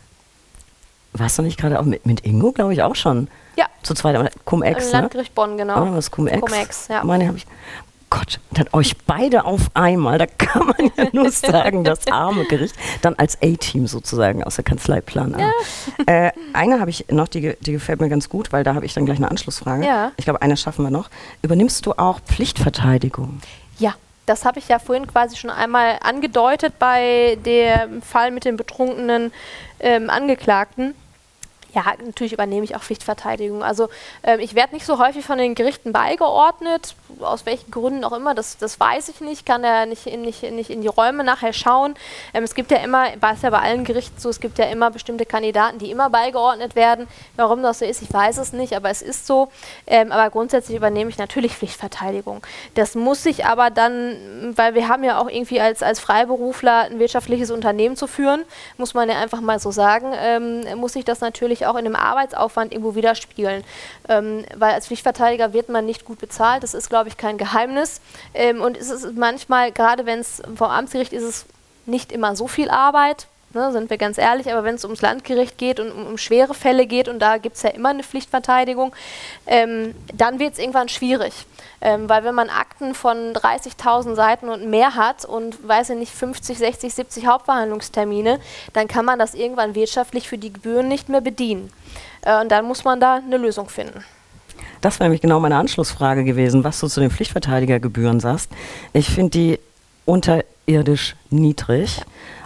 Warst 1.13 1.39
du 1.39 1.43
nicht 1.43 1.59
gerade 1.59 1.81
auch 1.81 1.85
mit, 1.85 2.07
mit 2.07 2.25
Ingo, 2.25 2.53
glaube 2.53 2.73
ich, 2.73 2.83
auch 2.83 2.95
schon? 2.95 3.29
Ja. 3.57 3.67
Zu 3.83 3.95
zweit, 3.95 4.33
Cum-Ex, 4.45 4.87
ne? 4.87 5.01
Landgericht 5.01 5.35
Bonn, 5.35 5.57
genau. 5.57 5.83
Oh, 5.83 5.97
was 5.97 6.11
Cum-Ex? 6.11 6.41
Cum-Ex, 6.41 6.89
ja. 6.89 7.03
Meine 7.03 7.27
habe 7.27 7.37
ich 7.37 7.47
Gott, 8.11 8.41
dann 8.51 8.67
euch 8.73 8.97
beide 9.07 9.45
auf 9.45 9.71
einmal, 9.75 10.19
da 10.19 10.27
kann 10.27 10.67
man 10.67 10.91
ja 10.97 11.07
nur 11.13 11.31
sagen, 11.31 11.85
das 11.85 12.09
arme 12.09 12.45
Gericht, 12.45 12.75
dann 13.03 13.15
als 13.15 13.41
A-Team 13.41 13.87
sozusagen 13.87 14.43
aus 14.43 14.57
der 14.57 14.65
Kanzlei 14.65 15.01
Plan 15.01 15.37
Ja. 15.39 15.51
Äh, 16.07 16.33
eine 16.53 16.81
habe 16.81 16.91
ich 16.91 17.07
noch, 17.09 17.29
die, 17.29 17.57
die 17.61 17.73
gefällt 17.73 18.01
mir 18.01 18.09
ganz 18.09 18.29
gut, 18.29 18.53
weil 18.53 18.65
da 18.65 18.75
habe 18.75 18.85
ich 18.85 18.95
dann 18.95 19.07
gleich 19.07 19.19
eine 19.19 19.31
Anschlussfrage. 19.31 19.87
Ja. 19.87 20.13
Ich 20.17 20.25
glaube, 20.25 20.43
eine 20.43 20.57
schaffen 20.57 20.85
wir 20.85 20.91
noch. 20.91 21.09
Übernimmst 21.43 21.87
du 21.87 21.93
auch 21.93 22.21
Pflichtverteidigung? 22.21 23.41
Ja, 23.79 23.95
das 24.27 24.45
habe 24.45 24.59
ich 24.59 24.69
ja 24.69 24.81
vorhin 24.81 25.07
quasi 25.07 25.37
schon 25.37 25.51
einmal 25.51 25.99
angedeutet 26.03 26.75
bei 26.79 27.39
dem 27.47 28.03
Fall 28.03 28.33
mit 28.33 28.45
dem 28.45 28.57
betrunkenen 28.57 29.33
ähm, 29.79 30.11
Angeklagten. 30.11 30.95
Ja, 31.73 31.85
natürlich 32.05 32.33
übernehme 32.33 32.65
ich 32.65 32.75
auch 32.75 32.83
Pflichtverteidigung. 32.83 33.63
Also 33.63 33.89
ähm, 34.23 34.41
ich 34.41 34.55
werde 34.55 34.75
nicht 34.75 34.87
so 34.87 34.99
häufig 34.99 35.25
von 35.25 35.39
den 35.39 35.55
Gerichten 35.55 35.93
beigeordnet, 35.93 36.95
aus 37.21 37.47
welchen 37.47 37.71
Gründen 37.71 38.05
auch 38.05 38.13
immer, 38.13 38.35
das, 38.35 38.59
das 38.59 38.81
weiß 38.81 39.09
ich 39.09 39.21
nicht, 39.21 39.47
kann 39.47 39.63
ja 39.63 39.87
nicht 39.87 40.07
in, 40.07 40.23
nicht, 40.23 40.43
nicht 40.43 40.71
in 40.71 40.83
die 40.83 40.89
Räume 40.89 41.25
nachher 41.25 41.53
schauen. 41.53 41.95
Ähm, 42.35 42.45
es 42.45 42.55
gibt 42.55 42.71
ja 42.71 42.79
immer, 42.79 43.07
war 43.21 43.37
ja 43.41 43.51
bei 43.51 43.61
allen 43.61 43.85
Gerichten 43.85 44.19
so, 44.19 44.29
es 44.29 44.41
gibt 44.41 44.59
ja 44.59 44.67
immer 44.67 44.91
bestimmte 44.91 45.27
Kandidaten, 45.27 45.79
die 45.79 45.91
immer 45.91 46.11
beigeordnet 46.11 46.75
werden. 46.75 47.07
Warum 47.37 47.63
das 47.63 47.81
so 47.81 47.85
ist, 47.85 48.03
ich 48.03 48.13
weiß 48.13 48.39
es 48.39 48.53
nicht, 48.53 48.75
aber 48.75 48.91
es 48.91 49.03
ist 49.03 49.27
so. 49.27 49.49
Ähm, 49.87 50.13
aber 50.13 50.31
grundsätzlich 50.31 50.77
übernehme 50.77 51.11
ich 51.11 51.19
natürlich 51.19 51.57
Pflichtverteidigung. 51.57 52.43
Das 52.75 52.95
muss 52.95 53.25
ich 53.27 53.47
aber 53.47 53.71
dann, 53.71 54.55
weil 54.57 54.75
wir 54.75 54.89
haben 54.89 55.05
ja 55.05 55.21
auch 55.21 55.29
irgendwie 55.29 55.61
als, 55.61 55.83
als 55.83 56.01
Freiberufler 56.01 56.83
ein 56.83 56.99
wirtschaftliches 56.99 57.51
Unternehmen 57.51 57.97
zu 57.97 58.07
führen, 58.07 58.43
muss 58.77 58.95
man 58.95 59.09
ja 59.09 59.19
einfach 59.19 59.41
mal 59.41 59.59
so 59.59 59.71
sagen, 59.71 60.13
ähm, 60.17 60.79
muss 60.79 60.97
ich 60.97 61.05
das 61.05 61.21
natürlich 61.21 61.60
auch 61.67 61.77
in 61.77 61.85
dem 61.85 61.97
Arbeitsaufwand 61.97 62.73
irgendwo 62.73 62.95
widerspiegeln. 62.95 63.65
Ähm, 64.09 64.45
weil 64.57 64.75
als 64.75 64.87
Pflichtverteidiger 64.87 65.53
wird 65.53 65.69
man 65.69 65.87
nicht 65.87 66.05
gut 66.05 66.19
bezahlt, 66.19 66.63
das 66.63 66.75
ist, 66.75 66.89
glaube 66.89 67.09
ich, 67.09 67.17
kein 67.17 67.39
Geheimnis. 67.39 68.01
Ähm, 68.35 68.61
und 68.61 68.77
es 68.77 68.91
ist 68.91 69.17
manchmal, 69.17 69.73
gerade 69.73 70.07
wenn 70.07 70.21
es 70.21 70.43
vom 70.55 70.71
Amtsgericht 70.71 71.13
ist, 71.13 71.25
es 71.25 71.47
nicht 71.87 72.13
immer 72.13 72.37
so 72.37 72.47
viel 72.47 72.71
Arbeit, 72.71 73.27
ne, 73.53 73.73
sind 73.73 73.91
wir 73.91 73.99
ganz 73.99 74.19
ehrlich, 74.19 74.51
aber 74.53 74.65
wenn 74.65 74.75
es 74.75 74.85
ums 74.85 75.03
Landgericht 75.03 75.59
geht 75.59 75.81
und 75.81 75.91
um, 75.91 76.07
um 76.07 76.19
schwere 76.19 76.55
Fälle 76.55 76.87
geht, 76.87 77.09
und 77.09 77.19
da 77.19 77.39
gibt 77.39 77.57
es 77.57 77.63
ja 77.63 77.71
immer 77.71 77.91
eine 77.91 78.03
Pflichtverteidigung, 78.03 78.95
ähm, 79.47 79.95
dann 80.15 80.39
wird 80.39 80.55
es 80.55 80.59
irgendwann 80.59 80.89
schwierig. 80.89 81.33
Ähm, 81.81 82.09
weil 82.09 82.25
wenn 82.25 82.35
man 82.35 82.51
Akten 82.51 82.95
von 82.95 83.33
30.000 83.33 84.15
Seiten 84.15 84.49
und 84.49 84.69
mehr 84.69 84.95
hat 84.97 85.25
und, 85.25 85.67
weiß 85.67 85.91
ich 85.91 85.97
nicht, 85.97 86.13
50, 86.13 86.59
60, 86.59 86.95
70 86.95 87.27
Hauptverhandlungstermine, 87.27 88.39
dann 88.73 88.87
kann 88.87 89.05
man 89.05 89.19
das 89.19 89.35
irgendwann 89.35 89.75
wirtschaftlich 89.75 90.29
für 90.29 90.39
die 90.39 90.53
Gebühren 90.53 90.89
nicht 90.89 91.09
mehr 91.09 91.21
bedienen. 91.21 91.73
Äh, 92.23 92.41
und 92.41 92.51
dann 92.51 92.67
muss 92.67 92.85
man 92.85 93.01
da 93.01 93.17
eine 93.17 93.37
Lösung 93.39 93.69
finden. 93.69 94.05
Das 94.81 94.99
wäre 94.99 95.05
nämlich 95.05 95.21
genau 95.21 95.41
meine 95.41 95.57
Anschlussfrage 95.57 96.25
gewesen, 96.25 96.65
was 96.65 96.81
du 96.81 96.89
zu 96.89 97.01
den 97.01 97.11
Pflichtverteidigergebühren 97.11 98.21
sagst. 98.21 98.51
Ich 98.93 99.09
finde 99.11 99.31
die 99.31 99.61
unterirdisch 100.07 101.17
niedrig. 101.29 102.03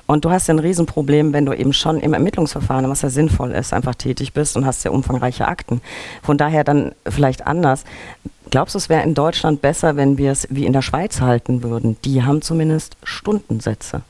Und 0.07 0.25
du 0.25 0.31
hast 0.31 0.49
ja 0.49 0.55
ein 0.55 0.59
Riesenproblem, 0.59 1.33
wenn 1.33 1.47
du 1.47 1.53
eben 1.55 1.73
schon 1.73 1.99
im 2.01 2.13
Ermittlungsverfahren, 2.13 2.89
was 2.91 3.03
ja 3.03 3.09
sinnvoll 3.11 3.53
ist, 3.53 3.73
einfach 3.73 3.95
tätig 3.95 4.33
bist 4.35 4.57
und 4.57 4.67
hast 4.67 4.85
ja 4.85 4.91
umfangreiche 4.91 5.49
Akten. 5.49 5.81
Von 6.23 6.37
daher 6.37 6.63
dann 6.65 6.93
vielleicht 7.09 7.47
anders. 7.47 7.85
Glaubst 8.51 8.75
du, 8.75 8.79
es 8.79 8.89
wäre 8.91 9.03
in 9.03 9.15
Deutschland 9.15 9.63
besser, 9.63 9.97
wenn 9.97 10.19
wir 10.19 10.31
es 10.33 10.47
wie 10.51 10.67
in 10.67 10.75
der 10.75 10.83
Schweiz 10.83 11.21
halten 11.23 11.63
würden? 11.63 11.97
Die 12.05 12.23
haben 12.23 12.43
zumindest 12.43 12.97
Stundensätze 13.03 14.03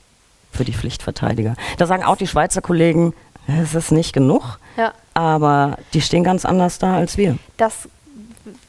für 0.51 0.65
die 0.65 0.73
Pflichtverteidiger. 0.73 1.55
Da 1.77 1.85
sagen 1.87 2.03
auch 2.03 2.17
die 2.17 2.27
Schweizer 2.27 2.61
Kollegen, 2.61 3.13
es 3.47 3.73
ist 3.75 3.91
nicht 3.91 4.11
genug, 4.11 4.59
Ja. 4.77 4.91
aber 5.13 5.77
die 5.93 6.01
stehen 6.01 6.23
ganz 6.23 6.43
anders 6.45 6.77
da 6.79 6.95
als 6.95 7.17
wir. 7.17 7.37
Das 7.57 7.87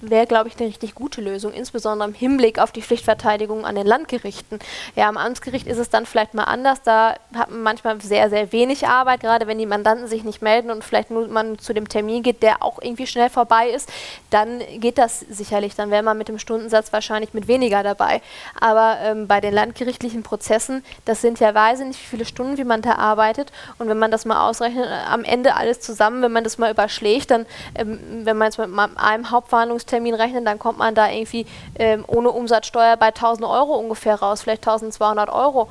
wäre, 0.01 0.27
glaube 0.27 0.49
ich, 0.49 0.59
eine 0.59 0.69
richtig 0.69 0.95
gute 0.95 1.21
Lösung, 1.21 1.53
insbesondere 1.53 2.09
im 2.09 2.15
Hinblick 2.15 2.59
auf 2.59 2.73
die 2.73 2.83
Pflichtverteidigung 2.83 3.65
an 3.65 3.75
den 3.75 3.87
Landgerichten. 3.87 4.59
Ja, 4.95 5.09
am 5.09 5.17
Amtsgericht 5.17 5.67
ist 5.67 5.79
es 5.79 5.91
dann 5.91 6.07
vielleicht 6.07 6.35
mal 6.35 6.45
anders. 6.45 6.83
Da 6.83 7.17
hat 7.35 7.51
man 7.51 7.63
manchmal 7.63 8.01
sehr, 8.01 8.31
sehr 8.31 8.53
wenig 8.53 8.87
Arbeit, 8.87 9.21
gerade 9.21 9.47
wenn 9.47 9.59
die 9.59 9.67
Mandanten 9.67 10.07
sich 10.07 10.25
nicht 10.25 10.43
melden 10.43 10.71
und 10.71 10.85
vielleicht 10.85 11.11
nur 11.11 11.29
man 11.29 11.59
zu 11.59 11.73
dem 11.73 11.89
Termin 11.89 12.23
geht, 12.23 12.43
der 12.43 12.63
auch 12.63 12.81
irgendwie 12.81 13.07
schnell 13.07 13.31
vorbei 13.31 13.71
ist, 13.71 13.91
dann 14.31 14.61
geht 14.79 14.99
das 14.99 15.21
sicherlich. 15.21 15.75
Dann 15.75 15.91
wäre 15.91 16.03
man 16.03 16.19
mit 16.19 16.29
dem 16.29 16.39
Stundensatz 16.39 16.93
wahrscheinlich 16.93 17.35
mit 17.35 17.49
weniger 17.49 17.83
dabei. 17.83 18.23
Aber 18.61 18.99
ähm, 19.03 19.27
bei 19.27 19.41
den 19.41 19.55
landgerichtlichen 19.55 20.23
Prozessen, 20.23 20.85
das 21.05 21.21
sind 21.21 21.41
ja 21.41 21.53
nicht, 21.77 22.01
wie 22.01 22.07
viele 22.07 22.25
Stunden, 22.25 22.59
wie 22.59 22.65
man 22.65 22.83
da 22.83 22.93
arbeitet. 22.97 23.53
Und 23.79 23.89
wenn 23.89 23.99
man 23.99 24.11
das 24.11 24.25
mal 24.25 24.49
ausrechnet, 24.49 24.87
äh, 24.87 25.11
am 25.11 25.25
Ende 25.25 25.55
alles 25.55 25.81
zusammen, 25.81 26.23
wenn 26.23 26.33
man 26.33 26.45
das 26.45 26.59
mal 26.59 26.71
überschlägt, 26.71 27.31
dann, 27.31 27.47
ähm, 27.75 27.99
wenn 28.25 28.37
man 28.37 28.47
jetzt 28.47 28.59
mit 28.59 28.69
einem 28.97 29.31
Hauptverhandlungstermin 29.31 29.87
rechnet, 30.15 30.47
dann 30.47 30.59
kommt 30.59 30.79
man 30.79 30.95
da 30.95 31.11
irgendwie 31.11 31.47
ähm, 31.79 32.05
ohne 32.07 32.31
Umsatzsteuer 32.31 32.97
bei 32.97 33.09
1000 33.09 33.47
Euro 33.47 33.77
ungefähr 33.77 34.17
raus, 34.17 34.43
vielleicht 34.43 34.67
1200 34.67 35.31
Euro. 35.31 35.69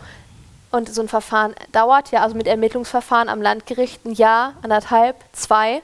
Und 0.72 0.94
so 0.94 1.02
ein 1.02 1.08
Verfahren 1.08 1.56
dauert 1.72 2.12
ja, 2.12 2.22
also 2.22 2.36
mit 2.36 2.48
Ermittlungsverfahren 2.48 3.30
am 3.30 3.42
Landgericht 3.42 4.06
ein 4.06 4.14
Jahr, 4.14 4.54
anderthalb, 4.62 5.16
zwei. 5.32 5.82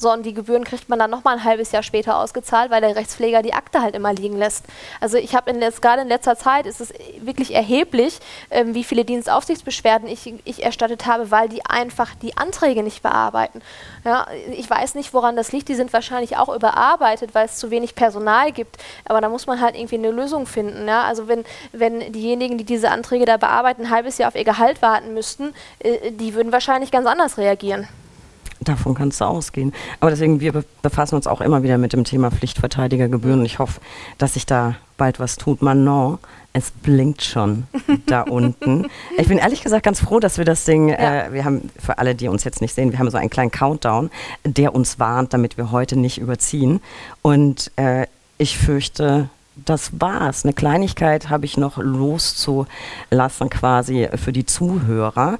So, 0.00 0.12
und 0.12 0.24
die 0.24 0.32
Gebühren 0.32 0.62
kriegt 0.62 0.88
man 0.88 1.00
dann 1.00 1.10
nochmal 1.10 1.38
ein 1.38 1.44
halbes 1.44 1.72
Jahr 1.72 1.82
später 1.82 2.18
ausgezahlt, 2.18 2.70
weil 2.70 2.80
der 2.80 2.94
Rechtspfleger 2.94 3.42
die 3.42 3.52
Akte 3.52 3.82
halt 3.82 3.96
immer 3.96 4.12
liegen 4.12 4.38
lässt. 4.38 4.64
Also 5.00 5.16
ich 5.16 5.34
habe 5.34 5.52
gerade 5.80 6.02
in 6.02 6.08
letzter 6.08 6.36
Zeit 6.36 6.66
ist 6.66 6.80
es 6.80 6.94
wirklich 7.20 7.52
erheblich, 7.52 8.20
ähm, 8.50 8.74
wie 8.74 8.84
viele 8.84 9.04
Dienstaufsichtsbeschwerden 9.04 10.08
ich, 10.08 10.34
ich 10.44 10.62
erstattet 10.62 11.06
habe, 11.06 11.32
weil 11.32 11.48
die 11.48 11.66
einfach 11.66 12.14
die 12.14 12.36
Anträge 12.36 12.84
nicht 12.84 13.02
bearbeiten. 13.02 13.60
Ja, 14.04 14.28
ich 14.52 14.70
weiß 14.70 14.94
nicht, 14.94 15.12
woran 15.14 15.34
das 15.34 15.50
liegt. 15.50 15.68
Die 15.68 15.74
sind 15.74 15.92
wahrscheinlich 15.92 16.36
auch 16.36 16.54
überarbeitet, 16.54 17.34
weil 17.34 17.46
es 17.46 17.56
zu 17.56 17.72
wenig 17.72 17.96
Personal 17.96 18.52
gibt. 18.52 18.76
Aber 19.04 19.20
da 19.20 19.28
muss 19.28 19.48
man 19.48 19.60
halt 19.60 19.74
irgendwie 19.74 19.96
eine 19.96 20.12
Lösung 20.12 20.46
finden. 20.46 20.86
Ja? 20.86 21.02
Also 21.02 21.26
wenn, 21.26 21.44
wenn 21.72 22.12
diejenigen, 22.12 22.56
die 22.56 22.64
diese 22.64 22.90
Anträge 22.90 23.24
da 23.24 23.36
bearbeiten, 23.36 23.82
ein 23.82 23.90
halbes 23.90 24.18
Jahr 24.18 24.28
auf 24.28 24.36
ihr 24.36 24.44
Gehalt 24.44 24.80
warten 24.80 25.12
müssten, 25.12 25.54
äh, 25.80 26.12
die 26.12 26.34
würden 26.34 26.52
wahrscheinlich 26.52 26.92
ganz 26.92 27.08
anders 27.08 27.36
reagieren. 27.36 27.88
Davon 28.68 28.94
kannst 28.94 29.20
du 29.20 29.24
ausgehen. 29.24 29.72
Aber 30.00 30.10
deswegen, 30.10 30.40
wir 30.40 30.52
be- 30.52 30.64
befassen 30.82 31.14
uns 31.16 31.26
auch 31.26 31.40
immer 31.40 31.62
wieder 31.62 31.78
mit 31.78 31.92
dem 31.92 32.04
Thema 32.04 32.30
Pflichtverteidigergebühren. 32.30 33.44
Ich 33.44 33.58
hoffe, 33.58 33.80
dass 34.18 34.34
sich 34.34 34.44
da 34.46 34.74
bald 34.96 35.18
was 35.20 35.36
tut. 35.36 35.62
Manon, 35.62 36.18
es 36.52 36.70
blinkt 36.70 37.22
schon 37.22 37.66
da 38.06 38.22
unten. 38.22 38.86
Ich 39.16 39.28
bin 39.28 39.38
ehrlich 39.38 39.62
gesagt 39.62 39.84
ganz 39.84 40.00
froh, 40.00 40.20
dass 40.20 40.38
wir 40.38 40.44
das 40.44 40.64
Ding, 40.64 40.88
Ja. 40.90 41.26
äh, 41.28 41.32
wir 41.32 41.44
haben, 41.44 41.70
für 41.78 41.98
alle, 41.98 42.14
die 42.14 42.28
uns 42.28 42.44
jetzt 42.44 42.60
nicht 42.60 42.74
sehen, 42.74 42.92
wir 42.92 42.98
haben 42.98 43.10
so 43.10 43.16
einen 43.16 43.30
kleinen 43.30 43.50
Countdown, 43.50 44.10
der 44.44 44.74
uns 44.74 44.98
warnt, 44.98 45.32
damit 45.32 45.56
wir 45.56 45.70
heute 45.70 45.96
nicht 45.98 46.18
überziehen. 46.18 46.80
Und 47.22 47.70
äh, 47.76 48.06
ich 48.38 48.58
fürchte, 48.58 49.28
das 49.64 50.00
war's. 50.00 50.44
Eine 50.44 50.52
Kleinigkeit 50.52 51.30
habe 51.30 51.44
ich 51.44 51.56
noch 51.56 51.78
loszulassen 51.78 53.50
quasi 53.50 54.08
für 54.16 54.32
die 54.32 54.46
Zuhörer. 54.46 55.38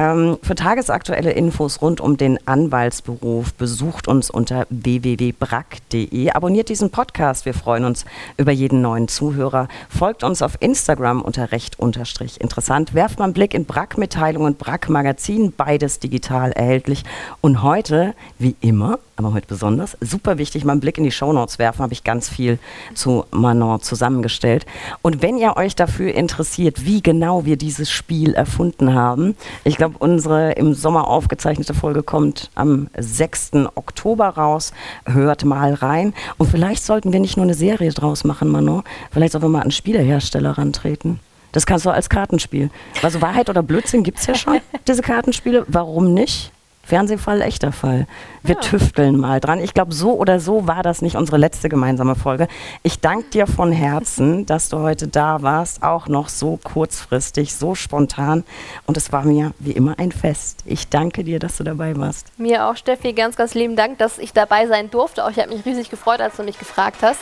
Ähm, 0.00 0.38
für 0.40 0.54
tagesaktuelle 0.54 1.32
Infos 1.32 1.82
rund 1.82 2.00
um 2.00 2.16
den 2.16 2.38
Anwaltsberuf 2.48 3.52
besucht 3.52 4.08
uns 4.08 4.30
unter 4.30 4.66
www.brack.de. 4.70 6.30
Abonniert 6.30 6.70
diesen 6.70 6.88
Podcast. 6.88 7.44
Wir 7.44 7.52
freuen 7.52 7.84
uns 7.84 8.06
über 8.38 8.50
jeden 8.50 8.80
neuen 8.80 9.08
Zuhörer. 9.08 9.68
Folgt 9.90 10.24
uns 10.24 10.40
auf 10.40 10.56
Instagram 10.60 11.20
unter 11.20 11.52
recht 11.52 11.78
unterstrich 11.78 12.40
interessant. 12.40 12.94
Werft 12.94 13.18
mal 13.18 13.26
einen 13.26 13.34
Blick 13.34 13.52
in 13.52 13.66
Brack-Mitteilungen, 13.66 14.54
Brack-Magazin, 14.54 15.52
beides 15.54 15.98
digital 15.98 16.52
erhältlich. 16.52 17.04
Und 17.42 17.62
heute, 17.62 18.14
wie 18.38 18.56
immer, 18.62 19.00
aber 19.16 19.34
heute 19.34 19.48
besonders, 19.48 19.98
super 20.00 20.38
wichtig, 20.38 20.64
mal 20.64 20.72
einen 20.72 20.80
Blick 20.80 20.96
in 20.96 21.04
die 21.04 21.10
Shownotes 21.10 21.58
werfen, 21.58 21.82
habe 21.82 21.92
ich 21.92 22.04
ganz 22.04 22.30
viel 22.30 22.58
zu 22.94 23.26
Manon 23.32 23.82
zusammengestellt. 23.82 24.64
Und 25.02 25.20
wenn 25.20 25.36
ihr 25.36 25.58
euch 25.58 25.76
dafür 25.76 26.14
interessiert, 26.14 26.86
wie 26.86 27.02
genau 27.02 27.44
wir 27.44 27.58
dieses 27.58 27.90
Spiel 27.90 28.32
erfunden 28.32 28.94
haben, 28.94 29.36
ich 29.62 29.76
glaube, 29.90 30.04
unsere 30.04 30.52
im 30.52 30.74
Sommer 30.74 31.08
aufgezeichnete 31.08 31.74
Folge 31.74 32.02
kommt 32.02 32.50
am 32.54 32.88
6. 32.96 33.52
Oktober 33.74 34.28
raus. 34.28 34.72
Hört 35.04 35.44
mal 35.44 35.74
rein. 35.74 36.14
Und 36.38 36.48
vielleicht 36.48 36.84
sollten 36.84 37.12
wir 37.12 37.20
nicht 37.20 37.36
nur 37.36 37.44
eine 37.44 37.54
Serie 37.54 37.90
draus 37.90 38.24
machen, 38.24 38.48
Manon, 38.48 38.82
vielleicht 39.10 39.32
sollten 39.32 39.46
wir 39.46 39.50
mal 39.50 39.62
an 39.62 39.70
Spielehersteller 39.70 40.58
rantreten. 40.58 41.20
Das 41.52 41.66
kannst 41.66 41.84
du 41.84 41.90
als 41.90 42.08
Kartenspiel. 42.08 42.70
Also 43.02 43.20
Wahrheit 43.20 43.50
oder 43.50 43.62
Blödsinn 43.62 44.04
gibt 44.04 44.20
es 44.20 44.26
ja 44.26 44.34
schon, 44.34 44.60
diese 44.88 45.02
Kartenspiele. 45.02 45.64
Warum 45.66 46.14
nicht? 46.14 46.52
Fernsehfall, 46.90 47.40
echter 47.40 47.70
Fall. 47.70 48.08
Wir 48.42 48.56
ja. 48.56 48.60
tüfteln 48.62 49.16
mal 49.16 49.38
dran. 49.38 49.60
Ich 49.60 49.74
glaube, 49.74 49.94
so 49.94 50.14
oder 50.14 50.40
so 50.40 50.66
war 50.66 50.82
das 50.82 51.02
nicht 51.02 51.14
unsere 51.14 51.36
letzte 51.36 51.68
gemeinsame 51.68 52.16
Folge. 52.16 52.48
Ich 52.82 52.98
danke 52.98 53.30
dir 53.30 53.46
von 53.46 53.70
Herzen, 53.70 54.44
dass 54.46 54.70
du 54.70 54.78
heute 54.80 55.06
da 55.06 55.40
warst, 55.40 55.84
auch 55.84 56.08
noch 56.08 56.28
so 56.28 56.58
kurzfristig, 56.64 57.54
so 57.54 57.76
spontan. 57.76 58.42
Und 58.86 58.96
es 58.96 59.12
war 59.12 59.22
mir 59.22 59.52
wie 59.60 59.70
immer 59.70 60.00
ein 60.00 60.10
Fest. 60.10 60.64
Ich 60.64 60.88
danke 60.88 61.22
dir, 61.22 61.38
dass 61.38 61.58
du 61.58 61.62
dabei 61.62 61.96
warst. 61.96 62.26
Mir 62.38 62.66
auch, 62.66 62.74
Steffi, 62.74 63.12
ganz, 63.12 63.36
ganz 63.36 63.54
lieben 63.54 63.76
Dank, 63.76 63.98
dass 63.98 64.18
ich 64.18 64.32
dabei 64.32 64.66
sein 64.66 64.90
durfte. 64.90 65.24
Auch 65.24 65.30
ich 65.30 65.38
habe 65.38 65.54
mich 65.54 65.64
riesig 65.64 65.90
gefreut, 65.90 66.20
als 66.20 66.38
du 66.38 66.42
mich 66.42 66.58
gefragt 66.58 67.02
hast. 67.02 67.20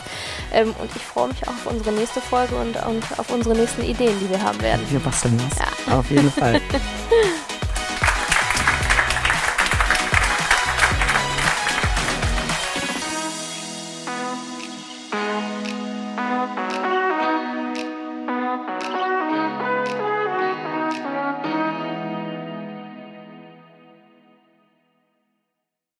Ähm, 0.51 0.73
und 0.81 0.89
ich 0.95 1.03
freue 1.03 1.27
mich 1.27 1.43
auch 1.43 1.51
auf 1.51 1.67
unsere 1.67 1.91
nächste 1.91 2.21
Folge 2.21 2.55
und, 2.55 2.75
und 2.87 3.19
auf 3.19 3.31
unsere 3.31 3.55
nächsten 3.55 3.83
Ideen, 3.83 4.15
die 4.19 4.31
wir 4.31 4.41
haben 4.41 4.59
werden. 4.61 4.81
Wir 4.89 4.99
basteln 4.99 5.39
was. 5.47 5.59
Ja. 5.59 5.99
Auf 5.99 6.09
jeden 6.09 6.31
Fall. 6.31 6.59